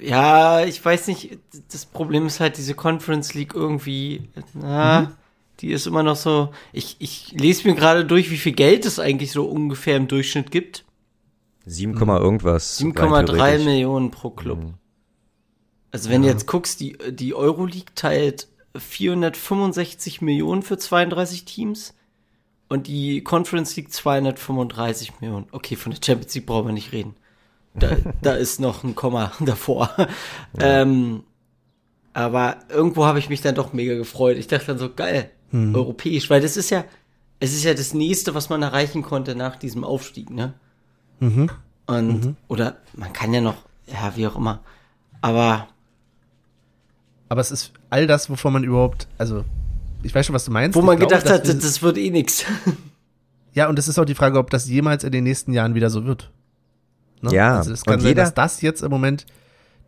ja, 0.00 0.64
ich 0.64 0.84
weiß 0.84 1.08
nicht, 1.08 1.38
das 1.72 1.86
Problem 1.86 2.26
ist 2.26 2.40
halt 2.40 2.56
diese 2.56 2.74
Conference 2.74 3.34
League 3.34 3.54
irgendwie, 3.54 4.28
na, 4.54 5.12
die 5.60 5.72
ist 5.72 5.86
immer 5.86 6.02
noch 6.02 6.16
so, 6.16 6.50
ich, 6.72 6.96
ich 6.98 7.32
lese 7.32 7.68
mir 7.68 7.74
gerade 7.74 8.04
durch, 8.04 8.30
wie 8.30 8.36
viel 8.36 8.52
Geld 8.52 8.86
es 8.86 8.98
eigentlich 8.98 9.32
so 9.32 9.44
ungefähr 9.46 9.96
im 9.96 10.08
Durchschnitt 10.08 10.50
gibt. 10.50 10.84
7, 11.66 11.94
irgendwas. 11.98 12.80
rein 12.80 12.92
7,3 12.92 13.26
theoretisch. 13.26 13.64
Millionen 13.64 14.10
pro 14.10 14.30
Club. 14.30 14.58
Mhm. 14.58 14.74
Also 15.90 16.10
wenn 16.10 16.22
du 16.22 16.28
jetzt 16.28 16.46
guckst, 16.46 16.80
die, 16.80 16.96
die 17.10 17.34
Euroleague 17.34 17.94
teilt 17.94 18.48
465 18.76 20.20
Millionen 20.20 20.62
für 20.62 20.78
32 20.78 21.44
Teams 21.44 21.94
und 22.68 22.86
die 22.86 23.22
Conference 23.22 23.74
League 23.76 23.92
235 23.92 25.20
Millionen. 25.20 25.46
Okay, 25.50 25.76
von 25.76 25.92
der 25.92 26.00
Champions 26.04 26.34
League 26.34 26.46
brauchen 26.46 26.66
wir 26.66 26.72
nicht 26.74 26.92
reden. 26.92 27.14
Da, 27.74 27.96
da 28.22 28.32
ist 28.34 28.60
noch 28.60 28.82
ein 28.84 28.94
Komma 28.94 29.32
davor. 29.40 29.90
Ähm, 30.58 31.22
aber 32.12 32.56
irgendwo 32.68 33.04
habe 33.04 33.18
ich 33.18 33.28
mich 33.28 33.40
dann 33.40 33.54
doch 33.54 33.72
mega 33.72 33.94
gefreut. 33.96 34.36
Ich 34.36 34.48
dachte 34.48 34.66
dann 34.66 34.78
so, 34.78 34.90
geil, 34.92 35.30
europäisch, 35.52 36.28
weil 36.30 36.40
das 36.40 36.56
ist 36.56 36.70
ja, 36.70 36.84
es 37.40 37.52
ist 37.54 37.64
ja 37.64 37.72
das 37.74 37.94
nächste, 37.94 38.34
was 38.34 38.48
man 38.50 38.62
erreichen 38.62 39.02
konnte 39.02 39.34
nach 39.34 39.56
diesem 39.56 39.84
Aufstieg, 39.84 40.30
ne? 40.30 40.54
Mhm. 41.20 41.50
Und, 41.86 42.36
oder 42.48 42.76
man 42.94 43.12
kann 43.12 43.32
ja 43.32 43.40
noch, 43.40 43.56
ja, 43.86 44.12
wie 44.16 44.26
auch 44.26 44.36
immer. 44.36 44.60
Aber 45.22 45.68
Aber 47.28 47.40
es 47.40 47.50
ist 47.50 47.72
all 47.90 48.06
das, 48.06 48.28
wovon 48.28 48.52
man 48.52 48.64
überhaupt, 48.64 49.06
also 49.18 49.44
ich 50.02 50.14
weiß 50.14 50.26
schon, 50.26 50.34
was 50.34 50.44
du 50.44 50.50
meinst. 50.50 50.76
Wo 50.76 50.82
man 50.82 50.96
glaube, 50.98 51.14
gedacht 51.14 51.30
hat, 51.32 51.46
dass 51.48 51.58
das, 51.58 51.80
wir- 51.82 51.86
wird 51.86 51.98
eh 51.98 52.10
nix. 52.10 52.44
Ja, 53.54 53.68
und 53.68 53.78
es 53.78 53.88
ist 53.88 53.98
auch 53.98 54.04
die 54.04 54.14
Frage, 54.14 54.38
ob 54.38 54.50
das 54.50 54.68
jemals 54.68 55.02
in 55.04 55.12
den 55.12 55.24
nächsten 55.24 55.52
Jahren 55.52 55.74
wieder 55.74 55.90
so 55.90 56.04
wird. 56.04 56.30
Ne? 57.22 57.32
Ja, 57.32 57.58
Also 57.58 57.72
es 57.72 57.84
kann 57.84 57.94
und 57.94 58.00
sein, 58.00 58.08
jeder- 58.08 58.22
dass 58.24 58.34
das 58.34 58.60
jetzt 58.62 58.82
im 58.82 58.90
Moment 58.90 59.26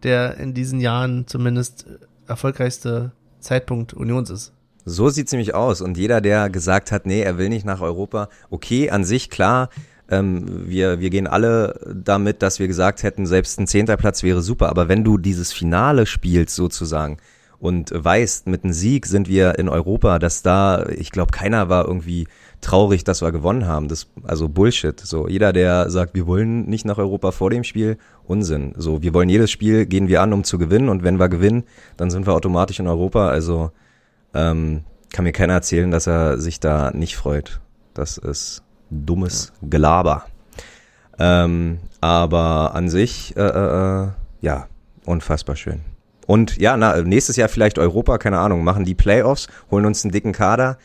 der 0.02 0.38
in 0.38 0.54
diesen 0.54 0.80
Jahren 0.80 1.26
zumindest 1.26 1.86
äh, 1.86 1.98
erfolgreichste 2.26 3.12
Zeitpunkt 3.40 3.92
Unions 3.94 4.30
ist. 4.30 4.52
So 4.86 5.10
sieht's 5.10 5.32
nämlich 5.32 5.54
aus. 5.54 5.82
Und 5.82 5.98
jeder, 5.98 6.20
der 6.22 6.48
gesagt 6.48 6.90
hat, 6.90 7.04
nee, 7.04 7.20
er 7.20 7.36
will 7.36 7.50
nicht 7.50 7.66
nach 7.66 7.80
Europa, 7.82 8.28
okay, 8.48 8.88
an 8.90 9.04
sich 9.04 9.28
klar, 9.28 9.68
ähm, 10.08 10.68
wir, 10.68 11.00
wir 11.00 11.10
gehen 11.10 11.26
alle 11.26 11.78
damit, 11.94 12.42
dass 12.42 12.58
wir 12.58 12.66
gesagt 12.66 13.02
hätten, 13.02 13.26
selbst 13.26 13.60
ein 13.60 13.66
zehnter 13.66 13.96
Platz 13.98 14.22
wäre 14.22 14.40
super. 14.40 14.70
Aber 14.70 14.88
wenn 14.88 15.04
du 15.04 15.18
dieses 15.18 15.52
Finale 15.52 16.06
spielst 16.06 16.56
sozusagen 16.56 17.18
und 17.58 17.92
weißt, 17.94 18.46
mit 18.46 18.64
einem 18.64 18.72
Sieg 18.72 19.04
sind 19.06 19.28
wir 19.28 19.58
in 19.58 19.68
Europa, 19.68 20.18
dass 20.18 20.40
da, 20.42 20.86
ich 20.88 21.10
glaube, 21.10 21.30
keiner 21.32 21.68
war 21.68 21.86
irgendwie 21.86 22.26
traurig, 22.60 23.04
dass 23.04 23.22
wir 23.22 23.32
gewonnen 23.32 23.66
haben. 23.66 23.88
Das, 23.88 24.08
also 24.24 24.48
Bullshit. 24.48 24.98
So, 25.00 25.28
jeder, 25.28 25.52
der 25.52 25.90
sagt, 25.90 26.14
wir 26.14 26.26
wollen 26.26 26.66
nicht 26.66 26.84
nach 26.84 26.98
Europa 26.98 27.30
vor 27.32 27.50
dem 27.50 27.64
Spiel, 27.64 27.98
Unsinn. 28.24 28.74
So, 28.76 29.02
wir 29.02 29.14
wollen 29.14 29.28
jedes 29.28 29.50
Spiel, 29.50 29.86
gehen 29.86 30.08
wir 30.08 30.22
an, 30.22 30.32
um 30.32 30.44
zu 30.44 30.58
gewinnen. 30.58 30.88
Und 30.88 31.02
wenn 31.02 31.18
wir 31.18 31.28
gewinnen, 31.28 31.64
dann 31.96 32.10
sind 32.10 32.26
wir 32.26 32.34
automatisch 32.34 32.80
in 32.80 32.86
Europa. 32.86 33.28
Also, 33.28 33.70
ähm, 34.34 34.84
kann 35.12 35.24
mir 35.24 35.32
keiner 35.32 35.54
erzählen, 35.54 35.90
dass 35.90 36.06
er 36.06 36.38
sich 36.38 36.60
da 36.60 36.90
nicht 36.92 37.16
freut. 37.16 37.60
Das 37.94 38.18
ist 38.18 38.62
dummes 38.90 39.52
Gelaber. 39.62 40.24
Ähm, 41.18 41.78
aber 42.00 42.74
an 42.74 42.88
sich, 42.88 43.36
äh, 43.36 43.40
äh, 43.40 44.04
äh, 44.04 44.08
ja, 44.40 44.66
unfassbar 45.04 45.56
schön. 45.56 45.80
Und 46.26 46.58
ja, 46.58 46.76
na, 46.76 47.02
nächstes 47.02 47.36
Jahr 47.36 47.48
vielleicht 47.48 47.78
Europa, 47.78 48.16
keine 48.18 48.38
Ahnung, 48.38 48.62
machen 48.62 48.84
die 48.84 48.94
Playoffs, 48.94 49.48
holen 49.70 49.84
uns 49.84 50.04
einen 50.04 50.12
dicken 50.12 50.32
Kader, 50.32 50.78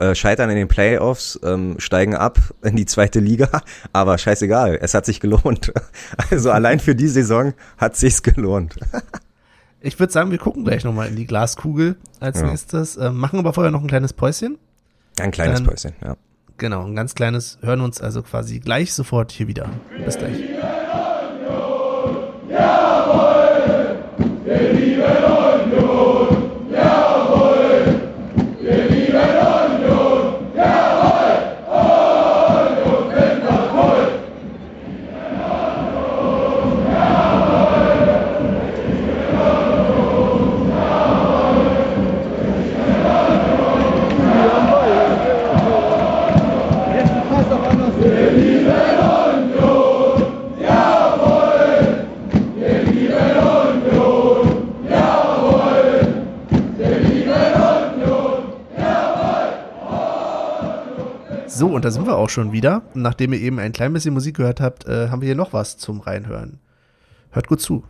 äh, 0.00 0.14
scheitern 0.14 0.50
in 0.50 0.56
den 0.56 0.68
Playoffs, 0.68 1.38
ähm, 1.42 1.76
steigen 1.78 2.14
ab 2.14 2.38
in 2.62 2.76
die 2.76 2.86
zweite 2.86 3.20
Liga, 3.20 3.48
aber 3.92 4.18
scheißegal, 4.18 4.78
es 4.80 4.94
hat 4.94 5.06
sich 5.06 5.20
gelohnt. 5.20 5.72
Also 6.30 6.50
allein 6.50 6.80
für 6.80 6.94
die 6.94 7.08
Saison 7.08 7.52
hat 7.78 7.96
sich's 7.96 8.22
gelohnt. 8.22 8.76
Ich 9.84 9.98
würde 9.98 10.12
sagen, 10.12 10.30
wir 10.30 10.38
gucken 10.38 10.64
gleich 10.64 10.84
nochmal 10.84 11.08
in 11.08 11.16
die 11.16 11.26
Glaskugel 11.26 11.96
als 12.20 12.40
Ja. 12.40 12.46
nächstes, 12.46 12.96
äh, 12.96 13.10
machen 13.10 13.40
aber 13.40 13.52
vorher 13.52 13.72
noch 13.72 13.80
ein 13.80 13.88
kleines 13.88 14.12
Päuschen. 14.12 14.56
Ein 15.18 15.32
kleines 15.32 15.58
Dann- 15.58 15.66
Päuschen, 15.66 15.92
ja. 16.04 16.16
Genau, 16.58 16.84
ein 16.86 16.94
ganz 16.94 17.16
kleines, 17.16 17.58
hören 17.62 17.80
uns 17.80 18.00
also 18.00 18.22
quasi 18.22 18.60
gleich 18.60 18.94
sofort 18.94 19.32
hier 19.32 19.48
wieder. 19.48 19.68
Bis 20.04 20.16
gleich. 20.18 20.36
So, 61.62 61.68
und 61.68 61.84
da 61.84 61.92
sind 61.92 62.08
wir 62.08 62.16
auch 62.16 62.28
schon 62.28 62.50
wieder. 62.50 62.82
Nachdem 62.92 63.32
ihr 63.32 63.40
eben 63.40 63.60
ein 63.60 63.70
klein 63.70 63.92
bisschen 63.92 64.14
Musik 64.14 64.36
gehört 64.36 64.60
habt, 64.60 64.84
äh, 64.88 65.10
haben 65.10 65.20
wir 65.20 65.26
hier 65.26 65.36
noch 65.36 65.52
was 65.52 65.76
zum 65.76 66.00
Reinhören. 66.00 66.58
Hört 67.30 67.46
gut 67.46 67.60
zu. 67.60 67.84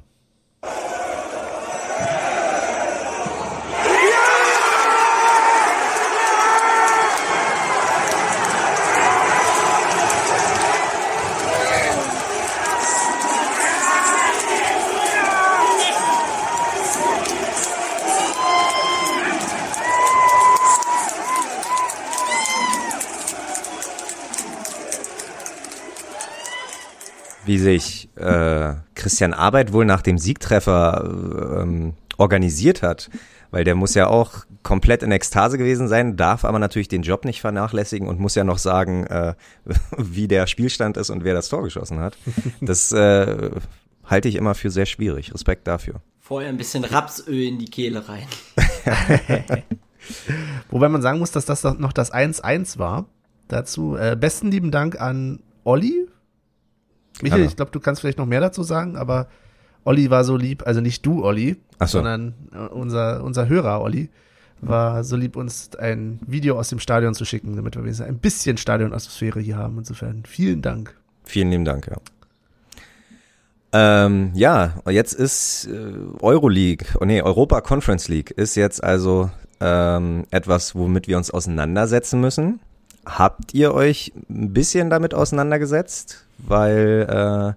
Wie 27.53 27.59
sich 27.59 28.09
äh, 28.16 28.72
Christian 28.94 29.34
Arbeit 29.34 29.74
wohl 29.74 29.84
nach 29.84 30.00
dem 30.00 30.16
Siegtreffer 30.16 31.61
ähm, 31.61 31.92
organisiert 32.16 32.80
hat, 32.80 33.11
weil 33.50 33.64
der 33.64 33.74
muss 33.74 33.92
ja 33.92 34.07
auch 34.07 34.46
komplett 34.62 35.03
in 35.03 35.12
Ekstase 35.12 35.59
gewesen 35.59 35.86
sein, 35.86 36.16
darf 36.16 36.46
aber 36.46 36.59
natürlich 36.59 36.88
den 36.88 37.03
Job 37.03 37.26
nicht 37.26 37.42
vernachlässigen 37.42 38.09
und 38.09 38.18
muss 38.18 38.36
ja 38.36 38.44
noch 38.44 38.57
sagen, 38.57 39.07
äh, 39.07 39.34
wie 39.98 40.28
der 40.28 40.46
Spielstand 40.46 40.96
ist 40.96 41.11
und 41.11 41.24
wer 41.24 41.34
das 41.34 41.50
Tor 41.50 41.62
geschossen 41.62 42.00
hat. 42.00 42.16
Das 42.62 42.90
äh, 42.92 43.50
halte 44.03 44.30
ich 44.30 44.36
immer 44.36 44.55
für 44.55 44.70
sehr 44.70 44.86
schwierig. 44.86 45.34
Respekt 45.34 45.66
dafür. 45.66 46.00
Vorher 46.18 46.48
ein 46.48 46.57
bisschen 46.57 46.84
Rapsöl 46.84 47.48
in 47.48 47.59
die 47.59 47.66
Kehle 47.66 48.09
rein. 48.09 48.28
Wobei 50.70 50.88
man 50.88 51.03
sagen 51.03 51.18
muss, 51.18 51.32
dass 51.32 51.44
das 51.44 51.61
doch 51.61 51.76
noch 51.76 51.92
das 51.92 52.14
1-1 52.14 52.78
war. 52.78 53.05
Dazu 53.48 53.94
äh, 53.94 54.16
besten 54.18 54.50
lieben 54.50 54.70
Dank 54.70 54.98
an 54.98 55.40
Olli. 55.64 56.09
Michael, 57.22 57.40
Hallo. 57.40 57.50
ich 57.50 57.56
glaube, 57.56 57.70
du 57.70 57.80
kannst 57.80 58.00
vielleicht 58.00 58.18
noch 58.18 58.26
mehr 58.26 58.40
dazu 58.40 58.62
sagen, 58.62 58.96
aber 58.96 59.28
Olli 59.84 60.10
war 60.10 60.24
so 60.24 60.36
lieb, 60.36 60.66
also 60.66 60.80
nicht 60.80 61.04
du, 61.06 61.24
Olli, 61.24 61.56
so. 61.80 61.86
sondern 61.86 62.34
äh, 62.52 62.58
unser, 62.68 63.22
unser 63.24 63.48
Hörer, 63.48 63.80
Olli, 63.80 64.10
war 64.60 65.02
so 65.02 65.16
lieb, 65.16 65.36
uns 65.36 65.74
ein 65.76 66.20
Video 66.26 66.58
aus 66.58 66.68
dem 66.68 66.78
Stadion 66.78 67.14
zu 67.14 67.24
schicken, 67.24 67.56
damit 67.56 67.74
wir 67.74 67.82
wenigstens 67.82 68.06
ein 68.06 68.18
bisschen 68.18 68.56
Stadionatmosphäre 68.56 69.40
hier 69.40 69.56
haben. 69.56 69.78
Insofern 69.78 70.22
vielen 70.24 70.62
Dank. 70.62 70.96
Vielen 71.24 71.50
lieben 71.50 71.64
Dank, 71.64 71.88
ja. 71.88 71.96
Ähm, 73.74 74.30
ja, 74.34 74.74
jetzt 74.88 75.14
ist 75.14 75.66
äh, 75.66 75.94
Euroleague, 76.20 76.86
oh 77.00 77.04
nee, 77.04 77.22
Europa 77.22 77.60
Conference 77.62 78.08
League 78.08 78.30
ist 78.30 78.54
jetzt 78.54 78.84
also 78.84 79.30
ähm, 79.60 80.26
etwas, 80.30 80.74
womit 80.74 81.08
wir 81.08 81.16
uns 81.16 81.30
auseinandersetzen 81.30 82.20
müssen. 82.20 82.60
Habt 83.05 83.55
ihr 83.55 83.74
euch 83.74 84.12
ein 84.30 84.53
bisschen 84.53 84.90
damit 84.90 85.14
auseinandergesetzt? 85.14 86.24
Weil 86.38 87.57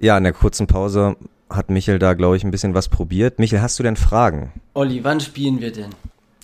äh, 0.00 0.04
ja, 0.04 0.18
in 0.18 0.24
der 0.24 0.32
kurzen 0.32 0.66
Pause 0.66 1.16
hat 1.48 1.70
Michel 1.70 1.98
da, 1.98 2.14
glaube 2.14 2.36
ich, 2.36 2.44
ein 2.44 2.50
bisschen 2.50 2.74
was 2.74 2.88
probiert. 2.88 3.38
Michel, 3.38 3.62
hast 3.62 3.78
du 3.78 3.82
denn 3.82 3.96
Fragen? 3.96 4.52
Olli, 4.74 5.04
wann 5.04 5.20
spielen 5.20 5.60
wir 5.60 5.72
denn? 5.72 5.90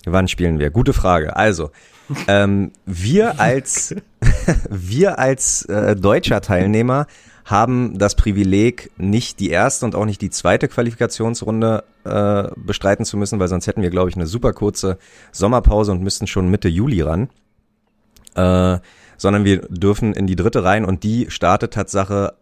Wann 0.05 0.27
spielen 0.27 0.59
wir? 0.59 0.69
Gute 0.69 0.93
Frage. 0.93 1.35
Also, 1.35 1.71
ähm, 2.27 2.71
wir 2.85 3.39
als 3.39 3.95
wir 4.69 5.19
als 5.19 5.65
äh, 5.65 5.95
deutscher 5.95 6.41
Teilnehmer 6.41 7.07
haben 7.45 7.97
das 7.97 8.15
Privileg, 8.15 8.91
nicht 8.97 9.39
die 9.39 9.49
erste 9.49 9.85
und 9.85 9.95
auch 9.95 10.05
nicht 10.05 10.21
die 10.21 10.29
zweite 10.29 10.67
Qualifikationsrunde 10.67 11.83
äh, 12.05 12.43
bestreiten 12.55 13.05
zu 13.05 13.17
müssen, 13.17 13.39
weil 13.39 13.47
sonst 13.47 13.67
hätten 13.67 13.81
wir, 13.81 13.89
glaube 13.89 14.09
ich, 14.09 14.15
eine 14.15 14.27
super 14.27 14.53
kurze 14.53 14.97
Sommerpause 15.31 15.91
und 15.91 16.01
müssten 16.01 16.27
schon 16.27 16.49
Mitte 16.49 16.69
Juli 16.69 17.01
ran. 17.01 17.29
Äh, 18.35 18.79
sondern 19.17 19.45
wir 19.45 19.61
dürfen 19.69 20.13
in 20.13 20.27
die 20.27 20.35
dritte 20.35 20.63
rein 20.63 20.85
und 20.85 21.03
die 21.03 21.29
startet 21.29 21.73
Tatsache 21.73 22.33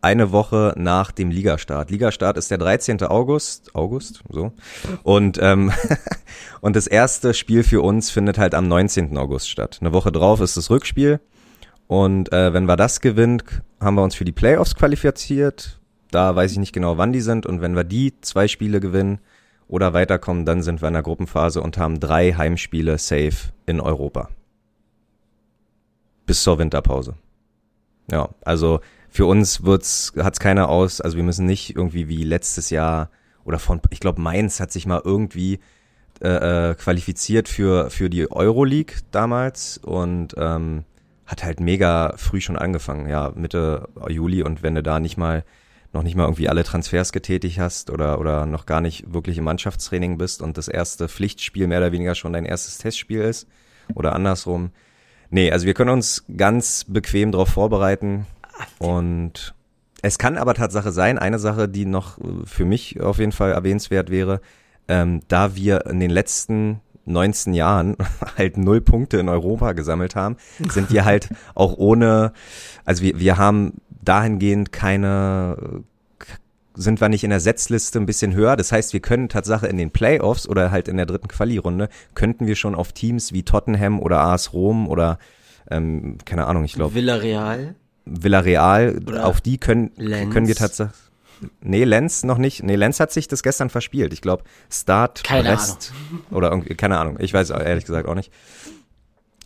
eine 0.00 0.32
Woche 0.32 0.74
nach 0.76 1.10
dem 1.10 1.30
Ligastart. 1.30 1.90
Ligastart 1.90 2.36
ist 2.36 2.50
der 2.50 2.58
13. 2.58 3.02
August, 3.02 3.74
August, 3.74 4.22
so. 4.28 4.52
Und, 5.02 5.38
ähm, 5.42 5.72
und 6.60 6.76
das 6.76 6.86
erste 6.86 7.34
Spiel 7.34 7.64
für 7.64 7.82
uns 7.82 8.10
findet 8.10 8.38
halt 8.38 8.54
am 8.54 8.68
19. 8.68 9.16
August 9.18 9.50
statt. 9.50 9.78
Eine 9.80 9.92
Woche 9.92 10.12
drauf 10.12 10.40
ist 10.40 10.56
das 10.56 10.70
Rückspiel. 10.70 11.20
Und 11.88 12.32
äh, 12.32 12.52
wenn 12.52 12.66
wir 12.66 12.76
das 12.76 13.00
gewinnen, 13.00 13.42
haben 13.80 13.96
wir 13.96 14.04
uns 14.04 14.14
für 14.14 14.26
die 14.26 14.32
Playoffs 14.32 14.74
qualifiziert. 14.74 15.80
Da 16.10 16.36
weiß 16.36 16.52
ich 16.52 16.58
nicht 16.58 16.74
genau, 16.74 16.98
wann 16.98 17.12
die 17.12 17.22
sind. 17.22 17.46
Und 17.46 17.60
wenn 17.60 17.74
wir 17.74 17.84
die 17.84 18.12
zwei 18.20 18.46
Spiele 18.46 18.78
gewinnen 18.78 19.18
oder 19.68 19.94
weiterkommen, 19.94 20.44
dann 20.44 20.62
sind 20.62 20.82
wir 20.82 20.88
in 20.88 20.94
der 20.94 21.02
Gruppenphase 21.02 21.62
und 21.62 21.78
haben 21.78 21.98
drei 21.98 22.32
Heimspiele 22.32 22.98
safe 22.98 23.52
in 23.66 23.80
Europa. 23.80 24.28
Bis 26.26 26.42
zur 26.42 26.58
Winterpause. 26.58 27.14
Ja, 28.10 28.28
also 28.42 28.80
für 29.08 29.24
uns 29.24 29.64
wird's, 29.64 30.12
hat's 30.18 30.40
keiner 30.40 30.68
aus, 30.68 31.00
also 31.00 31.16
wir 31.16 31.24
müssen 31.24 31.46
nicht 31.46 31.74
irgendwie 31.74 32.08
wie 32.08 32.22
letztes 32.22 32.68
Jahr 32.70 33.10
oder 33.44 33.58
von, 33.58 33.80
ich 33.90 34.00
glaube 34.00 34.20
Mainz 34.20 34.60
hat 34.60 34.72
sich 34.72 34.86
mal 34.86 35.00
irgendwie 35.02 35.58
äh, 36.20 36.70
äh, 36.70 36.74
qualifiziert 36.74 37.48
für, 37.48 37.90
für 37.90 38.10
die 38.10 38.30
Euroleague 38.30 38.96
damals 39.10 39.78
und 39.78 40.34
ähm, 40.36 40.84
hat 41.28 41.44
halt 41.44 41.60
mega 41.60 42.14
früh 42.16 42.40
schon 42.40 42.56
angefangen, 42.56 43.08
ja, 43.08 43.32
Mitte 43.34 43.88
Juli 44.08 44.42
und 44.42 44.62
wenn 44.62 44.74
du 44.74 44.82
da 44.82 44.98
nicht 44.98 45.18
mal 45.18 45.44
noch 45.92 46.02
nicht 46.02 46.16
mal 46.16 46.24
irgendwie 46.24 46.48
alle 46.48 46.64
Transfers 46.64 47.12
getätigt 47.12 47.58
hast 47.58 47.90
oder, 47.90 48.18
oder 48.18 48.44
noch 48.46 48.66
gar 48.66 48.80
nicht 48.80 49.12
wirklich 49.12 49.38
im 49.38 49.44
Mannschaftstraining 49.44 50.18
bist 50.18 50.42
und 50.42 50.58
das 50.58 50.68
erste 50.68 51.08
Pflichtspiel 51.08 51.66
mehr 51.66 51.78
oder 51.78 51.92
weniger 51.92 52.14
schon 52.14 52.32
dein 52.32 52.44
erstes 52.44 52.78
Testspiel 52.78 53.22
ist 53.22 53.46
oder 53.94 54.14
andersrum. 54.14 54.70
Nee, 55.30 55.50
also 55.50 55.66
wir 55.66 55.74
können 55.74 55.90
uns 55.90 56.24
ganz 56.36 56.84
bequem 56.88 57.32
darauf 57.32 57.48
vorbereiten 57.50 58.26
und 58.78 59.54
es 60.02 60.18
kann 60.18 60.38
aber 60.38 60.54
Tatsache 60.54 60.92
sein, 60.92 61.18
eine 61.18 61.38
Sache, 61.38 61.68
die 61.68 61.84
noch 61.84 62.18
für 62.44 62.64
mich 62.64 63.00
auf 63.00 63.18
jeden 63.18 63.32
Fall 63.32 63.52
erwähnenswert 63.52 64.10
wäre, 64.10 64.40
ähm, 64.88 65.22
da 65.28 65.56
wir 65.56 65.86
in 65.86 66.00
den 66.00 66.10
letzten 66.10 66.80
19 67.08 67.54
Jahren 67.54 67.96
halt 68.36 68.56
null 68.56 68.80
Punkte 68.80 69.18
in 69.18 69.28
Europa 69.28 69.72
gesammelt 69.72 70.16
haben, 70.16 70.36
sind 70.68 70.92
wir 70.92 71.04
halt 71.04 71.28
auch 71.54 71.76
ohne, 71.76 72.32
also 72.84 73.02
wir, 73.02 73.18
wir 73.18 73.36
haben 73.36 73.74
dahingehend 74.02 74.72
keine, 74.72 75.82
sind 76.74 77.00
wir 77.00 77.08
nicht 77.08 77.24
in 77.24 77.30
der 77.30 77.40
Setzliste 77.40 77.98
ein 77.98 78.06
bisschen 78.06 78.34
höher. 78.34 78.56
Das 78.56 78.72
heißt, 78.72 78.92
wir 78.92 79.00
können 79.00 79.28
Tatsache 79.28 79.66
in 79.66 79.76
den 79.76 79.90
Playoffs 79.90 80.48
oder 80.48 80.70
halt 80.70 80.88
in 80.88 80.96
der 80.96 81.06
dritten 81.06 81.28
Quali-Runde, 81.28 81.88
könnten 82.14 82.46
wir 82.46 82.56
schon 82.56 82.74
auf 82.74 82.92
Teams 82.92 83.32
wie 83.32 83.42
Tottenham 83.42 84.00
oder 84.00 84.20
AS 84.20 84.52
Rom 84.52 84.88
oder 84.88 85.18
ähm, 85.70 86.18
keine 86.24 86.46
Ahnung, 86.46 86.64
ich 86.64 86.74
glaube. 86.74 86.94
Villarreal. 86.94 87.74
Villarreal, 88.10 89.00
Oder 89.06 89.26
auf 89.26 89.40
die 89.40 89.58
können, 89.58 89.94
können 89.96 90.46
wir 90.46 90.54
tatsächlich. 90.54 90.96
Nee, 91.60 91.84
Lenz 91.84 92.24
noch 92.24 92.38
nicht. 92.38 92.62
Nee, 92.62 92.76
Lenz 92.76 93.00
hat 93.00 93.12
sich 93.12 93.28
das 93.28 93.42
gestern 93.42 93.70
verspielt. 93.70 94.12
Ich 94.12 94.20
glaube, 94.20 94.44
Start, 94.70 95.24
Keine 95.24 95.50
Brest 95.50 95.92
oder 96.30 96.50
irgendwie, 96.50 96.74
keine 96.74 96.98
Ahnung. 96.98 97.16
Ich 97.20 97.32
weiß 97.32 97.50
ehrlich 97.50 97.84
gesagt 97.84 98.08
auch 98.08 98.14
nicht. 98.14 98.32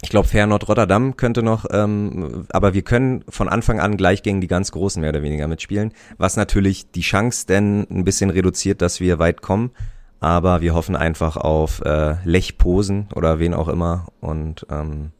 Ich 0.05 0.11
glaube, 0.11 0.27
Feyenoord 0.27 0.69
Rotterdam 0.69 1.17
könnte 1.17 1.45
noch, 1.45 1.65
ähm, 1.71 2.47
aber 2.51 2.75
wir 2.75 2.83
können 2.83 3.25
von 3.29 3.49
Anfang 3.49 3.79
an 3.79 3.97
gleich 3.97 4.25
gegen 4.25 4.41
die 4.41 4.49
ganz 4.49 4.73
Großen 4.73 5.01
mehr 5.01 5.11
oder 5.11 5.23
weniger 5.23 5.47
mitspielen, 5.47 5.93
was 6.19 6.37
natürlich 6.37 6.91
die 6.91 7.03
Chance 7.03 7.47
denn 7.47 7.87
ein 7.89 8.05
bisschen 8.05 8.31
reduziert, 8.31 8.83
dass 8.83 8.99
wir 8.99 9.21
weit 9.21 9.43
kommen. 9.43 9.71
Aber 10.19 10.61
wir 10.61 10.75
hoffen 10.75 10.97
einfach 10.97 11.37
auf 11.37 11.81
äh, 11.85 12.17
Lech 12.25 12.59
Posen 12.59 13.09
oder 13.15 13.39
wen 13.39 13.55
auch 13.55 13.69
immer 13.69 14.09
und 14.21 14.67
ähm, 14.71 15.13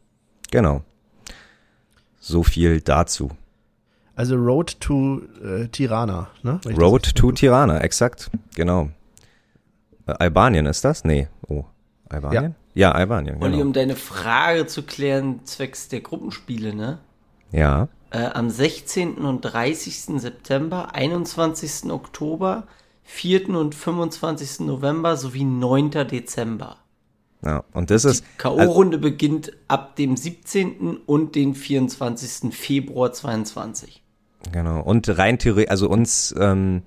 genau. 0.51 0.83
So 2.19 2.43
viel 2.43 2.81
dazu. 2.81 3.31
Also 4.15 4.35
Road 4.35 4.79
to 4.79 5.21
äh, 5.43 5.67
Tirana, 5.69 6.27
ne? 6.43 6.59
Road 6.77 7.15
to 7.15 7.31
Tirana, 7.31 7.79
exakt, 7.81 8.29
genau. 8.55 8.89
Äh, 10.05 10.11
Albanien 10.19 10.65
ist 10.67 10.85
das? 10.85 11.03
Nee. 11.03 11.27
Oh, 11.47 11.65
Albanien? 12.09 12.55
Ja, 12.75 12.91
Albanien, 12.91 13.41
Olli, 13.41 13.53
genau. 13.53 13.65
um 13.65 13.73
deine 13.73 13.95
Frage 13.95 14.67
zu 14.67 14.83
klären, 14.83 15.41
zwecks 15.45 15.87
der 15.89 16.01
Gruppenspiele, 16.01 16.73
ne? 16.75 16.99
Ja, 17.51 17.87
Äh, 18.11 18.25
am 18.33 18.51
16. 18.51 19.15
und 19.25 19.41
30. 19.41 20.19
September, 20.21 20.93
21. 20.93 21.91
Oktober, 21.91 22.67
4. 23.03 23.49
und 23.49 23.73
25. 23.73 24.59
November 24.67 25.17
sowie 25.17 25.43
9. 25.43 25.89
Dezember. 26.07 26.77
ja. 27.43 27.63
Und 27.73 27.89
das 27.89 28.05
ist, 28.05 28.23
Die 28.23 28.37
K.O.-Runde 28.37 28.97
beginnt 28.99 29.51
ab 29.67 29.95
dem 29.95 30.15
17. 30.15 30.97
und 31.07 31.33
den 31.35 31.55
24. 31.55 32.53
Februar 32.53 33.11
22. 33.11 34.02
Genau. 34.51 34.81
Und 34.81 35.17
rein 35.17 35.39
theoretisch, 35.39 35.71
also 35.71 35.89
uns 35.89 36.35
ähm, 36.37 36.83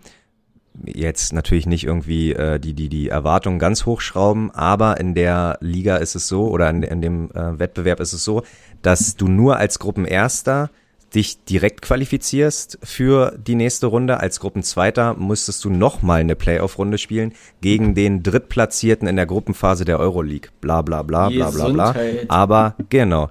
jetzt 0.85 1.33
natürlich 1.33 1.67
nicht 1.67 1.85
irgendwie 1.85 2.33
äh, 2.33 2.59
die, 2.59 2.75
die, 2.75 2.89
die 2.89 3.09
Erwartungen 3.09 3.59
ganz 3.59 3.87
hochschrauben, 3.87 4.51
aber 4.51 5.01
in 5.01 5.15
der 5.15 5.59
Liga 5.61 5.97
ist 5.97 6.15
es 6.15 6.29
so, 6.29 6.49
oder 6.49 6.69
in, 6.71 6.83
in 6.83 7.01
dem 7.01 7.31
äh, 7.33 7.59
Wettbewerb 7.59 8.01
ist 8.01 8.13
es 8.13 8.25
so, 8.25 8.43
dass 8.83 9.17
du 9.17 9.29
nur 9.29 9.57
als 9.57 9.79
Gruppenerster 9.79 10.71
dich 11.15 11.45
direkt 11.45 11.83
qualifizierst 11.83 12.79
für 12.83 13.37
die 13.39 13.55
nächste 13.55 13.87
Runde. 13.87 14.21
Als 14.21 14.41
Gruppenzweiter 14.41 15.15
müsstest 15.15 15.65
du 15.65 15.71
nochmal 15.71 16.21
eine 16.21 16.37
Playoff-Runde 16.37 16.99
spielen 16.99 17.33
gegen 17.61 17.95
den 17.95 18.23
Drittplatzierten 18.23 19.07
in 19.09 19.17
der 19.17 19.27
Gruppenphase 19.27 19.85
der 19.85 19.99
Euroleague. 19.99 20.51
Bla 20.61 20.83
bla 20.83 21.03
bla 21.03 21.29
bla 21.29 21.51
bla 21.51 21.69
bla. 21.69 21.95
Aber 22.29 22.75
genau. 22.89 23.31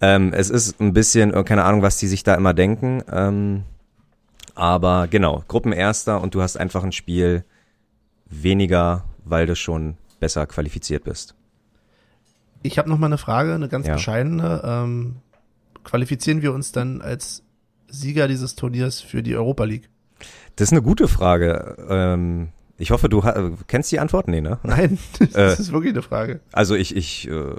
Ähm, 0.00 0.32
es 0.32 0.50
ist 0.50 0.80
ein 0.80 0.92
bisschen, 0.92 1.34
äh, 1.34 1.44
keine 1.44 1.64
Ahnung, 1.64 1.82
was 1.82 1.98
die 1.98 2.06
sich 2.06 2.22
da 2.22 2.34
immer 2.34 2.54
denken. 2.54 3.02
Ähm, 3.10 3.64
aber 4.54 5.06
genau, 5.08 5.44
Gruppenerster 5.48 6.20
und 6.20 6.34
du 6.34 6.42
hast 6.42 6.56
einfach 6.56 6.82
ein 6.84 6.92
Spiel 6.92 7.44
weniger, 8.30 9.04
weil 9.24 9.46
du 9.46 9.54
schon 9.56 9.96
besser 10.20 10.46
qualifiziert 10.46 11.04
bist. 11.04 11.34
Ich 12.62 12.78
habe 12.78 12.88
noch 12.88 12.98
mal 12.98 13.06
eine 13.06 13.18
Frage, 13.18 13.54
eine 13.54 13.68
ganz 13.68 13.86
Ja. 13.86 13.94
bescheidene. 13.94 14.62
Ähm, 14.64 15.16
qualifizieren 15.86 16.42
wir 16.42 16.52
uns 16.52 16.72
dann 16.72 17.00
als 17.00 17.42
Sieger 17.88 18.28
dieses 18.28 18.56
Turniers 18.56 19.00
für 19.00 19.22
die 19.22 19.34
Europa 19.36 19.64
League? 19.64 19.88
Das 20.56 20.68
ist 20.68 20.72
eine 20.72 20.82
gute 20.82 21.08
Frage. 21.08 21.76
Ähm, 21.88 22.48
ich 22.76 22.90
hoffe, 22.90 23.08
du 23.08 23.22
kennst 23.68 23.90
die 23.92 24.00
Antwort? 24.00 24.28
Nee, 24.28 24.40
ne? 24.40 24.58
Nein, 24.62 24.98
das 25.18 25.34
Äh. 25.34 25.62
ist 25.62 25.72
wirklich 25.72 25.92
eine 25.92 26.02
Frage. 26.02 26.40
Also 26.52 26.74
ich, 26.74 26.94
ich, 26.96 27.28
äh, 27.28 27.54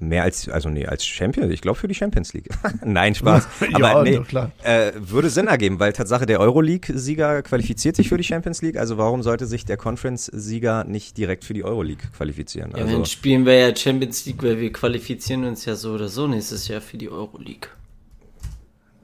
mehr 0.00 0.22
als, 0.22 0.48
also 0.48 0.68
nee, 0.68 0.86
als 0.86 1.04
Champion, 1.06 1.50
ich 1.50 1.60
glaube 1.60 1.78
für 1.78 1.88
die 1.88 1.94
Champions 1.94 2.32
League. 2.32 2.48
Nein, 2.84 3.14
Spaß. 3.14 3.46
Aber 3.72 4.04
ja, 4.06 4.20
nee, 4.20 4.20
äh, 4.64 4.92
würde 4.96 5.30
Sinn 5.30 5.46
ergeben, 5.46 5.78
weil 5.78 5.92
Tatsache 5.92 6.26
der 6.26 6.40
Euroleague-Sieger 6.40 7.42
qualifiziert 7.42 7.96
sich 7.96 8.08
für 8.08 8.16
die 8.16 8.24
Champions 8.24 8.62
League. 8.62 8.76
Also 8.76 8.98
warum 8.98 9.22
sollte 9.22 9.46
sich 9.46 9.64
der 9.64 9.76
Conference-Sieger 9.76 10.84
nicht 10.84 11.16
direkt 11.16 11.44
für 11.44 11.54
die 11.54 11.64
Euroleague 11.64 12.02
qualifizieren? 12.16 12.70
Ja, 12.74 12.82
Also, 12.84 12.96
dann 12.96 13.06
spielen 13.06 13.46
wir 13.46 13.54
ja 13.54 13.76
Champions 13.76 14.24
League, 14.26 14.42
weil 14.42 14.58
wir 14.58 14.72
qualifizieren 14.72 15.44
uns 15.44 15.64
ja 15.64 15.74
so 15.76 15.92
oder 15.92 16.08
so 16.08 16.26
nächstes 16.26 16.68
Jahr 16.68 16.80
für 16.80 16.96
die 16.96 17.08
Euroleague. 17.10 17.68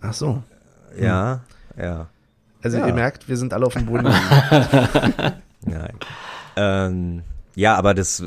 Ach 0.01 0.13
so. 0.15 0.43
ja, 1.01 1.41
ja. 1.79 2.09
Also 2.63 2.79
Ja. 2.79 2.87
ihr 2.89 2.95
merkt, 2.95 3.29
wir 3.29 3.37
sind 3.37 3.53
alle 3.53 3.67
auf 3.67 3.75
dem 3.75 3.87
Boden. 3.87 4.05
Nein. 5.65 5.95
Ähm, 6.57 7.23
ja, 7.57 7.75
aber 7.75 7.95
das 7.95 8.21
äh, 8.21 8.27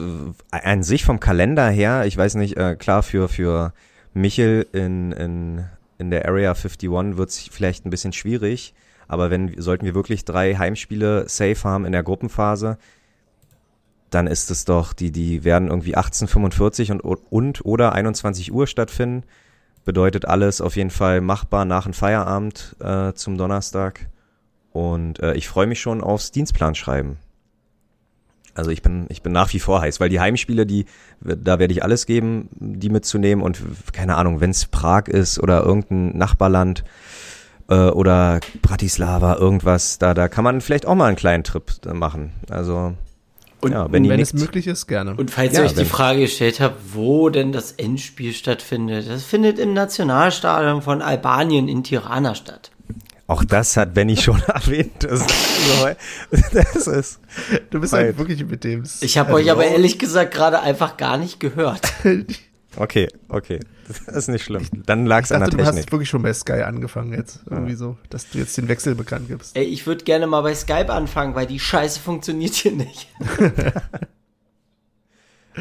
an 0.50 0.82
sich 0.82 1.06
vom 1.06 1.20
Kalender 1.20 1.70
her, 1.70 2.06
ich 2.06 2.18
weiß 2.18 2.34
nicht, 2.36 2.58
äh, 2.58 2.76
klar 2.76 3.04
für 3.04 3.30
für 3.30 3.74
Michel 4.14 4.66
in 4.74 5.12
in 5.12 5.66
in 6.00 6.10
der 6.10 6.26
Area 6.28 6.54
51 6.56 6.90
wird 7.16 7.30
es 7.30 7.38
vielleicht 7.52 7.86
ein 7.86 7.92
bisschen 7.92 8.12
schwierig, 8.12 8.74
aber 9.08 9.30
wenn 9.30 9.54
sollten 9.62 9.86
wir 9.86 9.94
wirklich 9.94 10.26
drei 10.26 10.56
Heimspiele 10.56 11.30
safe 11.30 11.64
haben 11.64 11.86
in 11.86 11.92
der 11.92 12.02
Gruppenphase, 12.02 12.80
dann 14.10 14.26
ist 14.26 14.50
es 14.50 14.66
doch 14.66 14.94
die 14.94 15.12
die 15.12 15.44
werden 15.44 15.68
irgendwie 15.70 15.96
18:45 15.96 16.92
und 16.92 17.02
und 17.30 17.64
oder 17.66 17.94
21 17.94 18.52
Uhr 18.52 18.66
stattfinden. 18.66 19.26
Bedeutet 19.86 20.26
alles 20.26 20.60
auf 20.60 20.76
jeden 20.76 20.90
Fall 20.90 21.22
machbar 21.22 21.66
nach 21.66 21.84
dem 21.84 21.94
Feierabend 21.94 22.76
äh, 22.80 23.14
zum 23.14 23.38
Donnerstag. 23.38 24.10
Und 24.72 25.20
äh, 25.20 25.34
ich 25.36 25.48
freue 25.48 25.68
mich 25.68 25.80
schon 25.82 26.02
aufs 26.02 26.32
Dienstplan 26.32 26.74
Also 28.60 28.70
ich 28.72 28.82
bin, 28.82 29.06
ich 29.10 29.24
bin 29.24 29.32
nach 29.32 29.52
wie 29.54 29.60
vor 29.60 29.82
heiß, 29.82 30.00
weil 30.00 30.10
die 30.10 30.20
Heimspiele, 30.20 30.66
die, 30.66 30.86
da 31.22 31.58
werde 31.58 31.74
ich 31.74 31.82
alles 31.84 32.06
geben, 32.06 32.50
die 32.60 32.90
mitzunehmen 32.90 33.44
und 33.44 33.60
keine 33.94 34.16
Ahnung, 34.18 34.42
wenn 34.42 34.52
es 34.52 34.66
Prag 34.66 35.08
ist 35.08 35.40
oder 35.40 35.64
irgendein 35.64 36.18
Nachbarland 36.18 36.84
äh, 37.70 37.76
oder 37.90 38.40
Bratislava, 38.62 39.36
irgendwas, 39.38 39.98
da, 39.98 40.14
da 40.14 40.28
kann 40.28 40.44
man 40.44 40.62
vielleicht 40.62 40.86
auch 40.86 40.96
mal 40.96 41.06
einen 41.08 41.16
kleinen 41.16 41.44
Trip 41.44 41.72
äh, 41.86 41.94
machen. 41.94 42.34
Also 42.50 42.94
Und 43.62 43.72
ja, 43.72 43.84
Und 43.84 43.92
Benny 43.92 44.10
wenn 44.10 44.20
es 44.20 44.34
möglich 44.34 44.68
ist, 44.68 44.88
gerne. 44.88 45.16
Und 45.16 45.32
falls 45.32 45.54
Ja, 45.54 45.60
ihr 45.62 45.66
euch 45.66 45.72
die 45.74 45.78
wenn- 45.80 45.86
Frage 45.86 46.20
gestellt 46.22 46.60
habt, 46.60 46.76
wo 46.94 47.30
denn 47.30 47.52
das 47.52 47.72
Endspiel 47.74 48.34
stattfindet, 48.34 49.10
das 49.10 49.24
findet 49.24 49.58
im 49.60 49.74
Nationalstadion 49.74 50.82
von 50.82 51.02
Albanien 51.02 51.68
in 51.68 51.84
Tirana 51.84 52.36
statt. 52.36 52.72
Auch 53.30 53.44
das 53.44 53.78
hat 53.78 53.94
Benny 53.94 54.18
schon 54.18 54.42
erwähnt. 54.48 55.04
Das 55.04 55.24
das 56.52 56.88
ist 56.88 57.20
du 57.70 57.80
bist 57.80 57.94
halt 57.94 58.18
wirklich 58.18 58.44
mit 58.44 58.64
dem. 58.64 58.84
Ich 59.02 59.20
habe 59.20 59.34
euch 59.34 59.52
aber 59.52 59.66
ehrlich 59.66 60.00
gesagt 60.00 60.34
gerade 60.34 60.62
einfach 60.62 60.98
gar 60.98 61.20
nicht 61.20 61.40
gehört. 61.40 61.94
okay, 62.76 63.08
okay. 63.28 63.60
Das 63.88 64.16
ist 64.16 64.30
nicht 64.30 64.44
schlimm. 64.44 64.66
Dann 64.88 65.06
lag 65.06 65.26
es 65.26 65.32
an 65.32 65.42
der 65.42 65.50
du 65.50 65.58
Technik. 65.58 65.78
hast 65.78 65.92
wirklich 65.92 66.10
schon 66.10 66.24
bei 66.24 66.34
Sky 66.34 66.64
angefangen 66.64 67.14
jetzt. 67.14 67.42
Irgendwie 67.48 67.76
so, 67.76 67.98
dass 68.10 68.28
du 68.32 68.40
jetzt 68.40 68.58
den 68.58 68.68
Wechsel 68.68 68.96
bekannt 68.96 69.28
gibst. 69.28 69.56
Ey, 69.56 69.64
ich 69.64 69.86
würde 69.86 70.06
gerne 70.06 70.26
mal 70.26 70.42
bei 70.42 70.56
Skype 70.56 70.92
anfangen, 70.92 71.36
weil 71.36 71.46
die 71.46 71.60
Scheiße 71.60 72.00
funktioniert 72.00 72.56
hier 72.56 72.72
nicht. 72.72 73.10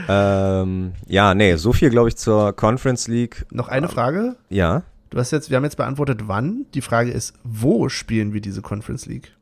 Ähm, 0.06 0.92
ja, 1.08 1.34
nee, 1.34 1.56
so 1.56 1.72
viel 1.72 1.90
glaube 1.90 2.08
ich 2.08 2.16
zur 2.16 2.52
Conference 2.52 3.08
League. 3.08 3.46
Noch 3.50 3.66
eine 3.66 3.88
Frage. 3.88 4.36
Ja. 4.48 4.84
Du 5.11 5.18
hast 5.18 5.30
jetzt, 5.30 5.50
wir 5.50 5.56
haben 5.56 5.64
jetzt 5.64 5.76
beantwortet, 5.76 6.22
wann. 6.26 6.66
Die 6.74 6.82
Frage 6.82 7.11
ist, 7.11 7.34
wo 7.44 7.88
spielen 7.88 8.32
wir 8.34 8.40
diese 8.40 8.61
Conference 8.62 9.06
League? 9.06 9.32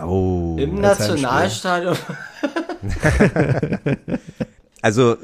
Oh. 0.00 0.56
Im. 0.58 0.80
Nationalstadion. 0.80 1.96
Also 4.82 5.16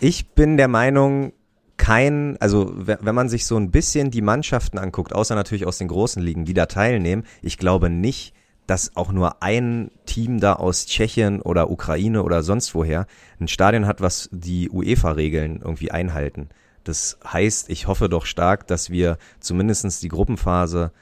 ich 0.00 0.30
bin 0.30 0.56
der 0.56 0.66
Meinung, 0.66 1.32
kein, 1.76 2.36
also 2.40 2.72
we- 2.74 2.98
wenn 3.00 3.14
man 3.14 3.28
sich 3.28 3.46
so 3.46 3.56
ein 3.56 3.70
bisschen 3.70 4.10
die 4.10 4.20
Mannschaften 4.22 4.78
anguckt, 4.78 5.12
außer 5.14 5.36
natürlich 5.36 5.64
aus 5.64 5.78
den 5.78 5.86
großen 5.86 6.20
Ligen, 6.20 6.44
die 6.44 6.54
da 6.54 6.66
teilnehmen, 6.66 7.22
ich 7.40 7.56
glaube 7.56 7.88
nicht, 7.88 8.34
dass 8.66 8.96
auch 8.96 9.12
nur 9.12 9.44
ein 9.44 9.92
Team 10.06 10.40
da 10.40 10.54
aus 10.54 10.86
Tschechien 10.86 11.40
oder 11.40 11.70
Ukraine 11.70 12.24
oder 12.24 12.42
sonst 12.42 12.74
woher 12.74 13.06
ein 13.38 13.46
Stadion 13.46 13.86
hat, 13.86 14.00
was 14.00 14.28
die 14.32 14.68
UEFA-Regeln 14.70 15.60
irgendwie 15.62 15.92
einhalten. 15.92 16.48
Das 16.88 17.18
heißt, 17.24 17.68
ich 17.68 17.88
hoffe 17.88 18.08
doch 18.08 18.26
stark, 18.26 18.66
dass 18.66 18.90
wir 18.90 19.18
zumindestens 19.40 19.98
die 19.98 20.08
Gruppenphase 20.08 20.92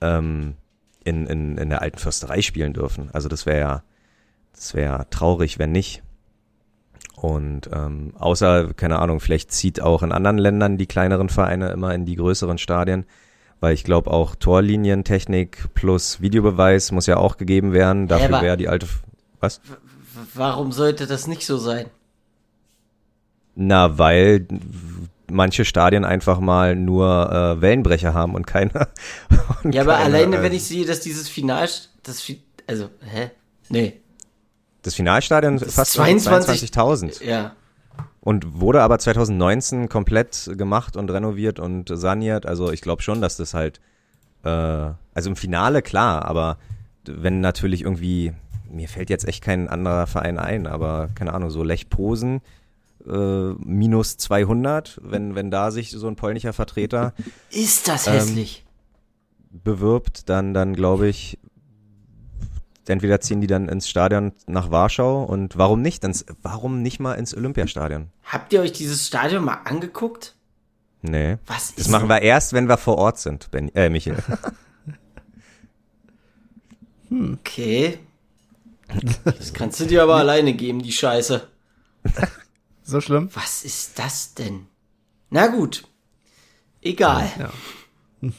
ähm, 0.00 0.54
in, 1.04 1.26
in, 1.26 1.58
in 1.58 1.68
der 1.68 1.82
alten 1.82 1.98
Fürsterei 1.98 2.42
spielen 2.42 2.72
dürfen. 2.72 3.10
Also 3.12 3.28
das 3.28 3.44
wäre 3.44 3.58
ja, 3.58 3.82
das 4.52 4.74
wäre 4.74 5.06
traurig, 5.10 5.58
wenn 5.58 5.72
nicht. 5.72 6.02
Und 7.16 7.70
ähm, 7.72 8.12
außer, 8.18 8.72
keine 8.74 8.98
Ahnung, 8.98 9.20
vielleicht 9.20 9.52
zieht 9.52 9.80
auch 9.80 10.02
in 10.02 10.12
anderen 10.12 10.38
Ländern 10.38 10.78
die 10.78 10.86
kleineren 10.86 11.28
Vereine 11.28 11.70
immer 11.70 11.94
in 11.94 12.04
die 12.04 12.16
größeren 12.16 12.58
Stadien, 12.58 13.04
weil 13.60 13.74
ich 13.74 13.84
glaube 13.84 14.10
auch 14.10 14.34
Torlinientechnik 14.36 15.74
plus 15.74 16.20
Videobeweis 16.20 16.92
muss 16.92 17.06
ja 17.06 17.16
auch 17.16 17.36
gegeben 17.36 17.72
werden. 17.72 18.06
Dafür 18.06 18.40
wäre 18.42 18.56
die 18.56 18.68
alte. 18.68 18.86
Was? 19.40 19.60
Warum 20.34 20.72
sollte 20.72 21.06
das 21.06 21.26
nicht 21.26 21.46
so 21.46 21.58
sein? 21.58 21.86
Na, 23.54 23.98
weil 23.98 24.46
manche 25.32 25.64
Stadien 25.64 26.04
einfach 26.04 26.40
mal 26.40 26.76
nur 26.76 27.30
äh, 27.32 27.60
Wellenbrecher 27.60 28.14
haben 28.14 28.34
und 28.34 28.46
keine. 28.46 28.88
Und 29.64 29.74
ja, 29.74 29.82
aber 29.82 29.94
keine, 29.94 30.04
alleine, 30.04 30.36
äh, 30.38 30.42
wenn 30.42 30.52
ich 30.52 30.64
sehe, 30.64 30.84
dass 30.86 31.00
dieses 31.00 31.28
Final, 31.28 31.68
das, 32.02 32.32
also, 32.66 32.88
hä? 33.00 33.30
Nee. 33.68 34.00
Das 34.82 34.94
Finalstadion 34.94 35.58
das 35.58 35.74
fast 35.74 35.98
22.000. 35.98 36.72
22 36.72 37.20
ja. 37.20 37.52
Und 38.20 38.60
wurde 38.60 38.82
aber 38.82 38.98
2019 38.98 39.88
komplett 39.88 40.50
gemacht 40.56 40.96
und 40.96 41.10
renoviert 41.10 41.58
und 41.58 41.88
saniert. 41.92 42.46
Also 42.46 42.70
ich 42.70 42.80
glaube 42.80 43.02
schon, 43.02 43.20
dass 43.20 43.36
das 43.36 43.54
halt, 43.54 43.80
äh, 44.44 44.48
also 44.48 45.30
im 45.30 45.36
Finale 45.36 45.82
klar, 45.82 46.24
aber 46.24 46.58
wenn 47.04 47.40
natürlich 47.40 47.82
irgendwie, 47.82 48.32
mir 48.70 48.88
fällt 48.88 49.10
jetzt 49.10 49.26
echt 49.26 49.42
kein 49.42 49.68
anderer 49.68 50.06
Verein 50.06 50.38
ein, 50.38 50.66
aber 50.66 51.08
keine 51.14 51.32
Ahnung, 51.32 51.50
so 51.50 51.64
Lech 51.64 51.90
Posen, 51.90 52.42
äh, 53.06 53.54
minus 53.58 54.16
200, 54.16 55.00
wenn, 55.02 55.34
wenn 55.34 55.50
da 55.50 55.70
sich 55.70 55.90
so 55.90 56.08
ein 56.08 56.16
polnischer 56.16 56.52
Vertreter. 56.52 57.14
Ist 57.50 57.88
das 57.88 58.06
hässlich? 58.06 58.64
Ähm, 59.52 59.60
bewirbt, 59.64 60.28
dann, 60.28 60.54
dann 60.54 60.74
glaube 60.74 61.08
ich, 61.08 61.38
entweder 62.86 63.20
ziehen 63.20 63.40
die 63.40 63.46
dann 63.46 63.68
ins 63.68 63.88
Stadion 63.88 64.32
nach 64.46 64.70
Warschau 64.70 65.24
und 65.24 65.56
warum 65.56 65.82
nicht? 65.82 66.04
Ins, 66.04 66.24
warum 66.42 66.82
nicht 66.82 67.00
mal 67.00 67.14
ins 67.14 67.36
Olympiastadion? 67.36 68.08
Habt 68.24 68.52
ihr 68.52 68.60
euch 68.60 68.72
dieses 68.72 69.06
Stadion 69.06 69.44
mal 69.44 69.60
angeguckt? 69.64 70.34
Nee. 71.02 71.38
Was 71.46 71.74
das 71.74 71.88
machen 71.88 72.08
wir 72.08 72.22
erst, 72.22 72.52
wenn 72.52 72.68
wir 72.68 72.76
vor 72.76 72.96
Ort 72.96 73.18
sind, 73.18 73.50
ben, 73.50 73.74
äh, 73.74 73.88
Michael. 73.88 74.18
hm. 77.08 77.38
Okay. 77.40 77.98
Das 79.24 79.52
kannst 79.52 79.80
du 79.80 79.86
dir 79.86 80.02
aber 80.02 80.16
alleine 80.16 80.54
geben, 80.54 80.82
die 80.82 80.92
Scheiße. 80.92 81.48
So 82.92 83.00
schlimm? 83.00 83.30
Was 83.32 83.64
ist 83.64 83.98
das 83.98 84.34
denn? 84.34 84.66
Na 85.30 85.46
gut. 85.46 85.84
Egal. 86.82 87.26
Ja. 87.38 87.50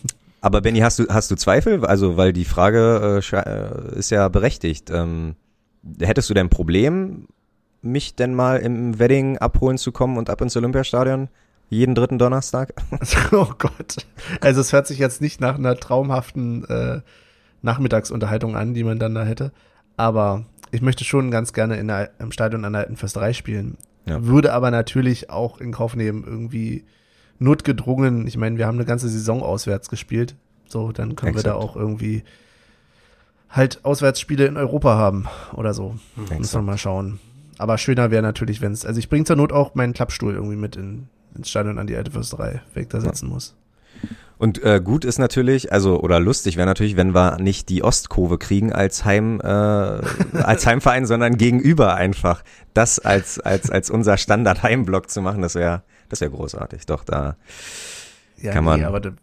Aber 0.42 0.62
Benny, 0.62 0.80
hast 0.80 1.00
du, 1.00 1.08
hast 1.10 1.32
du 1.32 1.36
Zweifel? 1.36 1.84
Also, 1.84 2.18
weil 2.18 2.34
die 2.34 2.46
Frage 2.46 3.20
äh, 3.20 3.36
äh, 3.36 3.98
ist 3.98 4.12
ja 4.12 4.28
berechtigt. 4.28 4.92
Ähm, 4.92 5.36
hättest 6.00 6.30
du 6.30 6.36
denn 6.36 6.46
ein 6.48 6.52
Problem, 6.52 7.28
mich 7.82 8.16
denn 8.16 8.36
mal 8.36 8.58
im 8.58 9.00
Wedding 9.00 9.40
abholen 9.40 9.80
zu 9.80 9.92
kommen 9.92 10.18
und 10.18 10.30
ab 10.30 10.42
ins 10.42 10.56
Olympiastadion? 10.56 11.30
Jeden 11.70 11.96
dritten 11.96 12.20
Donnerstag? 12.20 12.76
oh 13.32 13.54
Gott. 13.58 14.06
Also 14.40 14.62
es 14.62 14.72
hört 14.72 14.86
sich 14.86 15.00
jetzt 15.00 15.20
nicht 15.20 15.42
nach 15.42 15.58
einer 15.58 15.78
traumhaften 15.78 16.64
äh, 16.66 17.02
Nachmittagsunterhaltung 17.64 18.56
an, 18.56 18.76
die 18.76 18.84
man 18.84 19.00
dann 19.00 19.16
da 19.16 19.24
hätte. 19.24 19.52
Aber 19.98 20.46
ich 20.70 20.84
möchte 20.84 21.06
schon 21.06 21.32
ganz 21.32 21.54
gerne 21.54 21.78
in 21.78 21.88
der, 21.88 22.12
im 22.20 22.32
Stadion 22.32 22.66
an 22.66 22.74
der 22.74 22.84
Alten 22.84 22.98
Fürsterei 22.98 23.34
spielen. 23.34 23.78
Ja. 24.06 24.26
Würde 24.26 24.54
aber 24.54 24.72
natürlich 24.72 25.30
auch 25.30 25.60
in 25.60 25.72
Kauf 25.72 25.96
nehmen, 25.96 26.24
irgendwie 26.26 26.84
notgedrungen, 27.40 28.28
ich 28.28 28.38
meine, 28.38 28.58
wir 28.58 28.68
haben 28.68 28.78
eine 28.78 28.86
ganze 28.86 29.10
Saison 29.10 29.42
auswärts 29.42 29.90
gespielt. 29.90 30.36
So, 30.68 30.92
dann 30.92 31.16
können 31.16 31.32
Exakt. 31.32 31.46
wir 31.46 31.52
da 31.52 31.58
auch 31.58 31.76
irgendwie 31.76 32.24
halt 33.50 33.86
Auswärtsspiele 33.86 34.46
in 34.46 34.58
Europa 34.58 34.98
haben 34.98 35.28
oder 35.54 35.74
so. 35.74 35.96
Exakt. 36.18 36.40
Müssen 36.40 36.60
wir 36.60 36.64
mal 36.64 36.78
schauen. 36.78 37.20
Aber 37.60 37.78
schöner 37.78 38.12
wäre 38.12 38.24
natürlich, 38.24 38.62
wenn 38.62 38.72
es, 38.72 38.86
also 38.86 38.98
ich 38.98 39.10
bringe 39.10 39.26
zur 39.26 39.36
Not 39.36 39.52
auch 39.52 39.76
meinen 39.76 39.94
Klappstuhl 39.94 40.34
irgendwie 40.34 40.56
mit 40.56 40.76
in, 40.76 41.08
ins 41.36 41.50
Stadion 41.50 41.78
an 41.78 41.88
die 41.88 41.96
alte 41.96 42.12
Fürsterei, 42.12 42.62
wenn 42.74 42.84
ich 42.84 42.90
da 42.90 43.00
sitzen 43.00 43.28
ja. 43.28 43.34
muss. 43.34 43.56
Und 44.38 44.62
äh, 44.62 44.82
gut 44.84 45.06
ist 45.06 45.20
natürlich, 45.20 45.72
also 45.72 46.02
oder 46.02 46.20
lustig 46.20 46.58
wäre 46.58 46.68
natürlich, 46.68 46.98
wenn 46.98 47.16
wir 47.16 47.38
nicht 47.40 47.70
die 47.70 47.82
Ostkurve 47.82 48.38
kriegen 48.38 48.74
als 48.74 49.06
Heim 49.06 49.40
äh, 49.42 49.48
als 49.48 50.66
Heimverein, 50.66 51.06
sondern 51.06 51.38
gegenüber 51.38 51.96
einfach 51.96 52.44
das 52.74 53.00
als 53.00 53.40
als 53.40 53.70
als 53.70 53.90
unser 53.90 54.18
Standard 54.18 54.62
Heimblock 54.62 55.10
zu 55.10 55.22
machen, 55.22 55.42
das 55.42 55.56
wäre 55.56 55.84
das 56.10 56.20
wäre 56.20 56.32
großartig. 56.32 56.86
Doch 56.86 57.06
da 57.06 57.38
ja, 58.38 58.52
kann 58.52 58.66
man. 58.66 58.82
Nee, 58.82 58.86
aber 58.86 59.00
de, 59.00 59.14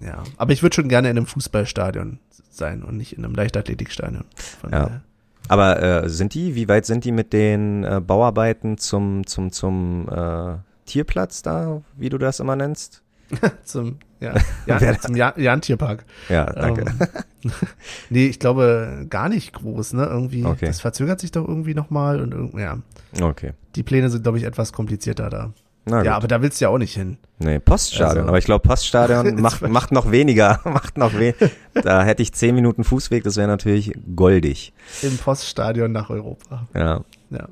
ja, 0.00 0.22
aber 0.36 0.52
ich 0.52 0.62
würde 0.62 0.74
schon 0.74 0.88
gerne 0.88 1.10
in 1.10 1.16
einem 1.16 1.26
Fußballstadion 1.26 2.20
sein 2.50 2.84
und 2.84 2.96
nicht 2.96 3.16
in 3.18 3.24
einem 3.24 3.34
Leichtathletikstadion. 3.34 4.24
Von 4.60 4.70
ja. 4.70 5.00
Aber 5.48 5.82
äh, 5.82 6.08
sind 6.08 6.34
die, 6.34 6.54
wie 6.54 6.68
weit 6.68 6.86
sind 6.86 7.04
die 7.04 7.12
mit 7.12 7.32
den 7.32 7.82
äh, 7.82 8.00
Bauarbeiten 8.00 8.78
zum 8.78 9.26
zum 9.26 9.50
zum 9.50 10.08
äh, 10.08 10.56
Tierplatz 10.86 11.42
da, 11.42 11.82
wie 11.96 12.10
du 12.10 12.18
das 12.18 12.38
immer 12.38 12.54
nennst? 12.54 13.02
zum 13.64 13.98
ja, 14.20 14.34
ja 14.66 14.98
zum 14.98 15.14
Jan-Tierpark. 15.16 16.04
Ja, 16.28 16.46
danke. 16.46 16.84
Ähm, 17.44 17.50
nee, 18.10 18.26
ich 18.26 18.38
glaube 18.38 19.06
gar 19.08 19.28
nicht 19.28 19.52
groß, 19.52 19.94
ne? 19.94 20.06
Irgendwie, 20.06 20.44
okay. 20.44 20.66
das 20.66 20.80
verzögert 20.80 21.20
sich 21.20 21.30
doch 21.30 21.46
irgendwie 21.46 21.74
nochmal 21.74 22.20
und 22.20 22.32
irgendwie, 22.32 22.60
ja. 22.60 22.78
Okay. 23.20 23.52
Die 23.76 23.82
Pläne 23.82 24.10
sind, 24.10 24.22
glaube 24.22 24.38
ich, 24.38 24.44
etwas 24.44 24.72
komplizierter 24.72 25.30
da. 25.30 25.52
ja, 25.86 26.16
aber 26.16 26.28
da 26.28 26.42
willst 26.42 26.60
du 26.60 26.66
ja 26.66 26.68
auch 26.68 26.78
nicht 26.78 26.94
hin. 26.94 27.16
Nee, 27.38 27.60
Poststadion. 27.60 28.18
Also. 28.18 28.28
Aber 28.28 28.38
ich 28.38 28.44
glaube, 28.44 28.66
Poststadion 28.66 29.34
macht, 29.40 29.62
macht 29.62 29.92
noch 29.92 30.10
weniger. 30.10 30.60
macht 30.64 30.98
noch 30.98 31.14
we 31.14 31.34
da 31.74 32.02
hätte 32.02 32.22
ich 32.22 32.32
zehn 32.32 32.54
Minuten 32.54 32.84
Fußweg, 32.84 33.22
das 33.22 33.36
wäre 33.36 33.48
natürlich 33.48 33.92
goldig. 34.16 34.72
Im 35.02 35.16
Poststadion 35.16 35.92
nach 35.92 36.10
Europa. 36.10 36.66
Ja. 36.74 37.04
Ja. 37.30 37.48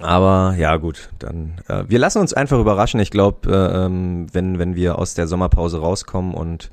Aber 0.00 0.54
ja 0.58 0.76
gut, 0.76 1.10
dann 1.18 1.54
äh, 1.68 1.84
wir 1.88 1.98
lassen 1.98 2.18
uns 2.18 2.32
einfach 2.32 2.58
überraschen. 2.58 3.00
Ich 3.00 3.10
glaube, 3.10 3.50
äh, 3.50 3.84
ähm, 3.86 4.26
wenn 4.32 4.58
wenn 4.58 4.74
wir 4.74 4.98
aus 4.98 5.14
der 5.14 5.26
Sommerpause 5.26 5.80
rauskommen 5.80 6.34
und 6.34 6.70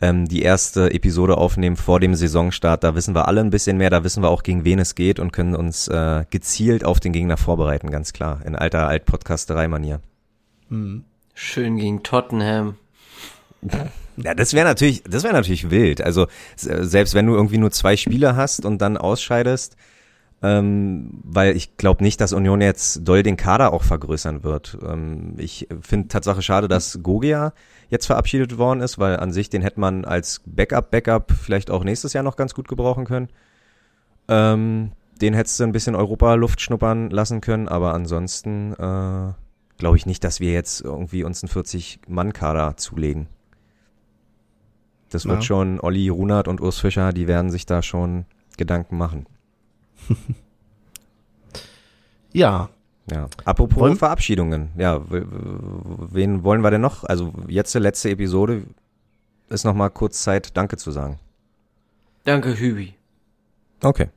ähm, 0.00 0.28
die 0.28 0.42
erste 0.42 0.92
Episode 0.92 1.36
aufnehmen 1.36 1.76
vor 1.76 2.00
dem 2.00 2.14
Saisonstart, 2.14 2.84
da 2.84 2.94
wissen 2.94 3.14
wir 3.14 3.26
alle 3.26 3.40
ein 3.40 3.50
bisschen 3.50 3.76
mehr, 3.76 3.90
da 3.90 4.04
wissen 4.04 4.22
wir 4.22 4.30
auch 4.30 4.42
gegen 4.42 4.64
wen 4.64 4.78
es 4.78 4.94
geht 4.94 5.18
und 5.18 5.32
können 5.32 5.54
uns 5.54 5.88
äh, 5.88 6.24
gezielt 6.30 6.84
auf 6.84 7.00
den 7.00 7.12
Gegner 7.12 7.36
vorbereiten, 7.36 7.90
ganz 7.90 8.12
klar, 8.12 8.40
in 8.44 8.54
alter 8.54 8.86
Altpodcasterei-Manier. 8.86 10.00
Hm. 10.68 11.04
Schön 11.34 11.76
gegen 11.76 12.02
Tottenham. 12.02 12.76
Ja, 14.20 14.34
das 14.34 14.52
wäre 14.52 14.66
natürlich, 14.66 15.04
das 15.04 15.22
wäre 15.22 15.32
natürlich 15.32 15.70
wild. 15.70 16.00
Also 16.00 16.26
selbst 16.56 17.14
wenn 17.14 17.26
du 17.26 17.34
irgendwie 17.34 17.58
nur 17.58 17.70
zwei 17.70 17.96
Spiele 17.96 18.34
hast 18.34 18.66
und 18.66 18.82
dann 18.82 18.96
ausscheidest, 18.96 19.76
ähm, 20.40 21.20
weil 21.24 21.56
ich 21.56 21.76
glaube 21.76 22.04
nicht, 22.04 22.20
dass 22.20 22.32
Union 22.32 22.60
jetzt 22.60 23.06
doll 23.06 23.22
den 23.22 23.36
Kader 23.36 23.72
auch 23.72 23.82
vergrößern 23.82 24.44
wird. 24.44 24.78
Ähm, 24.82 25.34
ich 25.36 25.68
finde 25.80 26.08
Tatsache 26.08 26.42
schade, 26.42 26.68
dass 26.68 27.00
Gogia 27.02 27.52
jetzt 27.88 28.06
verabschiedet 28.06 28.56
worden 28.56 28.80
ist, 28.80 28.98
weil 28.98 29.18
an 29.18 29.32
sich 29.32 29.50
den 29.50 29.62
hätte 29.62 29.80
man 29.80 30.04
als 30.04 30.42
Backup-Backup 30.46 31.32
vielleicht 31.32 31.70
auch 31.70 31.82
nächstes 31.82 32.12
Jahr 32.12 32.22
noch 32.22 32.36
ganz 32.36 32.54
gut 32.54 32.68
gebrauchen 32.68 33.04
können. 33.04 33.28
Ähm, 34.28 34.92
den 35.20 35.34
hättest 35.34 35.58
du 35.58 35.64
ein 35.64 35.72
bisschen 35.72 35.96
Europa-Luft 35.96 36.60
schnuppern 36.60 37.10
lassen 37.10 37.40
können, 37.40 37.66
aber 37.66 37.92
ansonsten 37.94 38.74
äh, 38.74 39.32
glaube 39.78 39.96
ich 39.96 40.06
nicht, 40.06 40.22
dass 40.22 40.38
wir 40.38 40.52
jetzt 40.52 40.82
irgendwie 40.82 41.24
uns 41.24 41.42
einen 41.42 41.50
40-Mann-Kader 41.50 42.76
zulegen. 42.76 43.26
Das 45.10 45.24
wird 45.24 45.38
ja. 45.38 45.42
schon 45.42 45.80
Olli 45.80 46.08
Runert 46.10 46.46
und 46.46 46.60
Urs 46.60 46.78
Fischer, 46.78 47.12
die 47.12 47.26
werden 47.26 47.50
sich 47.50 47.66
da 47.66 47.82
schon 47.82 48.26
Gedanken 48.56 48.98
machen. 48.98 49.26
ja. 52.32 52.68
Ja. 53.10 53.28
Apropos 53.44 53.78
wollen, 53.78 53.96
Verabschiedungen. 53.96 54.70
Ja, 54.76 55.00
wen 55.08 56.44
wollen 56.44 56.60
wir 56.60 56.70
denn 56.70 56.82
noch? 56.82 57.04
Also 57.04 57.32
jetzt 57.46 57.74
die 57.74 57.78
letzte 57.78 58.10
Episode 58.10 58.64
ist 59.48 59.64
noch 59.64 59.74
mal 59.74 59.88
kurz 59.88 60.22
Zeit, 60.22 60.56
Danke 60.56 60.76
zu 60.76 60.90
sagen. 60.90 61.18
Danke, 62.24 62.58
Hübi. 62.58 62.94
Okay. 63.82 64.08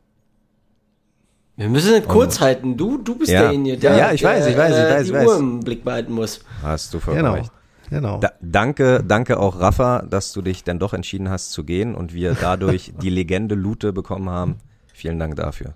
Wir 1.56 1.70
müssen 1.70 1.94
es 1.94 2.08
kurz 2.08 2.38
Und, 2.38 2.42
halten. 2.42 2.78
Du, 2.78 2.98
du 2.98 3.16
bist 3.16 3.32
ja. 3.32 3.44
derjenige, 3.44 3.78
der, 3.78 3.96
ja, 3.96 4.12
ich 4.12 4.24
weiß, 4.24 4.48
ich 4.48 4.58
weiß, 4.58 4.72
ich 4.72 4.84
weiß, 4.84 5.04
die 5.04 5.10
ich 5.10 5.16
weiß. 5.16 5.28
Uhr 5.28 5.40
im 5.40 5.60
Blick 5.60 5.84
behalten 5.84 6.12
muss. 6.12 6.44
Hast 6.62 6.94
du 6.94 7.00
vollkommen 7.00 7.26
genau. 7.26 7.36
recht. 7.36 7.52
Genau. 7.90 8.20
Da, 8.20 8.32
danke, 8.42 9.04
danke 9.06 9.38
auch 9.38 9.60
Rafa, 9.60 10.02
dass 10.02 10.32
du 10.32 10.42
dich 10.42 10.64
dann 10.64 10.80
doch 10.80 10.94
entschieden 10.94 11.30
hast 11.30 11.52
zu 11.52 11.64
gehen 11.64 11.94
und 11.94 12.14
wir 12.14 12.36
dadurch 12.40 12.94
die 13.02 13.10
Legende 13.10 13.56
Lute 13.56 13.94
bekommen 13.94 14.30
haben. 14.30 14.56
Vielen 14.94 15.20
Dank 15.20 15.36
dafür. 15.36 15.76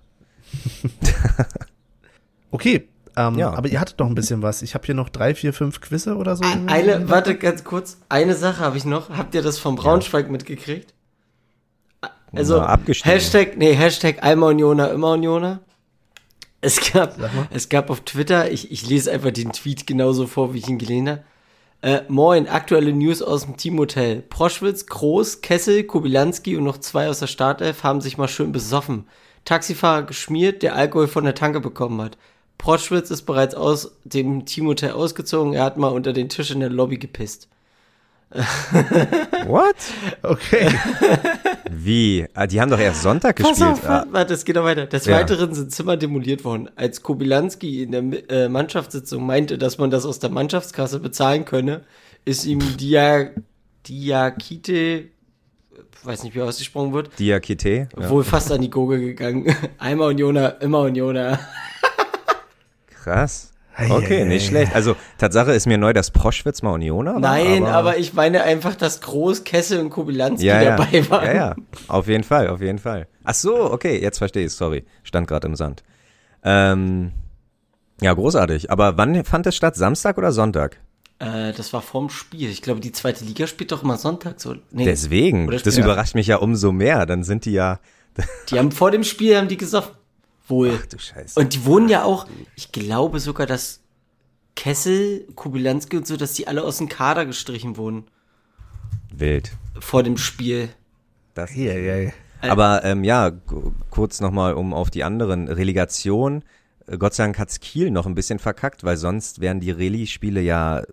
okay, 2.52 2.88
ähm, 3.18 3.38
ja. 3.38 3.54
aber 3.54 3.70
ihr 3.70 3.80
hattet 3.80 4.00
noch 4.00 4.08
ein 4.08 4.16
bisschen 4.16 4.41
was. 4.41 4.62
Ich 4.62 4.74
habe 4.74 4.86
hier 4.86 4.96
noch 4.96 5.10
drei, 5.10 5.36
vier, 5.36 5.54
fünf 5.54 5.82
Quizze 5.82 6.16
oder 6.16 6.36
so. 6.36 6.43
Eine, 6.68 7.10
warte 7.10 7.36
ganz 7.36 7.64
kurz. 7.64 7.98
Eine 8.10 8.36
Sache 8.36 8.60
habe 8.60 8.78
ich 8.78 8.86
noch. 8.86 9.10
Habt 9.10 9.36
ihr 9.36 9.41
das 9.41 9.58
vom 9.58 9.76
Braunschweig 9.76 10.26
ja. 10.26 10.32
mitgekriegt? 10.32 10.93
Also 12.34 12.60
Na, 12.60 12.78
Hashtag, 13.04 13.58
nee, 13.58 13.74
Hashtag 13.74 14.22
einmal 14.22 14.52
Unioner, 14.52 14.91
immer 14.91 15.12
Unioner. 15.12 15.62
Es 16.60 16.91
gab, 16.91 17.16
es 17.52 17.70
gab 17.70 17.89
auf 17.89 18.02
Twitter, 18.02 18.52
ich, 18.52 18.72
ich 18.72 18.89
lese 18.89 19.12
einfach 19.12 19.32
den 19.32 19.52
Tweet 19.52 19.86
genauso 19.86 20.26
vor, 20.26 20.54
wie 20.54 20.58
ich 20.58 20.68
ihn 20.68 20.80
gelesen 20.80 21.10
habe. 21.10 21.24
Äh, 21.82 22.02
moin, 22.08 22.48
aktuelle 22.48 22.91
News 22.91 23.22
aus 23.22 23.46
dem 23.46 23.58
Teamhotel. 23.58 24.24
Proschwitz, 24.24 24.88
Groß, 24.88 25.41
Kessel, 25.41 25.84
Kubilanski 25.84 26.58
und 26.58 26.64
noch 26.64 26.80
zwei 26.80 27.08
aus 27.08 27.20
der 27.20 27.28
Startelf 27.28 27.84
haben 27.84 28.02
sich 28.02 28.18
mal 28.18 28.28
schön 28.28 28.52
besoffen. 28.52 29.06
Taxifahrer 29.46 30.04
geschmiert, 30.04 30.62
der 30.64 30.76
Alkohol 30.76 31.08
von 31.08 31.24
der 31.24 31.36
Tanke 31.36 31.60
bekommen 31.62 32.02
hat. 32.02 32.18
Proschwitz 32.58 33.12
ist 33.12 33.24
bereits 33.24 33.54
aus 33.56 33.91
dem 34.04 34.46
Teamhotel 34.46 34.91
ausgezogen, 34.91 35.54
er 35.54 35.64
hat 35.66 35.78
mal 35.78 35.89
unter 35.89 36.14
den 36.14 36.30
Tisch 36.30 36.52
in 36.52 36.60
der 36.62 36.70
Lobby 36.70 36.98
gepisst. 36.98 37.48
What? 39.46 39.76
Okay. 40.24 40.70
Wie? 41.70 42.26
Ah, 42.34 42.48
die 42.48 42.60
haben 42.60 42.70
doch 42.72 42.80
erst 42.80 43.04
Sonntag 43.04 43.36
Pass 43.38 43.50
gespielt. 43.52 43.70
auf, 43.70 43.86
Ah, 43.86 43.89
warte, 44.00 44.14
warte, 44.14 44.34
es 44.34 44.46
geht 44.46 44.56
noch 44.56 44.64
weiter. 44.64 44.88
Des 44.88 45.06
Ja. 45.06 45.18
Weiteren 45.18 45.54
sind 45.54 45.72
Zimmer 45.72 45.96
demoliert 45.96 46.43
worden. 46.43 46.70
Als 46.76 47.02
Kobilanski 47.04 47.84
in 47.84 47.91
der 47.91 48.30
äh, 48.30 48.50
Mannschaftssitzung 48.50 49.26
meinte, 49.26 49.58
dass 49.58 49.78
man 49.78 49.91
das 49.91 50.06
aus 50.06 50.20
der 50.20 50.32
Mannschaftskasse 50.32 51.00
bezahlen 51.00 51.46
könne, 51.46 51.82
ist 52.26 52.46
ihm 52.46 52.60
Dia, 52.78 53.30
Diakite, 53.88 55.06
weiß 56.04 56.24
nicht, 56.24 56.36
wie 56.36 56.41
ausgesprochen 56.41 56.93
wird, 56.93 57.18
Diakite. 57.20 57.88
Ja. 57.98 58.10
wohl 58.10 58.24
fast 58.24 58.52
an 58.52 58.62
die 58.62 58.70
Gurgel 58.70 59.00
gegangen. 59.00 59.56
Einmal 59.78 60.10
Unioner, 60.10 60.62
immer 60.62 60.82
Unioner. 60.82 61.39
Krass. 63.04 63.52
Okay, 63.78 64.22
ei, 64.22 64.26
nicht 64.26 64.48
schlecht. 64.48 64.74
Also, 64.74 64.96
Tatsache 65.18 65.52
ist 65.52 65.68
mir 65.68 65.78
neu, 65.78 65.91
dass 65.91 66.12
Proschwitz 66.12 66.62
mal 66.62 66.72
Unioner 66.72 67.16
war. 67.16 67.20
Nein, 67.20 67.66
aber, 67.66 67.98
ich 67.98 68.14
meine 68.14 68.43
einfach, 68.43 68.76
dass 68.76 69.02
Groß, 69.02 69.43
Kessel 69.43 69.82
und 69.82 69.89
Kobilanski 69.89 70.46
ja, 70.46 70.62
ja. 70.62 70.78
dabei 70.78 71.10
waren. 71.10 71.26
Ja, 71.26 71.34
ja. 71.34 71.56
Auf 71.89 72.08
jeden 72.08 72.24
Fall, 72.24 72.48
auf 72.48 72.62
jeden 72.62 72.80
Fall. 72.80 73.08
Ach 73.26 73.34
so, 73.34 73.72
okay, 73.72 74.00
jetzt 74.02 74.18
verstehe 74.20 74.46
ich 74.46 74.54
Sorry. 74.54 74.86
Stand 75.04 75.28
gerade 75.28 75.48
im 75.48 75.56
Sand. 75.56 75.84
Ähm, 76.43 77.12
ja, 78.02 78.14
großartig. 78.14 78.72
Aber 78.72 78.98
wann 78.98 79.24
fand 79.26 79.48
es 79.48 79.56
statt? 79.56 79.76
Samstag 79.76 80.18
oder 80.18 80.32
Sonntag? 80.32 80.80
Äh, 81.20 81.53
das 81.53 81.72
war 81.74 81.82
vorm 81.82 82.09
Spiel. 82.09 82.49
Ich 82.49 82.61
glaube, 82.61 82.80
die 82.80 82.91
zweite 82.91 83.24
Liga 83.24 83.47
spielt 83.47 83.72
doch 83.72 83.84
immer 83.84 83.97
Sonntag 83.97 84.39
so. 84.41 84.55
Nee, 84.72 84.86
Deswegen. 84.86 85.47
Das 85.47 85.78
überrascht 85.78 86.16
mich 86.16 86.28
ja 86.28 86.38
umso 86.38 86.72
mehr. 86.72 87.05
Dann 87.05 87.24
sind 87.24 87.45
die 87.45 87.51
ja. 87.51 87.80
die 88.49 88.59
haben 88.59 88.72
vor 88.72 88.91
dem 88.91 89.03
Spiel 89.03 89.38
haben 89.38 89.47
die 89.47 89.57
gesoffen. 89.57 89.95
Wohl. 90.47 90.78
Ach 90.80 90.86
du 90.86 90.99
Scheiße. 90.99 91.39
Und 91.39 91.53
die 91.53 91.66
wohnen 91.66 91.89
ja 91.89 92.03
auch, 92.03 92.28
ich 92.55 92.72
glaube 92.72 93.20
sogar, 93.20 93.47
dass 93.47 93.82
Kessel, 94.55 95.26
Kubilanski 95.36 95.97
und 95.97 96.07
so, 96.07 96.18
dass 96.18 96.34
die 96.34 96.47
alle 96.47 96.63
aus 96.63 96.78
dem 96.78 96.88
Kader 96.88 97.26
gestrichen 97.26 97.78
wurden 97.78 98.05
Wild. 99.11 99.51
vor 99.80 100.03
dem 100.03 100.18
Spiel. 100.18 100.70
Das. 101.34 101.51
Ei, 101.51 101.70
ei, 101.70 101.91
ei. 101.91 102.13
Aber 102.49 102.84
ähm, 102.84 103.03
ja, 103.03 103.32
kurz 103.89 104.22
nochmal 104.22 104.53
um 104.53 104.74
auf 104.74 104.89
die 104.91 105.03
anderen. 105.03 105.47
Relegation. 105.47 106.43
Äh, 106.88 106.97
Gott 106.97 107.13
sei 107.13 107.24
Dank 107.24 107.39
hat's 107.39 107.59
Kiel 107.59 107.91
noch 107.91 108.05
ein 108.05 108.16
bisschen 108.16 108.39
verkackt, 108.39 108.84
weil 108.84 108.97
sonst 108.97 109.41
wären 109.41 109.59
die 109.59 109.72
Reli-Spiele 109.72 110.41
ja 110.41 110.80
äh, 110.80 110.84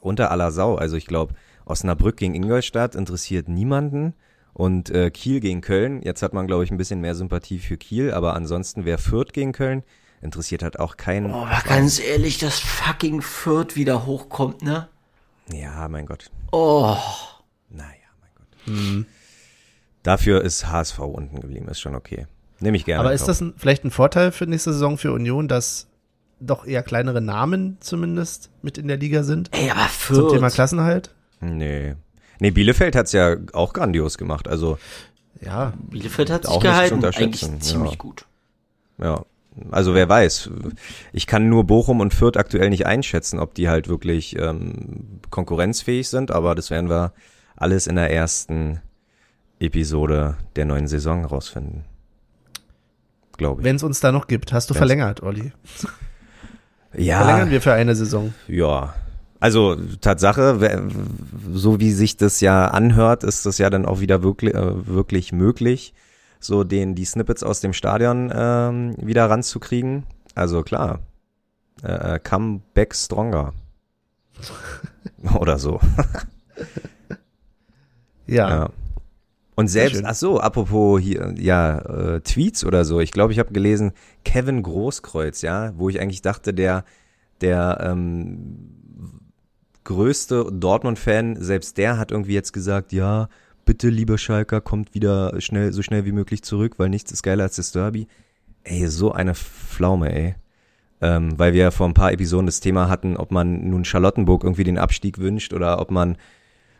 unter 0.00 0.30
aller 0.30 0.50
Sau. 0.50 0.74
Also 0.76 0.96
ich 0.96 1.06
glaube, 1.06 1.34
Osnabrück 1.64 2.16
gegen 2.16 2.34
Ingolstadt 2.34 2.94
interessiert 2.94 3.48
niemanden. 3.48 4.14
Und 4.54 4.90
äh, 4.90 5.10
Kiel 5.10 5.40
gegen 5.40 5.62
Köln, 5.62 6.02
jetzt 6.02 6.22
hat 6.22 6.34
man, 6.34 6.46
glaube 6.46 6.62
ich, 6.64 6.70
ein 6.70 6.76
bisschen 6.76 7.00
mehr 7.00 7.14
Sympathie 7.14 7.58
für 7.58 7.78
Kiel, 7.78 8.12
aber 8.12 8.34
ansonsten 8.34 8.84
wäre 8.84 8.98
Fürth 8.98 9.32
gegen 9.32 9.52
Köln, 9.52 9.82
interessiert 10.20 10.62
halt 10.62 10.78
auch 10.78 10.98
keinen. 10.98 11.32
Oh, 11.32 11.46
aber 11.46 11.62
ganz 11.66 11.98
ehrlich, 11.98 12.36
dass 12.36 12.58
fucking 12.58 13.22
Fürth 13.22 13.76
wieder 13.76 14.04
hochkommt, 14.04 14.60
ne? 14.60 14.88
Ja, 15.50 15.88
mein 15.88 16.04
Gott. 16.04 16.30
Oh, 16.52 16.96
Naja, 17.70 17.86
mein 18.20 18.30
Gott. 18.34 19.06
Dafür 20.02 20.42
ist 20.42 20.66
HSV 20.66 20.98
unten 20.98 21.40
geblieben, 21.40 21.68
ist 21.68 21.80
schon 21.80 21.94
okay. 21.94 22.26
Nehme 22.60 22.76
ich 22.76 22.84
gerne. 22.84 23.00
Aber 23.00 23.14
ist 23.14 23.28
das 23.28 23.40
ein, 23.40 23.54
vielleicht 23.56 23.84
ein 23.84 23.90
Vorteil 23.90 24.32
für 24.32 24.46
nächste 24.46 24.72
Saison 24.74 24.98
für 24.98 25.12
Union, 25.12 25.48
dass 25.48 25.88
doch 26.46 26.66
eher 26.66 26.82
kleinere 26.82 27.20
Namen 27.20 27.76
zumindest 27.80 28.50
mit 28.62 28.78
in 28.78 28.88
der 28.88 28.96
Liga 28.98 29.22
sind? 29.22 29.48
ey, 29.52 29.70
aber 29.70 29.88
Zum 29.88 30.28
Thema 30.28 30.40
Fürth. 30.48 30.54
Klassenhalt? 30.54 31.14
Nee. 31.40 31.94
Nee, 32.40 32.50
Bielefeld 32.50 32.96
hat's 32.96 33.12
ja 33.12 33.36
auch 33.52 33.72
grandios 33.72 34.18
gemacht. 34.18 34.48
Also, 34.48 34.78
Ja. 35.40 35.72
Bielefeld 35.90 36.30
hat 36.30 36.46
sich 36.46 36.60
gehalten, 36.60 37.04
eigentlich 37.04 37.40
ziemlich 37.60 37.92
ja. 37.92 37.98
gut. 37.98 38.26
ja. 38.98 39.24
Also 39.70 39.94
wer 39.94 40.08
weiß. 40.08 40.48
Ich 41.12 41.26
kann 41.26 41.50
nur 41.50 41.64
Bochum 41.64 42.00
und 42.00 42.14
Fürth 42.14 42.38
aktuell 42.38 42.70
nicht 42.70 42.86
einschätzen, 42.86 43.38
ob 43.38 43.52
die 43.54 43.68
halt 43.68 43.86
wirklich 43.86 44.34
ähm, 44.38 45.20
konkurrenzfähig 45.28 46.08
sind, 46.08 46.30
aber 46.30 46.54
das 46.54 46.70
werden 46.70 46.88
wir 46.88 47.12
alles 47.54 47.86
in 47.86 47.96
der 47.96 48.10
ersten 48.10 48.80
Episode 49.60 50.36
der 50.56 50.64
neuen 50.64 50.88
Saison 50.88 51.26
rausfinden. 51.26 51.84
Glaube 53.36 53.60
ich. 53.60 53.64
Wenn 53.66 53.76
es 53.76 53.82
uns 53.82 54.00
da 54.00 54.10
noch 54.10 54.26
gibt. 54.26 54.54
Hast 54.54 54.70
du 54.70 54.74
Wenn's- 54.74 54.78
verlängert, 54.78 55.22
Olli? 55.22 55.52
ja, 56.96 57.18
Verlängern 57.24 57.50
wir 57.50 57.60
für 57.60 57.72
eine 57.72 57.94
Saison. 57.94 58.34
Ja, 58.48 58.94
also 59.40 59.76
Tatsache, 60.00 60.88
so 61.52 61.80
wie 61.80 61.90
sich 61.90 62.16
das 62.16 62.40
ja 62.40 62.68
anhört, 62.68 63.24
ist 63.24 63.44
das 63.44 63.58
ja 63.58 63.70
dann 63.70 63.86
auch 63.86 63.98
wieder 63.98 64.22
wirklich, 64.22 64.54
äh, 64.54 64.86
wirklich 64.86 65.32
möglich, 65.32 65.94
so 66.38 66.62
den 66.62 66.94
die 66.94 67.04
Snippets 67.04 67.42
aus 67.42 67.60
dem 67.60 67.72
Stadion 67.72 68.32
ähm, 68.32 68.94
wieder 68.98 69.28
ranzukriegen. 69.28 70.04
Also 70.36 70.62
klar, 70.62 71.00
äh, 71.82 72.14
äh, 72.14 72.20
come 72.20 72.60
back 72.74 72.94
stronger 72.94 73.52
oder 75.34 75.58
so. 75.58 75.80
Ja. 78.26 78.48
Ja. 78.48 78.70
Und 79.62 79.68
selbst, 79.68 80.04
ach 80.04 80.16
so, 80.16 80.40
apropos 80.40 81.00
hier, 81.00 81.36
ja, 81.38 81.78
äh, 81.78 82.20
Tweets 82.20 82.64
oder 82.64 82.84
so. 82.84 82.98
Ich 82.98 83.12
glaube, 83.12 83.32
ich 83.32 83.38
habe 83.38 83.52
gelesen, 83.52 83.92
Kevin 84.24 84.60
Großkreuz, 84.64 85.40
ja, 85.42 85.72
wo 85.76 85.88
ich 85.88 86.00
eigentlich 86.00 86.20
dachte, 86.20 86.52
der, 86.52 86.84
der 87.40 87.78
ähm, 87.80 88.80
größte 89.84 90.46
Dortmund-Fan, 90.50 91.36
selbst 91.40 91.78
der 91.78 91.96
hat 91.96 92.10
irgendwie 92.10 92.34
jetzt 92.34 92.52
gesagt, 92.52 92.92
ja, 92.92 93.28
bitte, 93.64 93.88
lieber 93.88 94.18
Schalker, 94.18 94.60
kommt 94.60 94.96
wieder 94.96 95.40
schnell, 95.40 95.72
so 95.72 95.80
schnell 95.80 96.04
wie 96.04 96.12
möglich 96.12 96.42
zurück, 96.42 96.80
weil 96.80 96.88
nichts 96.88 97.12
ist 97.12 97.22
geiler 97.22 97.44
als 97.44 97.54
das 97.54 97.70
Derby. 97.70 98.08
Ey, 98.64 98.88
so 98.88 99.12
eine 99.12 99.36
Pflaume, 99.36 100.12
ey. 100.12 100.34
Ähm, 101.00 101.38
weil 101.38 101.52
wir 101.52 101.70
vor 101.70 101.86
ein 101.86 101.94
paar 101.94 102.10
Episoden 102.10 102.46
das 102.46 102.58
Thema 102.58 102.88
hatten, 102.88 103.16
ob 103.16 103.30
man 103.30 103.70
nun 103.70 103.84
Charlottenburg 103.84 104.42
irgendwie 104.42 104.64
den 104.64 104.78
Abstieg 104.78 105.18
wünscht 105.18 105.52
oder 105.52 105.80
ob 105.80 105.92
man 105.92 106.16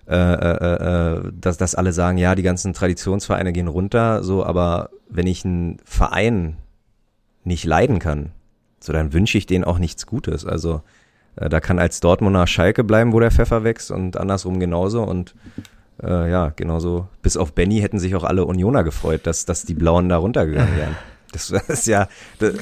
äh, 0.08 0.16
äh, 0.16 1.16
äh, 1.16 1.32
dass, 1.32 1.56
dass 1.58 1.74
alle 1.74 1.92
sagen, 1.92 2.18
ja, 2.18 2.34
die 2.34 2.42
ganzen 2.42 2.72
Traditionsvereine 2.72 3.52
gehen 3.52 3.68
runter, 3.68 4.24
so, 4.24 4.44
aber 4.44 4.90
wenn 5.08 5.26
ich 5.26 5.44
einen 5.44 5.78
Verein 5.84 6.56
nicht 7.44 7.64
leiden 7.64 7.98
kann, 7.98 8.32
so, 8.80 8.92
dann 8.92 9.12
wünsche 9.12 9.38
ich 9.38 9.46
denen 9.46 9.64
auch 9.64 9.78
nichts 9.78 10.06
Gutes. 10.06 10.44
Also, 10.44 10.82
äh, 11.36 11.48
da 11.48 11.60
kann 11.60 11.78
als 11.78 12.00
Dortmunder 12.00 12.46
Schalke 12.46 12.82
bleiben, 12.84 13.12
wo 13.12 13.20
der 13.20 13.30
Pfeffer 13.30 13.64
wächst 13.64 13.90
und 13.90 14.16
andersrum 14.16 14.58
genauso 14.58 15.02
und 15.04 15.34
äh, 16.02 16.30
ja, 16.30 16.52
genauso, 16.54 17.06
bis 17.22 17.36
auf 17.36 17.52
Benny 17.52 17.80
hätten 17.80 17.98
sich 17.98 18.14
auch 18.16 18.24
alle 18.24 18.44
Unioner 18.44 18.82
gefreut, 18.82 19.20
dass, 19.24 19.44
dass 19.44 19.64
die 19.64 19.74
Blauen 19.74 20.08
da 20.08 20.16
runtergegangen 20.18 20.76
wären. 20.76 20.96
Das 21.32 21.48
ist 21.48 21.86
ja, 21.86 22.08
das, 22.40 22.56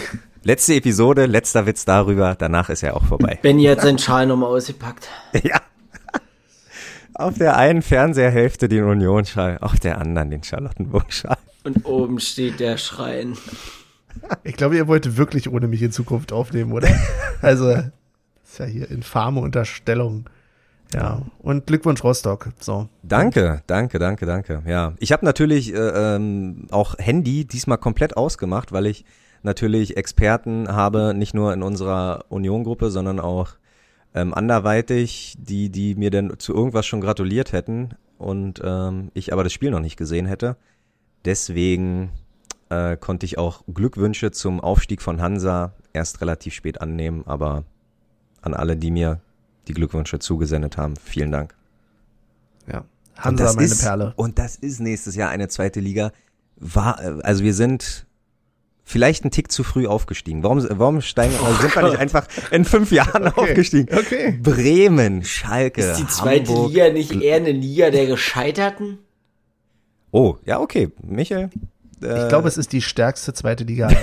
letzte 0.45 0.75
Episode, 0.75 1.27
letzter 1.27 1.67
Witz 1.67 1.85
darüber, 1.85 2.37
danach 2.39 2.71
ist 2.71 2.83
ja 2.83 2.95
auch 2.95 3.05
vorbei. 3.05 3.39
Benny 3.43 3.65
hat 3.65 3.81
seinen 3.81 3.99
Schal 3.99 4.27
nochmal 4.27 4.51
ausgepackt. 4.51 5.09
Ja. 5.43 5.61
Auf 7.21 7.37
der 7.37 7.59
einen 7.59 7.83
Fernseherhälfte 7.83 8.67
den 8.67 8.85
Union-Schal, 8.85 9.59
auf 9.61 9.79
der 9.79 9.99
anderen 9.99 10.31
den 10.31 10.43
Charlottenburg-Schal. 10.43 11.37
Und 11.65 11.85
oben 11.85 12.19
steht 12.19 12.61
der 12.61 12.79
Schrein. 12.79 13.37
Ich 14.43 14.57
glaube, 14.57 14.77
ihr 14.77 14.89
wollt 14.89 15.19
wirklich 15.19 15.53
ohne 15.53 15.69
mich 15.69 15.83
in 15.83 15.93
Zukunft 15.93 16.33
aufnehmen, 16.33 16.73
oder? 16.73 16.89
also, 17.43 17.75
das 17.75 17.91
ist 18.45 18.59
ja 18.59 18.65
hier 18.65 18.91
infame 18.91 19.41
Unterstellung. 19.41 20.31
Ja. 20.95 21.21
Und 21.41 21.67
Glückwunsch 21.67 22.03
Rostock. 22.03 22.49
So. 22.59 22.89
Danke, 23.03 23.63
danke, 23.67 23.99
danke, 23.99 24.25
danke. 24.25 24.63
Ja, 24.67 24.95
ich 24.99 25.13
habe 25.13 25.27
natürlich 25.27 25.75
äh, 25.75 26.17
ähm, 26.17 26.69
auch 26.71 26.97
Handy 26.97 27.45
diesmal 27.45 27.77
komplett 27.77 28.17
ausgemacht, 28.17 28.73
weil 28.73 28.87
ich 28.87 29.05
natürlich 29.43 29.99
Experten 29.99 30.69
habe, 30.69 31.13
nicht 31.15 31.35
nur 31.35 31.53
in 31.53 31.63
unserer 31.63 32.25
Union-Gruppe, 32.31 32.91
sondern 32.91 33.21
auch 33.21 33.57
ähm, 34.15 34.35
anderweitig, 34.35 35.37
die, 35.39 35.71
die 35.71 35.95
mir 35.95 36.11
denn 36.11 36.39
zu 36.39 36.55
irgendwas 36.55 36.87
schon 36.87 37.01
gratuliert 37.01 37.53
hätten 37.53 37.91
und 38.19 38.61
ähm, 38.65 39.11
ich 39.15 39.33
aber 39.33 39.45
das 39.45 39.53
Spiel 39.53 39.71
noch 39.71 39.81
nicht 39.81 39.97
gesehen 39.97 40.27
hätte. 40.27 40.57
Deswegen 41.25 42.11
äh, 42.71 42.97
konnte 42.97 43.27
ich 43.27 43.39
auch 43.39 43.63
Glückwünsche 43.73 44.31
zum 44.31 44.61
Aufstieg 44.61 45.03
von 45.03 45.21
Hansa 45.21 45.75
erst 45.93 46.21
relativ 46.21 46.55
spät 46.55 46.81
annehmen, 46.81 47.23
aber 47.27 47.65
an 48.43 48.55
alle, 48.55 48.77
die 48.77 48.91
mir 48.91 49.21
die 49.69 49.75
Glückwünsche 49.75 50.19
zugesendet 50.19 50.77
haben, 50.77 50.97
vielen 50.97 51.31
Dank. 51.31 51.55
Ja. 52.67 52.85
Hansa, 53.17 53.53
meine 53.53 53.67
ist, 53.67 53.83
Perle. 53.83 54.13
Und 54.17 54.39
das 54.39 54.57
ist 54.57 54.81
nächstes 54.81 55.15
Jahr 55.15 55.31
eine 55.31 55.49
zweite 55.49 55.81
Liga. 55.81 56.13
War, 56.57 56.99
also 57.23 57.45
wir 57.45 57.55
sind 57.55 58.07
vielleicht 58.91 59.25
einen 59.25 59.31
Tick 59.31 59.51
zu 59.53 59.63
früh 59.65 59.87
aufgestiegen. 59.87 60.43
Warum, 60.43 60.67
warum 60.69 61.01
steigen, 61.01 61.35
also 61.45 61.61
sind 61.63 61.75
wir 61.77 61.83
nicht 61.91 61.99
einfach 61.99 62.27
in 62.51 62.65
fünf 62.65 62.91
Jahren 62.93 63.29
aufgestiegen? 63.29 63.89
Okay. 63.97 64.39
Bremen, 64.43 65.25
Schalke, 65.25 65.81
Ist 65.81 65.99
die 66.01 66.07
zweite 66.07 66.51
Hamburg. 66.51 66.69
Liga 66.73 66.91
nicht 66.91 67.13
eher 67.13 67.37
eine 67.37 67.53
Liga 67.53 67.91
der 67.91 68.07
Gescheiterten? 68.07 68.99
Oh, 70.11 70.37
ja, 70.45 70.59
okay. 70.61 70.91
Michael? 71.03 71.51
Äh, 72.03 72.23
Ich 72.23 72.29
glaube, 72.29 72.49
es 72.49 72.57
ist 72.57 72.73
die 72.73 72.83
stärkste 72.83 73.33
zweite 73.33 73.65
Liga. 73.65 73.89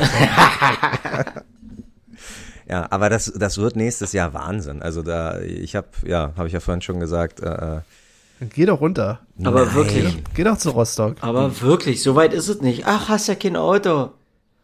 Ja, 2.70 2.86
aber 2.90 3.10
das, 3.10 3.32
das 3.34 3.58
wird 3.58 3.78
nächstes 3.78 4.12
Jahr 4.12 4.34
Wahnsinn. 4.34 4.82
Also 4.82 5.02
da, 5.02 5.40
ich 5.40 5.76
habe, 5.76 5.88
ja, 6.06 6.34
habe 6.36 6.48
ich 6.48 6.54
ja 6.54 6.60
vorhin 6.60 6.82
schon 6.82 7.00
gesagt, 7.00 7.40
äh, 7.40 7.46
Dann 7.46 8.50
geh 8.54 8.66
doch 8.66 8.82
runter. 8.82 9.20
Aber 9.42 9.66
nein. 9.68 9.74
wirklich. 9.76 10.18
Geh 10.34 10.44
doch 10.44 10.58
zu 10.58 10.72
Rostock. 10.72 11.16
Aber 11.22 11.62
wirklich, 11.62 12.04
so 12.04 12.16
weit 12.16 12.34
ist 12.34 12.50
es 12.50 12.60
nicht. 12.62 12.84
Ach, 12.86 13.08
hast 13.08 13.28
ja 13.28 13.36
kein 13.36 13.56
Auto. 13.56 14.12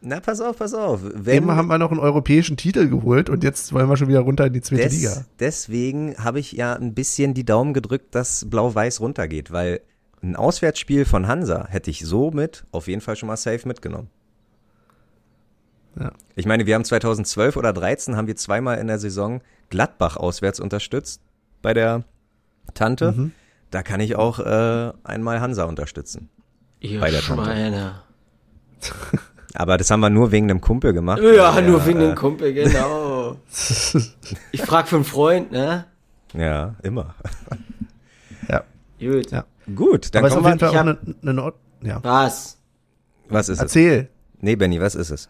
Na, 0.05 0.19
pass 0.19 0.41
auf, 0.41 0.57
pass 0.57 0.73
auf. 0.73 0.99
Wenn, 1.01 1.37
Eben 1.37 1.51
haben 1.51 1.69
wir 1.69 1.77
noch 1.77 1.91
einen 1.91 2.01
europäischen 2.01 2.57
Titel 2.57 2.89
geholt 2.89 3.29
und 3.29 3.41
jetzt 3.41 3.71
wollen 3.71 3.87
wir 3.87 3.95
schon 3.95 4.09
wieder 4.09 4.19
runter 4.19 4.47
in 4.47 4.53
die 4.53 4.59
zweite 4.59 4.83
des, 4.83 4.93
Liga. 4.95 5.25
deswegen 5.39 6.17
habe 6.17 6.41
ich 6.41 6.51
ja 6.51 6.73
ein 6.73 6.93
bisschen 6.93 7.33
die 7.33 7.45
Daumen 7.45 7.73
gedrückt, 7.73 8.13
dass 8.13 8.49
Blau-Weiß 8.49 8.99
runtergeht, 8.99 9.51
weil 9.53 9.79
ein 10.21 10.35
Auswärtsspiel 10.35 11.05
von 11.05 11.27
Hansa 11.27 11.67
hätte 11.69 11.89
ich 11.89 12.05
somit 12.05 12.65
auf 12.73 12.89
jeden 12.89 12.99
Fall 12.99 13.15
schon 13.15 13.27
mal 13.27 13.37
safe 13.37 13.65
mitgenommen. 13.65 14.09
Ja. 15.97 16.11
Ich 16.35 16.45
meine, 16.45 16.65
wir 16.65 16.75
haben 16.75 16.83
2012 16.83 17.55
oder 17.55 17.71
13 17.71 18.17
haben 18.17 18.27
wir 18.27 18.35
zweimal 18.35 18.79
in 18.79 18.87
der 18.87 18.99
Saison 18.99 19.41
Gladbach 19.69 20.17
auswärts 20.17 20.59
unterstützt 20.59 21.21
bei 21.61 21.73
der 21.73 22.03
Tante. 22.73 23.13
Mhm. 23.13 23.31
Da 23.71 23.83
kann 23.83 24.01
ich 24.01 24.17
auch 24.17 24.39
äh, 24.39 24.91
einmal 25.05 25.39
Hansa 25.39 25.63
unterstützen. 25.63 26.29
Ihr 26.81 26.99
Bei 26.99 27.09
der 27.09 27.21
Tante. 27.21 28.01
Aber 29.55 29.77
das 29.77 29.89
haben 29.91 29.99
wir 29.99 30.09
nur 30.09 30.31
wegen 30.31 30.47
dem 30.47 30.61
Kumpel 30.61 30.93
gemacht. 30.93 31.21
Ja, 31.21 31.55
weil 31.55 31.67
nur 31.67 31.85
wegen 31.85 31.99
äh, 31.99 32.07
dem 32.07 32.15
Kumpel, 32.15 32.53
genau. 32.53 33.37
Ich 34.51 34.61
frag 34.61 34.87
für 34.87 34.95
einen 34.95 35.05
Freund, 35.05 35.51
ne? 35.51 35.85
Ja, 36.33 36.75
immer. 36.81 37.15
Ja. 38.49 38.63
Gut. 38.99 39.31
Ja. 39.31 39.45
Gut, 39.75 40.13
dann 40.13 40.25
Aber 40.25 40.35
es. 40.35 40.41
Fall 40.41 40.55
ich 40.57 40.63
auch 40.63 40.81
eine, 40.81 40.97
eine 41.21 41.33
Nord 41.33 41.55
ja. 41.83 41.99
Was? 42.03 42.57
Was 43.29 43.49
ist 43.49 43.57
es? 43.57 43.61
Erzähl. 43.61 44.09
Nee, 44.39 44.55
Benny, 44.55 44.79
was 44.81 44.95
ist 44.95 45.09
es? 45.09 45.29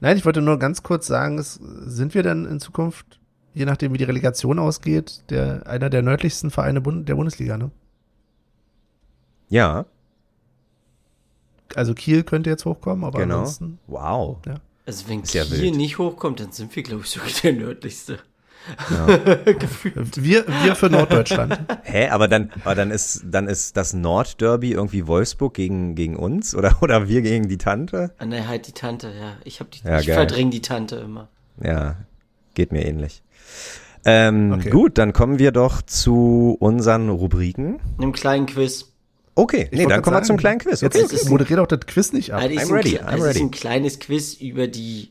Nein, 0.00 0.16
ich 0.16 0.24
wollte 0.24 0.42
nur 0.42 0.58
ganz 0.58 0.82
kurz 0.82 1.06
sagen, 1.06 1.38
es, 1.38 1.54
sind 1.54 2.14
wir 2.14 2.22
dann 2.22 2.46
in 2.46 2.60
Zukunft, 2.60 3.20
je 3.54 3.64
nachdem 3.64 3.92
wie 3.92 3.98
die 3.98 4.04
Relegation 4.04 4.58
ausgeht, 4.58 5.22
der, 5.30 5.66
einer 5.66 5.90
der 5.90 6.02
nördlichsten 6.02 6.50
Vereine 6.50 6.80
Bund, 6.80 7.08
der 7.08 7.14
Bundesliga, 7.14 7.56
ne? 7.56 7.70
Ja, 9.48 9.86
Also 11.74 11.94
Kiel 11.94 12.22
könnte 12.22 12.50
jetzt 12.50 12.64
hochkommen, 12.64 13.04
aber 13.04 13.18
genau. 13.20 13.40
ansonsten. 13.40 13.78
Wow. 13.86 14.38
Also 14.86 15.08
wenn 15.08 15.22
Ist 15.22 15.34
ja 15.34 15.44
Kiel 15.44 15.60
wild. 15.62 15.76
nicht 15.76 15.98
hochkommt, 15.98 16.40
dann 16.40 16.52
sind 16.52 16.74
wir, 16.76 16.82
glaube 16.82 17.02
ich, 17.04 17.10
sogar 17.10 17.28
der 17.42 17.52
nördlichste. 17.52 18.18
Wir, 20.16 20.44
wir 20.64 20.74
für 20.74 20.90
Norddeutschland. 20.90 21.58
Hä, 21.84 22.08
aber 22.08 22.26
dann, 22.28 22.50
aber 22.64 22.74
dann 22.74 22.90
ist, 22.90 23.22
dann 23.24 23.46
ist 23.46 23.76
das 23.76 23.92
Nordderby 23.94 24.72
irgendwie 24.72 25.06
Wolfsburg 25.06 25.54
gegen, 25.54 25.94
gegen 25.94 26.16
uns 26.16 26.54
oder, 26.54 26.76
oder 26.82 27.08
wir 27.08 27.22
gegen 27.22 27.48
die 27.48 27.58
Tante? 27.58 28.12
Ah, 28.18 28.26
ne, 28.26 28.48
halt 28.48 28.66
die 28.66 28.72
Tante, 28.72 29.08
ja. 29.08 29.36
Ich 29.44 29.60
hab 29.60 29.70
die, 29.70 29.80
Ja, 29.84 30.00
ich 30.00 30.06
geil. 30.06 30.16
verdräng 30.16 30.50
die 30.50 30.62
Tante 30.62 30.96
immer. 30.96 31.28
Ja, 31.62 31.96
geht 32.54 32.72
mir 32.72 32.84
ähnlich. 32.84 33.22
Ähm, 34.04 34.52
Okay. 34.52 34.70
Gut, 34.70 34.98
dann 34.98 35.12
kommen 35.12 35.38
wir 35.38 35.52
doch 35.52 35.82
zu 35.82 36.56
unseren 36.58 37.08
Rubriken. 37.08 37.80
Einem 37.98 38.12
kleinen 38.12 38.46
Quiz. 38.46 38.92
Okay, 39.38 39.68
Ich 39.70 39.78
nee, 39.78 39.86
dann 39.86 40.00
kommen 40.02 40.16
wir 40.16 40.22
zum 40.22 40.38
kleinen 40.38 40.58
Quiz. 40.58 40.80
Jetzt 40.80 40.96
Okay, 40.96 41.04
ist, 41.14 41.28
moderier 41.28 41.56
doch 41.58 41.66
das 41.66 41.80
Quiz 41.86 42.12
nicht 42.12 42.32
ab. 42.32 42.40
Also 42.40 42.54
ist 42.54 42.62
I'm 42.62 42.68
ein, 42.68 42.72
ready, 42.74 42.98
I'm 42.98 43.02
also 43.04 43.24
ist 43.24 43.28
ready. 43.34 43.40
ein 43.44 43.50
kleines 43.50 43.98
Quiz 44.00 44.34
über 44.34 44.66
die 44.66 45.10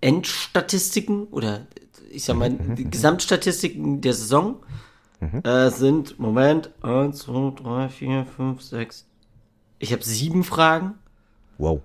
Endstatistiken 0.00 1.24
oder 1.28 1.66
ich 2.10 2.24
sag 2.24 2.36
mal, 2.36 2.50
Mhm, 2.50 2.74
die 2.76 2.90
Gesamtstatistiken 2.90 4.00
der 4.00 4.14
Saison 4.14 4.56
äh, 5.44 5.70
sind, 5.70 6.18
Moment, 6.18 6.70
1, 6.82 7.18
2, 7.20 7.62
3, 7.62 7.88
4, 7.88 8.26
5, 8.36 8.62
6. 8.62 9.06
Ich 9.78 9.92
habe 9.92 10.02
sieben 10.04 10.44
Fragen. 10.44 10.94
wow. 11.58 11.80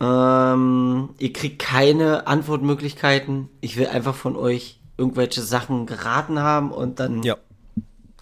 Ähm, 0.00 1.10
ihr 1.18 1.32
kriegt 1.32 1.60
keine 1.60 2.26
Antwortmöglichkeiten. 2.26 3.48
Ich 3.60 3.76
will 3.76 3.86
einfach 3.86 4.14
von 4.14 4.36
euch 4.36 4.80
irgendwelche 4.98 5.40
Sachen 5.40 5.86
geraten 5.86 6.40
haben 6.40 6.72
und 6.72 6.98
dann 7.00 7.22
Ja. 7.22 7.36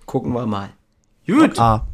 gucken 0.07 0.33
wir 0.35 0.47
mal. 0.47 0.71
Gut, 1.27 1.59
A. 1.59 1.87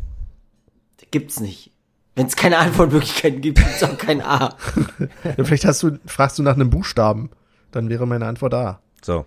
gibt's 1.11 1.41
nicht. 1.41 1.73
Wenn 2.15 2.27
es 2.27 2.35
keine 2.37 2.59
Antwortmöglichkeiten 2.59 3.41
gibt, 3.41 3.59
gibt's 3.59 3.83
auch 3.85 3.97
kein 3.97 4.21
A. 4.23 4.57
Ja, 5.37 5.45
vielleicht 5.45 5.65
hast 5.65 5.83
du, 5.83 5.99
fragst 6.07 6.39
du 6.39 6.43
nach 6.43 6.55
einem 6.55 6.71
Buchstaben. 6.71 7.31
Dann 7.71 7.89
wäre 7.89 8.07
meine 8.07 8.27
Antwort 8.27 8.55
A. 8.55 8.81
So. 9.03 9.27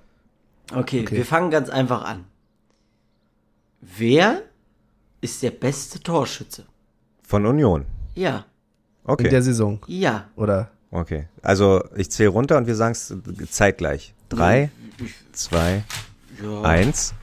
Okay, 0.74 1.02
Okay. 1.02 1.16
wir 1.18 1.26
fangen 1.26 1.52
ganz 1.52 1.70
einfach 1.70 2.04
an. 2.04 2.26
Wer 3.82 4.42
ist 5.22 5.42
der 5.44 5.52
beste 5.52 6.00
Torschütze? 6.02 6.66
Von 7.24 7.46
Union. 7.46 7.86
Ja, 8.16 8.46
In 9.06 9.12
Okay. 9.14 9.30
der 9.30 9.42
Saison. 9.42 9.80
ja. 9.88 10.26
Oder? 10.36 10.70
Okay. 10.92 11.28
Also 11.42 11.84
ich 11.96 12.12
zähle 12.12 12.30
runter 12.30 12.58
und 12.58 12.68
wir 12.68 12.76
sagen 12.76 12.92
es 12.92 13.14
zeitgleich. 13.50 14.14
Drei, 14.28 14.70
zwei, 15.32 15.84
ja. 16.44 16.62
eins. 16.64 17.14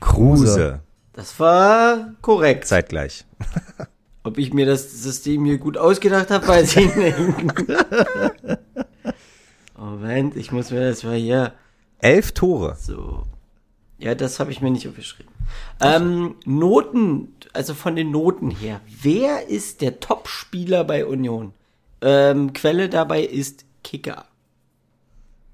Kruse. 0.00 0.44
Kruse. 0.46 0.80
Das 1.12 1.38
war 1.38 2.12
korrekt. 2.22 2.66
Zeitgleich. 2.66 3.24
Ob 4.24 4.38
ich 4.38 4.52
mir 4.54 4.66
das 4.66 4.90
System 5.02 5.44
hier 5.44 5.58
gut 5.58 5.76
ausgedacht 5.76 6.30
habe, 6.30 6.48
weiß 6.48 6.76
ich 6.76 6.96
nicht. 6.96 7.16
Moment, 9.76 10.36
ich 10.36 10.50
muss 10.52 10.70
mir 10.70 10.80
das 10.88 11.02
mal 11.04 11.16
hier 11.16 11.52
Elf 11.98 12.32
Tore. 12.32 12.76
so. 12.80 13.24
Ja, 13.98 14.14
das 14.14 14.40
habe 14.40 14.50
ich 14.50 14.60
mir 14.60 14.70
nicht 14.70 14.88
aufgeschrieben. 14.88 15.32
Ähm, 15.80 16.34
Noten, 16.44 17.34
also 17.52 17.74
von 17.74 17.96
den 17.96 18.10
Noten 18.10 18.50
her. 18.50 18.80
Wer 19.02 19.48
ist 19.48 19.80
der 19.80 20.00
Top-Spieler 20.00 20.84
bei 20.84 21.06
Union? 21.06 21.52
Ähm, 22.00 22.52
Quelle 22.52 22.88
dabei 22.88 23.22
ist 23.22 23.64
Kicker. 23.82 24.24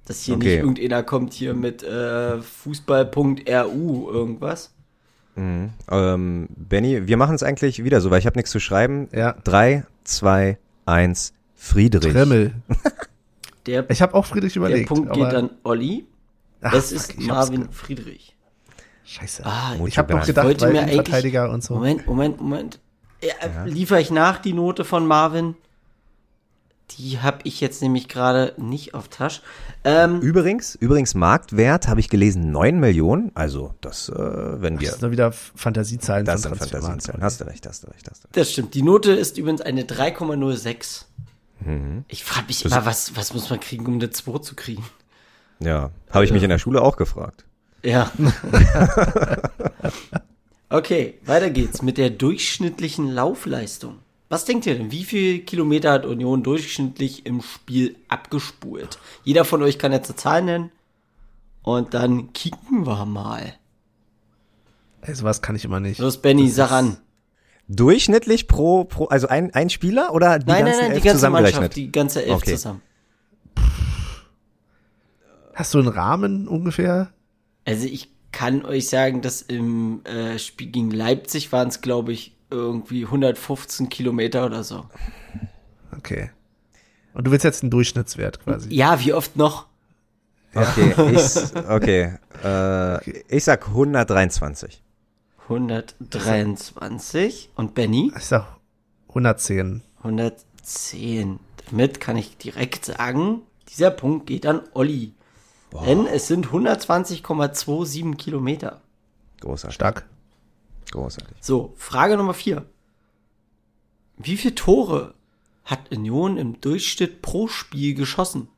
Dass 0.07 0.23
hier 0.25 0.35
Okay. 0.37 0.47
nicht 0.47 0.57
irgendeiner 0.59 1.03
kommt 1.03 1.33
hier 1.35 1.55
mit 1.55 1.83
äh, 1.83 2.41
Fußball.ru 2.41 4.11
irgendwas. 4.11 4.73
Ähm, 5.37 6.49
Benny, 6.57 7.07
wir 7.07 7.17
machen 7.17 7.35
es 7.35 7.43
eigentlich 7.43 7.83
wieder 7.83 8.01
so, 8.01 8.11
weil 8.11 8.19
ich 8.19 8.27
habe 8.27 8.39
nichts 8.39 8.51
zu 8.51 8.61
schreiben. 8.61 9.09
Ja. 9.13 9.33
Drei, 9.45 9.85
zwei, 10.05 10.59
eins. 10.87 11.33
Friedrich. 11.55 12.13
Tremmel. 12.13 12.53
Der, 13.67 13.89
Ich 13.91 14.01
habe 14.01 14.15
auch 14.15 14.25
Friedrich 14.25 14.55
der 14.55 14.63
überlegt. 14.63 14.89
Punkt 14.89 15.11
aber, 15.11 15.27
geht 15.27 15.35
an 15.35 15.51
Olli. 15.65 16.07
Ach, 16.63 16.73
Das 16.73 16.87
fuck, 16.93 16.97
ist 16.97 17.09
hab's 17.17 17.27
Marvin 17.27 17.69
Friedrich. 17.71 18.35
Scheiße. 19.05 19.45
Ah, 19.45 19.75
ich 19.85 19.99
habe 19.99 20.15
noch 20.15 20.25
gedacht, 20.25 20.47
wollte 20.47 20.65
weil 20.65 20.73
mir 20.73 20.81
eigentlich- 20.81 20.93
Innenverteidiger 20.95 21.51
und 21.51 21.63
so. 21.63 21.75
Moment, 21.75 22.07
Moment, 22.07 22.41
Moment. 22.41 22.81
Ja, 23.23 23.65
Liefere 23.67 24.01
ich 24.01 24.11
nach 24.11 24.39
die 24.39 24.55
Note 24.55 24.85
von 24.85 25.07
Marvin? 25.07 25.57
Die 26.99 27.21
habe 27.21 27.39
ich 27.45 27.61
jetzt 27.61 27.83
nämlich 27.83 28.09
gerade 28.09 28.55
nicht 28.57 28.95
auf 28.95 29.09
Tasch. 29.09 29.43
Ähm, 29.85 30.21
Übrigens, 30.21 30.75
übrigens 30.75 31.15
Marktwert 31.15 31.89
habe 31.89 32.01
ich 32.01 32.09
gelesen 32.09 32.51
9 32.51 32.81
Millionen. 32.81 33.31
Also 33.35 33.75
das, 33.81 34.09
äh, 34.09 34.13
wenn 34.15 34.75
Das 34.75 34.83
wir, 34.83 34.91
sind 34.91 35.03
doch 35.05 35.11
wieder 35.11 35.33
Fantasiezahlen 35.33 36.27
das 36.27 36.43
sind. 36.43 36.57
Fantasiezahlen. 36.57 37.23
Hast 37.23 37.41
du 37.41 37.45
recht, 37.45 37.67
hast 37.67 37.85
du 37.85 37.89
recht, 37.89 38.11
hast 38.11 38.25
du 38.25 38.27
recht. 38.27 38.37
das 38.37 38.53
stimmt. 38.53 38.75
Die 38.75 38.83
Note 38.83 39.13
ist 39.13 39.39
übrigens 39.39 39.61
eine 39.61 39.85
3,06. 39.85 41.05
Mhm. 41.61 42.05
Ich 42.09 42.25
frage 42.25 42.47
mich 42.49 42.65
immer, 42.65 42.85
was, 42.85 43.17
was 43.17 43.33
muss 43.35 43.51
man 43.51 43.61
kriegen, 43.61 43.87
um 43.87 43.95
eine 43.95 44.11
2 44.11 44.39
zu 44.39 44.57
kriegen? 44.57 44.85
Ja, 45.61 45.91
habe 46.11 46.25
ich 46.25 46.33
mich 46.33 46.43
in 46.43 46.51
der 46.51 46.59
Schule 46.59 46.83
auch 46.83 46.97
gefragt. 46.97 47.45
Ja. 47.83 48.11
okay, 50.69 51.19
weiter 51.25 51.51
geht's 51.51 51.83
mit 51.83 51.99
der 51.99 52.11
durchschnittlichen 52.11 53.09
Laufleistung. 53.09 53.99
Was 54.31 54.45
denkt 54.45 54.65
ihr 54.67 54.77
denn? 54.77 54.93
Wie 54.93 55.03
viel 55.03 55.41
Kilometer 55.41 55.91
hat 55.91 56.07
Union 56.07 56.45
durchschnittlich 56.45 57.27
im 57.27 57.43
Spiel 57.43 57.97
abgespult? 58.07 59.01
Jeder 59.25 59.45
von 59.45 59.61
euch 59.61 59.77
kann 59.77 59.91
jetzt 59.91 60.09
eine 60.09 60.17
Zahl 60.17 60.43
nennen. 60.43 60.71
Und 61.63 61.95
dann 61.95 62.33
kicken 62.33 62.87
wir 62.87 63.05
mal. 63.07 63.55
Ey, 65.03 65.15
sowas 65.17 65.43
kann 65.43 65.57
ich 65.57 65.65
immer 65.65 65.81
nicht. 65.81 65.99
Los, 65.99 66.23
Benny, 66.23 66.49
sag 66.49 66.71
an. 66.71 66.99
Durchschnittlich 67.67 68.47
pro, 68.47 68.85
pro 68.85 69.07
also 69.07 69.27
ein, 69.27 69.53
ein 69.53 69.69
Spieler 69.69 70.15
oder 70.15 70.39
die 70.39 70.47
Nein, 70.47 70.65
nein, 70.65 70.67
ganzen 70.67 70.81
nein, 70.81 70.91
die 70.91 70.95
elf 70.95 71.05
ganze 71.05 71.17
zusammengerechnet? 71.19 71.61
Mannschaft, 71.61 71.77
die 71.77 71.93
ganze 71.93 72.25
Elf 72.25 72.37
Okay. 72.37 72.53
zusammen. 72.53 72.83
Hast 75.55 75.75
du 75.75 75.79
einen 75.81 75.89
Rahmen 75.89 76.47
ungefähr? 76.47 77.13
Also 77.65 77.87
ich 77.87 78.09
kann 78.31 78.65
euch 78.65 78.89
sagen, 78.89 79.23
dass 79.23 79.43
im 79.43 80.05
äh, 80.05 80.39
Spiel 80.39 80.69
gegen 80.69 80.93
Leipzig 80.93 81.51
waren 81.53 81.69
es, 81.69 81.81
glaube 81.81 82.13
ich, 82.13 82.37
irgendwie 82.51 83.05
115 83.05 83.89
Kilometer 83.89 84.47
oder 84.47 84.65
so. 84.65 84.87
Okay. 85.97 86.31
Und 87.15 87.27
du 87.27 87.31
willst 87.31 87.45
jetzt 87.45 87.63
einen 87.63 87.71
Durchschnittswert 87.71 88.45
quasi. 88.45 88.73
Ja, 88.73 89.01
wie 89.01 89.13
oft 89.13 89.37
noch? 89.37 89.67
Okay, 90.55 90.95
ich, 91.13 91.57
okay, 91.69 92.19
äh, 92.45 93.11
ich 93.29 93.45
sag 93.45 93.69
123. 93.69 94.83
123 95.45 97.51
und 97.57 97.75
Benny 97.75 98.13
Ich 98.17 98.25
sag 98.25 98.47
110. 99.09 99.83
110. 99.99 101.41
Damit 101.69 102.01
kann 102.01 102.17
ich 102.17 102.37
direkt 102.37 102.85
sagen, 102.85 103.43
dieser 103.69 103.91
Punkt 103.91 104.27
geht 104.27 104.47
an 104.47 104.63
Olli. 104.75 105.15
Denn 105.87 106.07
es 106.07 106.27
sind 106.27 106.49
120,27 106.49 108.17
Kilometer. 108.17 108.81
Großartig, 109.41 109.75
Stark. 109.75 110.07
Großartig. 110.93 111.37
So, 111.41 111.73
Frage 111.77 112.17
Nummer 112.17 112.35
4. 112.35 112.65
Wie 114.19 114.37
viele 114.37 114.55
Tore 114.55 115.15
hat 115.65 115.91
Union 115.93 116.37
im 116.37 116.61
Durchschnitt 116.61 117.23
pro 117.23 117.49
Spiel 117.49 117.95
geschossen? 117.95 118.49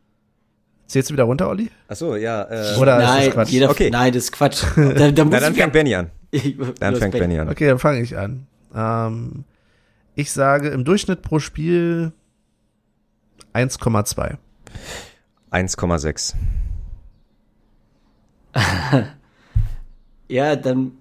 Zählst 0.87 1.09
du 1.11 1.15
wieder 1.15 1.25
runter, 1.25 1.49
Olli? 1.49 1.71
Achso, 1.89 2.17
ja. 2.17 2.43
Äh, 2.45 2.77
Oder 2.79 2.99
ist 2.99 3.03
das 3.07 3.15
nein, 3.17 3.31
Quatsch? 3.31 3.49
jeder, 3.51 3.71
Okay. 3.71 3.91
nein, 3.91 4.13
das 4.13 4.25
ist 4.25 4.33
Quatsch. 4.33 4.65
Da, 4.77 5.11
da 5.11 5.25
na, 5.25 5.41
dann 5.41 5.55
fängt 5.55 5.73
Benny 5.73 5.95
an. 5.95 6.11
Dann 6.81 6.97
fängt 6.97 7.13
Benny 7.13 7.39
an. 7.39 7.49
Okay, 7.49 7.69
dann 7.69 7.79
fange 7.79 8.01
ich 8.03 8.17
an. 8.19 8.47
Ähm, 8.75 9.45
ich 10.15 10.33
sage 10.33 10.69
im 10.69 10.85
Durchschnitt 10.85 11.23
pro 11.23 11.39
Spiel 11.39 12.13
1,2. 13.55 14.37
1,6. 15.51 16.35
Ja, 20.29 20.57
dann 20.57 20.93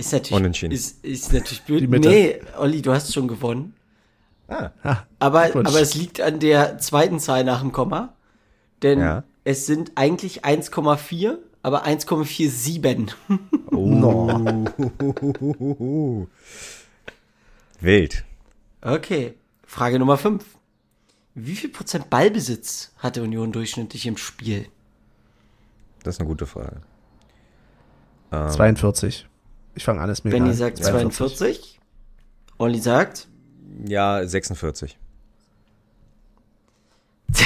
ist 0.00 0.12
natürlich, 0.12 0.32
Unentschieden. 0.40 0.72
ist, 0.72 1.04
ist 1.04 1.32
natürlich 1.32 1.62
blöd. 1.62 1.88
Nee, 1.88 2.40
Olli, 2.58 2.82
du 2.82 2.92
hast 2.92 3.12
schon 3.12 3.28
gewonnen. 3.28 3.74
Ah, 4.48 4.70
Ha, 4.82 5.06
Aber, 5.20 5.44
aber 5.54 5.80
es 5.80 5.94
liegt 5.94 6.20
an 6.20 6.40
der 6.40 6.78
zweiten 6.78 7.20
Zahl 7.20 7.44
nach 7.44 7.60
dem 7.60 7.70
Komma. 7.72 8.14
Denn 8.82 8.98
Ja. 9.00 9.24
es 9.44 9.66
sind 9.66 9.92
eigentlich 9.94 10.44
1,4, 10.44 11.38
aber 11.62 11.86
1,47. 11.86 13.12
no. 13.70 14.64
Wild. 17.80 18.24
Okay. 18.82 19.34
Frage 19.66 19.98
Nummer 19.98 20.16
5. 20.16 20.44
Wie 21.34 21.54
viel 21.54 21.70
Prozent 21.70 22.10
Ballbesitz 22.10 22.92
hatte 22.98 23.22
Union 23.22 23.52
durchschnittlich 23.52 24.06
im 24.06 24.16
Spiel? 24.16 24.66
Das 26.02 26.16
ist 26.16 26.20
eine 26.20 26.28
gute 26.28 26.46
Frage. 26.46 26.80
42. 28.30 29.26
Ich 29.74 29.84
fange 29.84 30.00
an, 30.00 30.10
ist 30.10 30.24
mir 30.24 30.30
Benny 30.30 30.52
sagt 30.54 30.78
42. 30.78 31.78
Olli 32.58 32.80
sagt, 32.80 33.28
Ja, 33.86 34.26
46. 34.26 34.98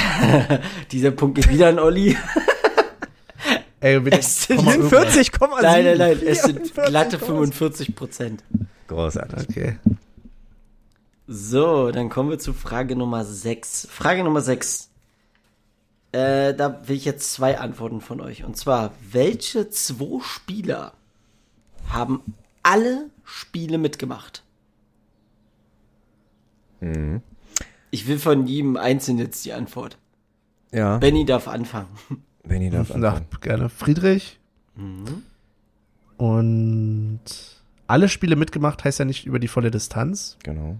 dieser 0.91 1.11
Punkt 1.11 1.35
geht 1.35 1.49
wieder 1.49 1.69
an 1.69 1.79
Olli. 1.79 2.17
Ey, 3.79 3.99
bitte, 3.99 4.17
Es 4.17 4.43
sind 4.45 4.57
komm 4.57 4.65
mal 4.65 4.75
irgendwas. 4.75 5.15
40,7. 5.15 5.61
Nein, 5.61 5.83
nein, 5.85 5.97
nein, 5.97 6.19
es 6.25 6.41
sind 6.41 6.73
glatte 6.73 7.19
45 7.19 7.95
Prozent. 7.95 8.43
Großartig. 8.87 9.49
Okay. 9.49 9.77
So, 11.27 11.91
dann 11.91 12.09
kommen 12.09 12.29
wir 12.29 12.39
zu 12.39 12.53
Frage 12.53 12.95
Nummer 12.95 13.25
6. 13.25 13.87
Frage 13.91 14.23
Nummer 14.23 14.41
6. 14.41 14.89
Äh, 16.11 16.53
da 16.53 16.81
will 16.87 16.95
ich 16.95 17.05
jetzt 17.05 17.33
zwei 17.33 17.59
Antworten 17.59 17.99
von 18.01 18.21
euch. 18.21 18.43
Und 18.43 18.57
zwar, 18.57 18.93
welche 19.11 19.69
zwei 19.69 20.21
Spieler 20.23 20.93
haben 21.89 22.21
alle 22.63 23.09
Spiele 23.23 23.77
mitgemacht? 23.77 24.43
Mhm. 26.81 27.21
Ich 27.91 28.07
will 28.07 28.19
von 28.19 28.45
jedem 28.47 28.75
einzeln 28.77 29.17
jetzt 29.17 29.45
die 29.45 29.53
Antwort. 29.53 29.97
Ja, 30.71 30.97
Benny 30.97 31.25
darf 31.25 31.47
anfangen. 31.47 31.87
Benny 32.43 32.69
darf 32.69 32.89
Na, 32.95 33.09
anfangen. 33.09 33.27
gerne. 33.41 33.69
Friedrich. 33.69 34.39
Und 36.17 37.19
alle 37.87 38.09
Spiele 38.09 38.35
mitgemacht 38.35 38.83
heißt 38.83 38.99
ja 38.99 39.05
nicht 39.05 39.25
über 39.25 39.39
die 39.39 39.47
volle 39.47 39.71
Distanz. 39.71 40.37
Genau. 40.43 40.77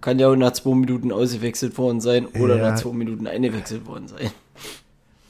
Kann 0.00 0.18
ja 0.18 0.28
auch 0.28 0.36
nach 0.36 0.52
zwei 0.52 0.74
Minuten 0.74 1.12
ausgewechselt 1.12 1.78
worden 1.78 2.00
sein 2.00 2.26
oder 2.26 2.56
Ja. 2.56 2.70
nach 2.70 2.78
zwei 2.80 2.92
Minuten 2.92 3.26
eingewechselt 3.26 3.86
worden 3.86 4.08
sein. 4.08 4.30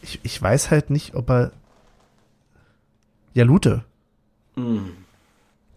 Ich, 0.01 0.21
ich 0.23 0.41
weiß 0.41 0.71
halt 0.71 0.89
nicht, 0.91 1.15
ob 1.15 1.29
er. 1.31 1.53
Ja, 3.35 3.45
Lute. 3.45 3.85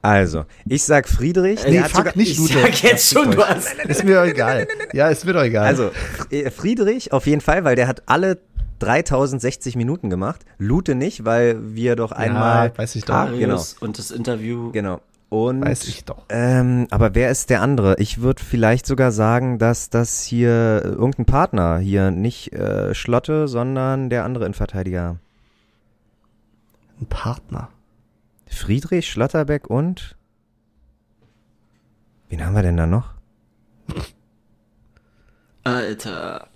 Also, 0.02 0.46
ich 0.68 0.84
sag 0.84 1.08
Friedrich. 1.10 1.64
Nee, 1.66 1.72
der 1.72 1.84
hat 1.86 1.92
fuck, 1.92 2.00
sogar, 2.00 2.18
nicht 2.18 2.32
Ich 2.32 2.38
Lute. 2.38 2.62
sag 2.62 2.84
jetzt 2.84 3.12
schon, 3.12 3.32
du 3.32 3.44
hast. 3.44 3.74
Ist 3.74 4.04
mir 4.04 4.16
doch 4.16 4.26
egal. 4.26 4.68
Ja, 4.94 5.10
ist 5.10 5.26
mir 5.26 5.34
doch 5.34 5.44
egal. 5.44 5.66
Also, 5.66 5.92
äh, 6.30 6.52
Friedrich 6.52 7.12
auf 7.12 7.26
jeden 7.26 7.42
Fall, 7.42 7.64
weil 7.64 7.76
der 7.76 7.88
hat 7.88 8.04
alle 8.06 8.38
3060 8.80 9.76
Minuten 9.76 10.10
gemacht. 10.10 10.46
Lute 10.58 10.96
nicht, 10.96 11.26
weil 11.26 11.76
wir 11.76 11.96
doch 11.96 12.12
einmal. 12.12 12.68
ja, 12.68 12.78
weiß 12.78 12.96
ich 12.96 13.06
doch. 13.06 13.14
Marius 13.16 13.76
und 13.80 13.98
das 13.98 14.12
Interview. 14.12 14.72
Genau. 14.72 15.02
Und, 15.30 15.66
Weiß 15.66 15.88
ich 15.88 16.06
doch. 16.06 16.24
Ähm, 16.30 16.88
aber 16.92 17.16
wer 17.16 17.32
ist 17.32 17.50
der 17.50 17.62
andere? 17.62 17.96
Ich 17.98 18.22
würde 18.22 18.44
vielleicht 18.44 18.86
sogar 18.86 19.12
sagen, 19.12 19.58
dass 19.58 19.90
das 19.90 20.24
hier 20.24 20.82
äh, 20.86 20.88
irgendein 20.90 21.26
Partner 21.26 21.80
hier 21.80 22.12
nicht 22.12 22.54
äh, 22.54 22.94
Schlotte, 22.94 23.48
sondern 23.48 24.10
der 24.12 24.24
andere 24.24 24.46
Innenverteidiger. 24.46 25.18
Ein 27.02 27.06
Partner. 27.08 27.70
Friedrich, 28.56 29.10
Schlotterbeck 29.12 29.70
und 29.70 30.16
wen 32.30 32.46
haben 32.46 32.56
wir 32.56 32.64
denn 32.64 32.78
da 32.78 32.88
noch? 32.88 33.14
Alter. 35.64 36.48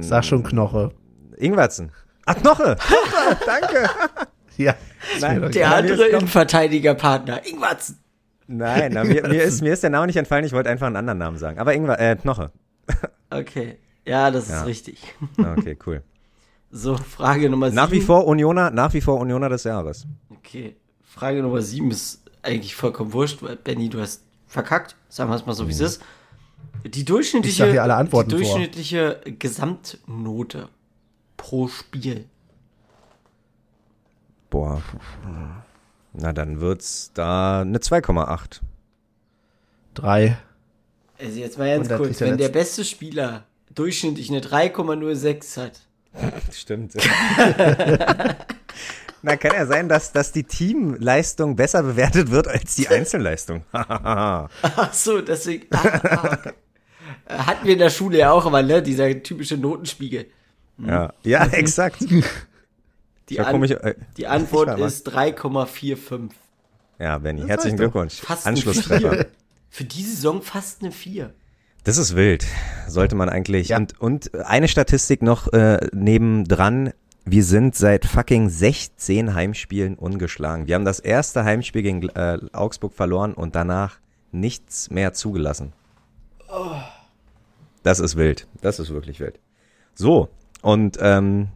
Sag 0.00 0.24
schon 0.24 0.42
Knoche. 0.42 0.92
Ingwertsen. 1.36 1.92
Ach, 2.26 2.34
Knoche! 2.36 2.76
Knoche, 2.80 3.36
danke! 3.46 3.88
Ja. 4.56 4.76
Nein, 5.20 5.50
Der 5.50 5.74
andere 5.74 6.06
Innenverteidigerpartner. 6.06 7.44
Ingwarzen. 7.44 7.98
Nein, 8.46 8.92
na, 8.94 9.02
mir, 9.02 9.26
mir, 9.26 9.42
ist, 9.42 9.62
mir 9.62 9.72
ist 9.72 9.82
der 9.82 9.90
Name 9.90 10.06
nicht 10.06 10.14
entfallen, 10.16 10.44
ich 10.44 10.52
wollte 10.52 10.70
einfach 10.70 10.86
einen 10.86 10.94
anderen 10.94 11.18
Namen 11.18 11.38
sagen. 11.38 11.58
Aber 11.58 11.74
Ingwer, 11.74 11.98
äh, 11.98 12.14
Knoche. 12.14 12.52
Okay. 13.30 13.78
Ja, 14.06 14.30
das 14.30 14.48
Ja. 14.48 14.60
ist 14.60 14.66
richtig. 14.68 15.02
Okay, 15.38 15.76
cool. 15.86 16.04
So, 16.70 16.96
Frage 16.96 17.50
Nummer 17.50 17.66
sieben. 17.66 17.74
Nach 17.74 17.90
wie 17.90 18.00
vor 18.00 18.28
Unioner, 18.28 18.70
nach 18.70 18.94
wie 18.94 19.00
vor 19.00 19.18
Unioner 19.18 19.48
des 19.48 19.64
Jahres. 19.64 20.06
Okay. 20.44 20.76
Frage 21.02 21.42
Nummer 21.42 21.62
sieben 21.62 21.90
ist 21.90 22.22
eigentlich 22.42 22.74
vollkommen 22.74 23.12
wurscht, 23.12 23.42
weil 23.42 23.56
Benny, 23.56 23.88
du 23.88 24.00
hast 24.00 24.22
verkackt. 24.46 24.96
Sagen 25.08 25.30
wir 25.30 25.36
es 25.36 25.46
mal 25.46 25.54
so, 25.54 25.66
wie 25.68 25.72
es 25.72 25.80
ist. 25.80 26.02
Die 26.84 27.04
durchschnittliche, 27.04 27.52
Ich 27.52 27.58
sag 27.58 27.70
hier 27.70 27.82
alle 27.82 27.94
Antworten 27.94 28.30
die 28.30 28.36
vor. 28.36 28.44
durchschnittliche 28.44 29.20
Gesamtnote 29.38 30.68
pro 31.36 31.68
Spiel. 31.68 32.26
Boah. 34.50 34.82
Na, 36.12 36.32
dann 36.32 36.60
wird's 36.60 37.10
da 37.14 37.62
eine 37.62 37.78
2,8. 37.78 38.60
Drei. 39.94 40.36
Also 41.18 41.38
jetzt 41.38 41.58
mal 41.58 41.74
ganz 41.76 41.88
kurz, 41.88 42.20
wenn 42.20 42.38
der 42.38 42.48
beste 42.50 42.84
Spieler 42.84 43.44
durchschnittlich 43.74 44.30
eine 44.30 44.40
3,06 44.40 45.62
hat, 45.62 45.80
Stimmt. 46.52 46.94
Na, 49.24 49.36
kann 49.36 49.52
ja 49.54 49.64
sein, 49.64 49.88
dass, 49.88 50.12
dass 50.12 50.32
die 50.32 50.44
Teamleistung 50.44 51.56
besser 51.56 51.82
bewertet 51.82 52.30
wird 52.30 52.46
als 52.46 52.74
die 52.74 52.88
Einzelleistung. 52.88 53.64
Ach 53.72 54.48
so, 54.92 55.22
deswegen. 55.22 55.66
Ah, 55.70 56.00
ah, 56.04 56.28
okay. 56.34 56.52
Äh, 57.26 57.38
Hatten 57.38 57.64
wir 57.66 57.72
in 57.72 57.78
der 57.78 57.88
Schule 57.88 58.18
ja 58.18 58.32
auch 58.32 58.44
immer, 58.44 58.62
ne? 58.62 58.82
Dieser 58.82 59.22
typische 59.22 59.56
Notenspiegel. 59.56 60.26
ja, 60.78 61.12
ja, 61.22 61.46
exakt. 61.46 62.02
Die, 63.30 63.40
An 63.40 63.52
komisch, 63.52 63.70
äh, 63.70 63.94
die 64.18 64.26
Antwort 64.26 64.78
ist 64.78 65.08
3,45. 65.08 66.30
ja, 66.98 67.16
Benny, 67.16 67.40
Das 67.40 67.48
herzlichen. 67.48 67.78
Glückwunsch. 67.78 68.20
Fast 68.20 68.46
Anschlusstreffer. 68.46 69.10
4. 69.10 69.26
Für 69.70 69.84
die 69.84 70.02
Saison 70.02 70.42
fast 70.42 70.82
eine 70.82 70.92
4. 70.92 71.32
Das 71.84 71.96
ist 71.96 72.14
wild. 72.14 72.44
Sollte 72.88 73.14
man 73.14 73.28
eigentlich. 73.30 73.68
Ja. 73.68 73.78
Und, 73.78 73.98
und 74.00 74.34
eine 74.34 74.68
Statistik 74.68 75.22
noch 75.22 75.52
äh, 75.54 75.86
nebendran. 75.92 76.92
Wir 77.26 77.42
sind 77.42 77.74
seit 77.74 78.04
fucking 78.04 78.50
16 78.50 79.34
Heimspielen 79.34 79.94
ungeschlagen. 79.94 80.66
Wir 80.66 80.74
haben 80.74 80.84
das 80.84 81.00
erste 81.00 81.44
Heimspiel 81.44 81.82
gegen 81.82 82.08
äh, 82.10 82.38
Augsburg 82.52 82.92
verloren 82.92 83.32
und 83.32 83.54
danach 83.54 83.98
nichts 84.30 84.90
mehr 84.90 85.14
zugelassen. 85.14 85.72
Das 87.82 87.98
ist 87.98 88.16
wild. 88.16 88.46
Das 88.60 88.78
ist 88.78 88.90
wirklich 88.90 89.20
wild. 89.20 89.40
So, 89.94 90.28
und 90.60 90.98
ähm, 91.00 91.48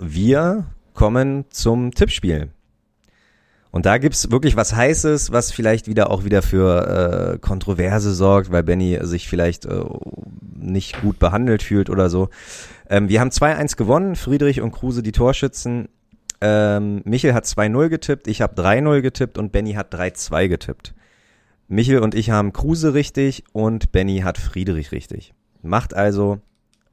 wir 0.00 0.66
kommen 0.94 1.46
zum 1.50 1.92
Tippspiel. 1.92 2.50
Und 3.72 3.86
da 3.86 3.98
gibt's 3.98 4.30
wirklich 4.30 4.56
was 4.56 4.74
Heißes, 4.74 5.32
was 5.32 5.52
vielleicht 5.52 5.86
wieder 5.88 6.10
auch 6.10 6.24
wieder 6.24 6.42
für 6.42 7.34
äh, 7.34 7.38
Kontroverse 7.38 8.14
sorgt, 8.14 8.50
weil 8.50 8.62
Benny 8.62 8.98
sich 9.02 9.28
vielleicht 9.28 9.64
äh, 9.66 9.84
nicht 10.56 11.00
gut 11.00 11.18
behandelt 11.18 11.62
fühlt 11.62 11.88
oder 11.88 12.10
so. 12.10 12.28
Ähm, 12.90 13.08
wir 13.08 13.20
haben 13.20 13.30
2-1 13.30 13.76
gewonnen, 13.76 14.16
Friedrich 14.16 14.60
und 14.60 14.72
Kruse 14.72 15.02
die 15.02 15.12
Torschützen. 15.12 15.88
Ähm, 16.40 17.02
Michel 17.04 17.32
hat 17.32 17.44
2-0 17.44 17.88
getippt, 17.88 18.26
ich 18.26 18.42
habe 18.42 18.60
3-0 18.60 19.00
getippt 19.00 19.38
und 19.38 19.52
Benny 19.52 19.74
hat 19.74 19.94
3-2 19.94 20.48
getippt. 20.48 20.94
Michel 21.68 22.00
und 22.00 22.16
ich 22.16 22.30
haben 22.30 22.52
Kruse 22.52 22.92
richtig 22.92 23.44
und 23.52 23.92
Benny 23.92 24.20
hat 24.20 24.38
Friedrich 24.38 24.90
richtig. 24.90 25.34
Macht 25.62 25.94
also 25.94 26.40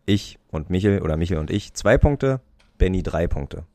ich 0.06 0.38
und 0.52 0.70
Michel 0.70 1.02
oder 1.02 1.18
Michel 1.18 1.39
und 1.39 1.50
ich 1.50 1.74
zwei 1.74 1.98
Punkte, 1.98 2.41
Benny 2.78 3.02
drei 3.02 3.28
Punkte. 3.28 3.66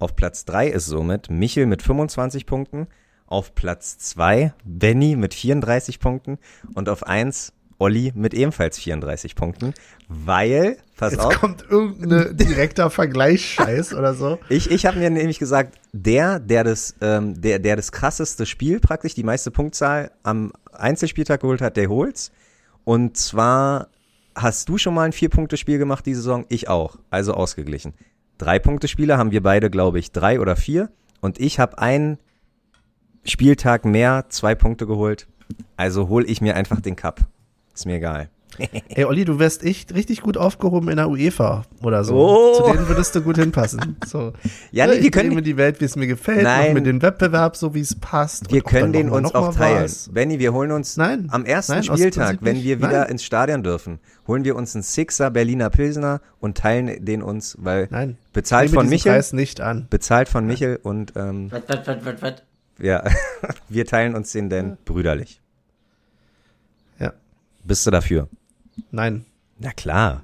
Auf 0.00 0.16
Platz 0.16 0.46
3 0.46 0.68
ist 0.68 0.86
somit 0.86 1.30
Michel 1.30 1.66
mit 1.66 1.82
25 1.82 2.46
Punkten, 2.46 2.88
auf 3.26 3.54
Platz 3.54 3.98
2 3.98 4.54
Benny 4.64 5.14
mit 5.14 5.34
34 5.34 6.00
Punkten 6.00 6.38
und 6.74 6.88
auf 6.88 7.06
1 7.06 7.52
Olli 7.80 8.12
mit 8.14 8.34
ebenfalls 8.34 8.78
34 8.78 9.34
Punkten, 9.34 9.74
weil, 10.08 10.76
pass 10.96 11.12
Jetzt 11.12 11.24
auf, 11.24 11.40
kommt 11.40 11.64
irgendein 11.68 12.36
direkter 12.36 12.90
Vergleichsscheiß 12.90 13.94
oder 13.94 14.14
so. 14.14 14.38
ich, 14.48 14.70
ich 14.70 14.86
habe 14.86 14.98
mir 14.98 15.10
nämlich 15.10 15.38
gesagt, 15.38 15.78
der, 15.92 16.38
der 16.38 16.62
das, 16.62 16.94
ähm, 17.00 17.40
der, 17.40 17.58
der 17.58 17.76
das 17.76 17.90
krasseste 17.90 18.46
Spiel 18.46 18.80
praktisch, 18.80 19.14
die 19.14 19.24
meiste 19.24 19.50
Punktzahl 19.50 20.10
am 20.22 20.52
Einzelspieltag 20.72 21.40
geholt 21.40 21.62
hat, 21.62 21.76
der 21.76 21.88
holt's. 21.88 22.30
Und 22.84 23.16
zwar 23.16 23.88
hast 24.34 24.68
du 24.68 24.78
schon 24.78 24.94
mal 24.94 25.04
ein 25.04 25.12
Vier-Punkte-Spiel 25.12 25.78
gemacht 25.78 26.06
diese 26.06 26.22
Saison? 26.22 26.44
Ich 26.48 26.68
auch. 26.68 26.96
Also 27.08 27.34
ausgeglichen. 27.34 27.94
Drei-Punkte-Spieler 28.38 29.18
haben 29.18 29.32
wir 29.32 29.42
beide, 29.42 29.70
glaube 29.70 29.98
ich, 29.98 30.12
drei 30.12 30.40
oder 30.40 30.56
vier. 30.56 30.90
Und 31.20 31.40
ich 31.40 31.58
habe 31.58 31.78
einen 31.78 32.18
Spieltag 33.24 33.84
mehr, 33.84 34.26
zwei 34.28 34.54
Punkte 34.54 34.86
geholt. 34.86 35.28
Also 35.76 36.08
hole 36.08 36.26
ich 36.26 36.40
mir 36.40 36.56
einfach 36.56 36.80
den 36.80 36.96
Cup. 36.96 37.26
Ist 37.80 37.86
mir 37.86 37.94
egal. 37.96 38.28
Ey, 38.88 39.04
Olli, 39.06 39.24
du 39.24 39.38
wärst 39.38 39.64
echt 39.64 39.94
richtig 39.94 40.20
gut 40.20 40.36
aufgehoben 40.36 40.88
in 40.90 40.96
der 40.96 41.08
UEFA 41.08 41.62
oder 41.82 42.04
so. 42.04 42.14
Oh. 42.16 42.54
Zu 42.56 42.72
denen 42.72 42.88
würdest 42.88 43.14
du 43.14 43.22
gut 43.22 43.38
hinpassen. 43.38 43.96
So. 44.04 44.34
Ja, 44.70 44.86
nee, 44.86 44.94
ich 44.94 45.04
wir 45.04 45.10
können- 45.12 45.30
nehme 45.30 45.40
die 45.40 45.56
Welt, 45.56 45.80
wie 45.80 45.86
es 45.86 45.96
mir 45.96 46.06
gefällt, 46.06 46.42
Nein. 46.42 46.74
mir 46.74 46.82
den 46.82 47.00
Wettbewerb 47.00 47.56
so, 47.56 47.74
wie 47.74 47.80
es 47.80 47.94
passt. 47.98 48.52
Wir 48.52 48.60
können 48.60 48.92
den 48.92 49.08
uns 49.08 49.34
auch 49.34 49.54
teilen. 49.54 49.84
was. 49.84 50.10
Benny, 50.12 50.38
wir 50.40 50.52
holen 50.52 50.72
uns 50.72 50.98
Nein. 50.98 51.28
am 51.30 51.46
ersten 51.46 51.72
Nein, 51.72 51.84
Spieltag, 51.84 52.38
wenn 52.42 52.56
wir 52.62 52.78
wieder 52.80 52.90
Nein. 53.02 53.12
ins 53.12 53.24
Stadion 53.24 53.62
dürfen, 53.62 53.98
holen 54.26 54.44
wir 54.44 54.56
uns 54.56 54.74
einen 54.74 54.82
Sixer 54.82 55.30
Berliner 55.30 55.70
Pilsner 55.70 56.20
und 56.40 56.58
teilen 56.58 57.02
den 57.02 57.22
uns, 57.22 57.56
weil 57.60 57.88
Nein. 57.90 58.18
bezahlt 58.34 58.70
Nehme 58.72 58.82
von 58.82 58.90
Michel, 58.90 59.12
Preis 59.12 59.32
nicht 59.32 59.62
an. 59.62 59.86
bezahlt 59.88 60.28
von 60.28 60.44
Michel 60.46 60.78
und 60.82 61.14
ähm, 61.16 61.50
was, 61.50 61.62
was, 61.86 62.04
was, 62.04 62.20
was? 62.20 62.34
ja, 62.78 63.04
wir 63.70 63.86
teilen 63.86 64.14
uns 64.16 64.32
den 64.32 64.50
denn 64.50 64.76
brüderlich. 64.84 65.40
Ja. 67.62 67.66
Bist 67.66 67.86
du 67.86 67.90
dafür? 67.90 68.28
Nein. 68.90 69.24
Na 69.58 69.72
klar. 69.72 70.22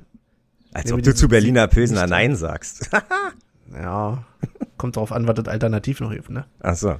Als 0.73 0.87
Nehme 0.87 0.99
ob 0.99 1.05
du 1.05 1.15
zu 1.15 1.29
Berliner 1.29 1.69
nicht 1.75 1.93
Nein 2.09 2.37
sagst. 2.37 2.91
Ja. 3.73 4.25
Kommt 4.77 4.97
drauf 4.97 5.11
an, 5.11 5.27
was 5.27 5.35
das 5.35 5.49
Alternativ 5.49 6.01
noch 6.01 6.13
hilft, 6.13 6.31
ne? 6.31 6.45
Ach 6.61 6.77
so. 6.77 6.97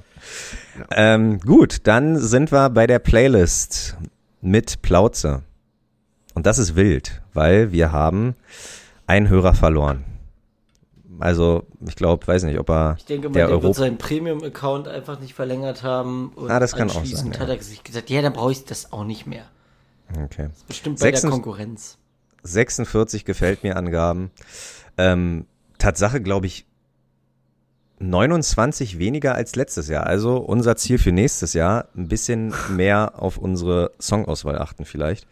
Ähm, 0.91 1.39
gut, 1.39 1.87
dann 1.87 2.17
sind 2.19 2.51
wir 2.51 2.69
bei 2.69 2.87
der 2.87 2.99
Playlist 2.99 3.95
mit 4.41 4.81
Plauze. 4.81 5.43
Und 6.33 6.45
das 6.45 6.57
ist 6.59 6.75
wild, 6.75 7.21
weil 7.33 7.71
wir 7.71 7.91
haben 7.91 8.35
einen 9.05 9.29
Hörer 9.29 9.53
verloren. 9.53 10.03
Also, 11.19 11.65
ich 11.87 11.95
glaube, 11.95 12.27
weiß 12.27 12.43
nicht, 12.43 12.59
ob 12.59 12.69
er 12.69 12.95
Ich 12.97 13.05
denke 13.05 13.29
mal, 13.29 13.33
der 13.33 13.47
der, 13.47 13.63
wird 13.63 13.73
seinen 13.75 13.97
Premium-Account 13.97 14.87
einfach 14.87 15.19
nicht 15.19 15.33
verlängert 15.33 15.81
haben. 15.81 16.29
Und 16.35 16.51
Ah, 16.51 16.59
das 16.59 16.75
kann 16.75 16.91
auch 16.91 17.05
sein, 17.05 17.31
ja. 17.31 17.39
hat 17.39 17.49
er 17.49 17.59
sich 17.63 17.83
gesagt, 17.83 18.09
ja, 18.09 18.21
dann 18.21 18.33
brauche 18.33 18.51
ich 18.51 18.65
das 18.65 18.91
auch 18.91 19.03
nicht 19.03 19.25
mehr. 19.25 19.45
Okay. 20.11 20.49
Bestimmt 20.67 20.99
bei 20.99 21.11
der 21.11 21.19
46 21.19 21.29
Konkurrenz. 21.29 21.97
46 22.43 23.25
gefällt 23.25 23.63
mir 23.63 23.75
Angaben. 23.75 24.31
Ähm, 24.97 25.45
Tatsache, 25.77 26.21
glaube 26.21 26.47
ich, 26.47 26.65
29 27.99 28.99
weniger 28.99 29.35
als 29.35 29.55
letztes 29.55 29.87
Jahr. 29.87 30.05
Also 30.05 30.37
unser 30.37 30.75
Ziel 30.75 30.97
für 30.97 31.11
nächstes 31.11 31.53
Jahr, 31.53 31.87
ein 31.95 32.07
bisschen 32.07 32.53
mehr 32.69 33.13
auf 33.21 33.37
unsere 33.37 33.91
Songauswahl 33.97 34.57
achten 34.59 34.85
vielleicht. 34.85 35.27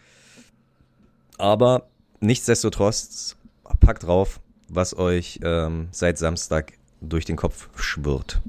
Aber 1.38 1.88
nichtsdestotrotz, 2.20 3.36
packt 3.80 4.04
drauf, 4.04 4.40
was 4.68 4.98
euch 4.98 5.40
ähm, 5.44 5.90
seit 5.92 6.18
Samstag 6.18 6.74
durch 7.02 7.26
den 7.26 7.36
Kopf 7.36 7.70
schwirrt. 7.76 8.42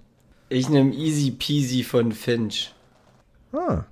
Ich 0.49 0.69
nehme 0.69 0.95
Easy 0.95 1.31
Peasy 1.31 1.83
von 1.83 2.13
Finch. 2.13 2.73
Ah, 3.53 3.85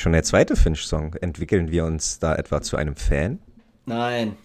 schon 0.00 0.12
der 0.12 0.22
zweite 0.22 0.56
Finch-Song. 0.56 1.14
Entwickeln 1.20 1.70
wir 1.70 1.84
uns 1.84 2.18
da 2.18 2.34
etwa 2.34 2.60
zu 2.62 2.76
einem 2.76 2.96
Fan? 2.96 3.38
Nein, 3.86 4.36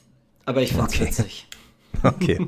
aber 0.45 0.61
ich 0.61 0.73
find's 0.73 0.95
Okay. 0.95 1.07
witzig. 1.07 1.47
Okay. 2.03 2.39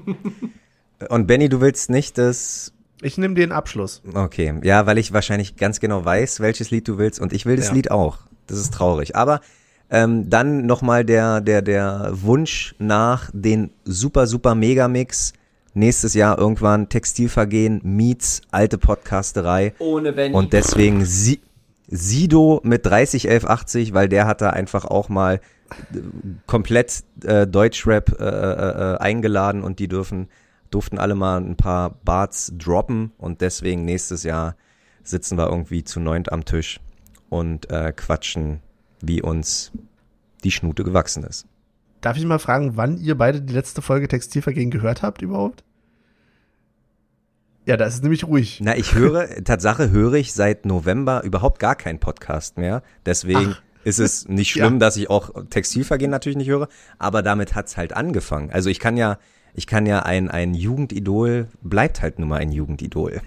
Und 1.10 1.28
Benny, 1.28 1.50
du 1.50 1.62
willst 1.62 1.90
nicht 1.90 2.18
das 2.18 2.74
Ich 3.02 3.18
nehme 3.18 3.36
den 3.36 3.52
Abschluss. 3.52 4.02
Okay, 4.14 4.54
ja, 4.64 4.86
weil 4.86 4.98
ich 4.98 5.14
wahrscheinlich 5.14 5.56
ganz 5.56 5.80
genau 5.80 6.04
weiß, 6.04 6.40
welches 6.40 6.72
Lied 6.72 6.88
du 6.88 6.98
willst 6.98 7.20
und 7.20 7.32
ich 7.32 7.46
will 7.46 7.56
das 7.56 7.68
Ja. 7.68 7.74
Lied 7.74 7.92
auch. 7.92 8.18
Das 8.48 8.58
ist 8.58 8.74
traurig. 8.74 9.16
Aber 9.16 9.42
ähm, 9.92 10.30
dann 10.30 10.66
nochmal 10.66 11.06
der, 11.06 11.42
der, 11.42 11.62
der 11.62 12.10
Wunsch 12.14 12.76
nach 12.80 13.30
den 13.34 13.72
super, 13.86 14.26
super 14.28 14.56
Megamix. 14.56 15.34
Nächstes 15.74 16.14
Jahr 16.16 16.38
irgendwann 16.40 16.90
Textilvergehen 16.90 17.82
meets 17.84 18.42
alte 18.52 18.78
Podcasterei. 18.78 19.74
Ohne 19.80 20.12
Benny. 20.14 20.34
Und 20.34 20.54
deswegen 20.54 21.06
Si- 21.06 21.42
Sido 21.88 22.62
mit 22.64 22.86
301180, 22.86 23.94
weil 23.94 24.10
der 24.10 24.28
hat 24.28 24.42
da 24.42 24.50
einfach 24.50 24.86
auch 24.86 25.10
mal 25.10 25.36
äh, 25.94 26.00
komplett 26.48 27.04
äh, 27.24 27.46
Deutschrap 27.48 28.20
äh, 28.20 28.24
äh, 28.24 28.94
äh, 28.94 28.98
eingeladen 28.98 29.64
und 29.64 29.80
die 29.80 29.88
dürfen 29.88 30.28
durften 30.72 30.98
alle 30.98 31.16
mal 31.16 31.40
ein 31.40 31.56
paar 31.56 31.92
Barts 32.04 32.52
droppen 32.58 33.12
und 33.18 33.42
deswegen 33.42 33.86
nächstes 33.86 34.24
Jahr 34.24 34.56
sitzen 35.04 35.38
wir 35.38 35.48
irgendwie 35.48 35.84
zu 35.84 36.00
neunt 36.00 36.32
am 36.32 36.44
Tisch 36.44 36.80
und 37.30 37.70
äh, 37.70 37.94
quatschen, 37.96 38.62
wie 39.00 39.22
uns 39.22 39.72
die 40.44 40.52
Schnute 40.52 40.84
gewachsen 40.84 41.24
ist. 41.24 41.46
Darf 42.02 42.18
ich 42.18 42.26
mal 42.26 42.40
fragen, 42.40 42.78
wann 42.78 42.98
ihr 42.98 43.18
beide 43.18 43.42
die 43.42 43.54
letzte 43.54 43.82
Folge 43.82 44.08
Textilvergehen 44.08 44.70
gehört 44.72 45.02
habt 45.02 45.22
überhaupt? 45.22 45.64
Ja, 47.66 47.78
da 47.78 47.86
ist 47.86 47.96
es 47.96 48.02
nämlich 48.02 48.26
ruhig. 48.26 48.60
Na, 48.62 48.76
ich 48.78 48.94
höre, 48.94 49.28
Tatsache 49.44 49.90
höre 49.90 50.14
ich 50.14 50.34
seit 50.34 50.66
November 50.66 51.24
überhaupt 51.24 51.60
gar 51.60 51.76
keinen 51.76 52.00
Podcast 52.00 52.58
mehr. 52.58 52.84
Deswegen 53.06 53.56
Ach. 53.58 53.62
ist 53.84 54.00
es 54.00 54.28
nicht 54.28 54.52
schlimm, 54.52 54.74
Ja. 54.74 54.80
dass 54.80 54.98
ich 54.98 55.10
auch 55.10 55.32
Textilvergehen 55.50 56.12
natürlich 56.12 56.38
nicht 56.38 56.50
höre, 56.50 56.68
aber 57.00 57.24
damit 57.24 57.56
hat's 57.56 57.76
halt 57.78 57.94
angefangen. 57.94 58.52
Also 58.52 58.70
ich 58.70 58.80
kann 58.80 58.98
ja, 58.98 59.18
ich 59.56 59.66
kann 59.68 59.86
ja 59.88 60.04
ein, 60.04 60.30
ein 60.30 60.54
Jugendidol, 60.54 61.48
bleibt 61.62 62.02
halt 62.04 62.20
nun 62.20 62.30
mal 62.30 62.38
ein 62.40 62.52
Jugendidol. 62.52 63.22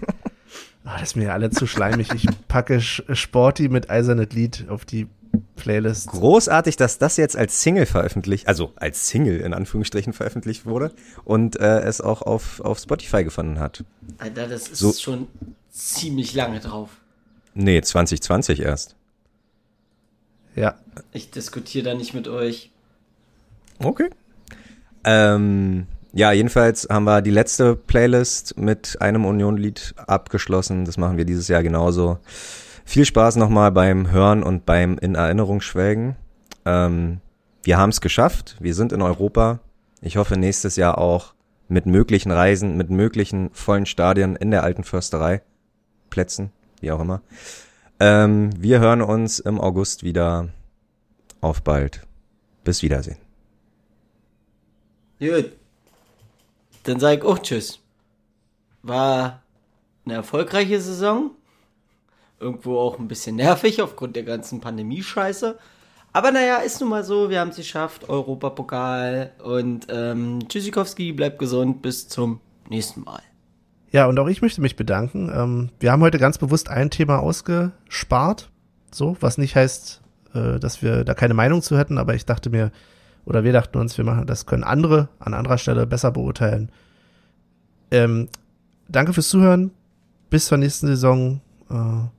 Ah, 0.85 0.93
das 0.99 1.09
ist 1.09 1.15
mir 1.17 1.25
ja 1.25 1.33
alle 1.33 1.49
zu 1.49 1.67
schleimig. 1.67 2.13
Ich 2.13 2.25
packe 2.47 2.79
Sporty 2.81 3.67
mit 3.67 3.89
Eisernet 3.89 4.33
Lied 4.33 4.65
auf 4.69 4.85
die 4.85 5.07
Playlist. 5.55 6.07
Großartig, 6.07 6.77
dass 6.77 6.97
das 6.97 7.17
jetzt 7.17 7.35
als 7.35 7.61
Single 7.61 7.85
veröffentlicht, 7.85 8.47
also 8.47 8.71
als 8.77 9.09
Single 9.09 9.39
in 9.41 9.53
Anführungsstrichen 9.53 10.13
veröffentlicht 10.13 10.65
wurde 10.65 10.91
und 11.25 11.59
äh, 11.59 11.81
es 11.81 12.01
auch 12.01 12.21
auf, 12.21 12.61
auf 12.61 12.79
Spotify 12.79 13.23
gefunden 13.23 13.59
hat. 13.59 13.83
Alter, 14.17 14.47
das 14.47 14.69
ist 14.69 14.77
So- 14.77 14.93
schon 14.93 15.27
ziemlich 15.69 16.33
lange 16.33 16.59
drauf. 16.59 16.89
Nee, 17.53 17.81
2020 17.81 18.61
erst. 18.61 18.95
Ja. 20.55 20.75
Ich 21.11 21.29
diskutiere 21.31 21.85
da 21.89 21.93
nicht 21.93 22.13
mit 22.13 22.27
euch. 22.27 22.71
Okay. 23.79 24.09
Ähm, 25.03 25.87
ja, 26.13 26.31
jedenfalls 26.31 26.87
haben 26.89 27.03
wir 27.05 27.21
die 27.21 27.29
letzte 27.31 27.75
Playlist 27.75 28.57
mit 28.57 28.97
einem 29.01 29.25
Union-Lied 29.25 29.93
abgeschlossen. 30.07 30.85
Das 30.85 30.97
machen 30.97 31.17
wir 31.17 31.25
dieses 31.25 31.47
Jahr 31.47 31.63
genauso. 31.63 32.17
Viel 32.89 33.05
Spaß 33.05 33.35
nochmal 33.35 33.71
beim 33.71 34.09
Hören 34.09 34.41
und 34.41 34.65
beim 34.65 34.97
in 34.97 35.13
Erinnerung 35.13 35.61
schwelgen. 35.61 36.15
Ähm, 36.65 37.21
wir 37.61 37.77
haben 37.77 37.91
es 37.91 38.01
geschafft. 38.01 38.55
Wir 38.59 38.73
sind 38.73 38.91
in 38.91 39.03
Europa. 39.03 39.59
Ich 40.01 40.17
hoffe 40.17 40.37
nächstes 40.37 40.75
Jahr 40.75 40.97
auch 40.97 41.35
mit 41.67 41.85
möglichen 41.85 42.31
Reisen, 42.31 42.77
mit 42.77 42.89
möglichen 42.89 43.51
vollen 43.51 43.85
Stadien 43.85 44.35
in 44.35 44.49
der 44.49 44.63
alten 44.63 44.83
Försterei. 44.83 45.43
Plätzen, 46.09 46.51
wie 46.81 46.91
auch 46.91 46.99
immer. 46.99 47.21
Ähm, 47.99 48.49
wir 48.57 48.79
hören 48.79 49.03
uns 49.03 49.37
im 49.37 49.61
August 49.61 50.01
wieder. 50.01 50.49
Auf 51.41 51.61
bald. 51.61 52.01
Bis 52.63 52.81
Wiedersehen. 52.81 53.19
Gut. 55.19 55.51
Dann 56.85 56.99
sag 56.99 57.19
ich 57.19 57.23
auch 57.23 57.37
Tschüss. 57.37 57.81
War 58.81 59.43
eine 60.05 60.15
erfolgreiche 60.15 60.81
Saison. 60.81 61.35
Irgendwo 62.39 62.77
auch 62.77 62.99
ein 62.99 63.07
bisschen 63.07 63.35
nervig 63.35 63.81
aufgrund 63.81 64.15
der 64.15 64.23
ganzen 64.23 64.61
Pandemie-Scheiße. 64.61 65.57
Aber 66.11 66.31
naja, 66.31 66.57
ist 66.57 66.79
nun 66.81 66.89
mal 66.89 67.03
so, 67.03 67.29
wir 67.29 67.39
haben 67.39 67.49
es 67.49 67.57
geschafft. 67.57 68.09
Europapokal. 68.09 69.31
Und 69.43 69.87
ähm, 69.89 70.39
Tschüssikowski, 70.47 71.11
bleibt 71.11 71.39
gesund. 71.39 71.81
Bis 71.81 72.07
zum 72.07 72.39
nächsten 72.69 73.03
Mal. 73.03 73.21
Ja, 73.91 74.05
und 74.05 74.17
auch 74.19 74.27
ich 74.27 74.41
möchte 74.41 74.61
mich 74.61 74.75
bedanken. 74.75 75.31
Ähm, 75.33 75.69
wir 75.79 75.91
haben 75.91 76.01
heute 76.01 76.19
ganz 76.19 76.37
bewusst 76.37 76.69
ein 76.69 76.89
Thema 76.89 77.19
ausgespart. 77.19 78.49
So, 78.91 79.17
was 79.19 79.37
nicht 79.37 79.55
heißt, 79.55 80.01
äh, 80.33 80.59
dass 80.59 80.81
wir 80.81 81.03
da 81.03 81.13
keine 81.13 81.33
Meinung 81.33 81.61
zu 81.61 81.77
hätten, 81.77 81.97
aber 81.97 82.13
ich 82.15 82.25
dachte 82.25 82.49
mir, 82.49 82.71
oder 83.25 83.43
wir 83.43 83.53
dachten 83.53 83.77
uns, 83.77 83.97
wir 83.97 84.05
machen, 84.05 84.25
das 84.25 84.45
können 84.45 84.63
andere 84.63 85.09
an 85.19 85.33
anderer 85.33 85.57
Stelle 85.57 85.85
besser 85.85 86.11
beurteilen. 86.11 86.71
Ähm, 87.91 88.29
danke 88.87 89.13
fürs 89.13 89.29
Zuhören. 89.29 89.71
Bis 90.29 90.47
zur 90.47 90.57
nächsten 90.59 90.87
Saison. 90.87 91.41
Äh, 91.69 92.18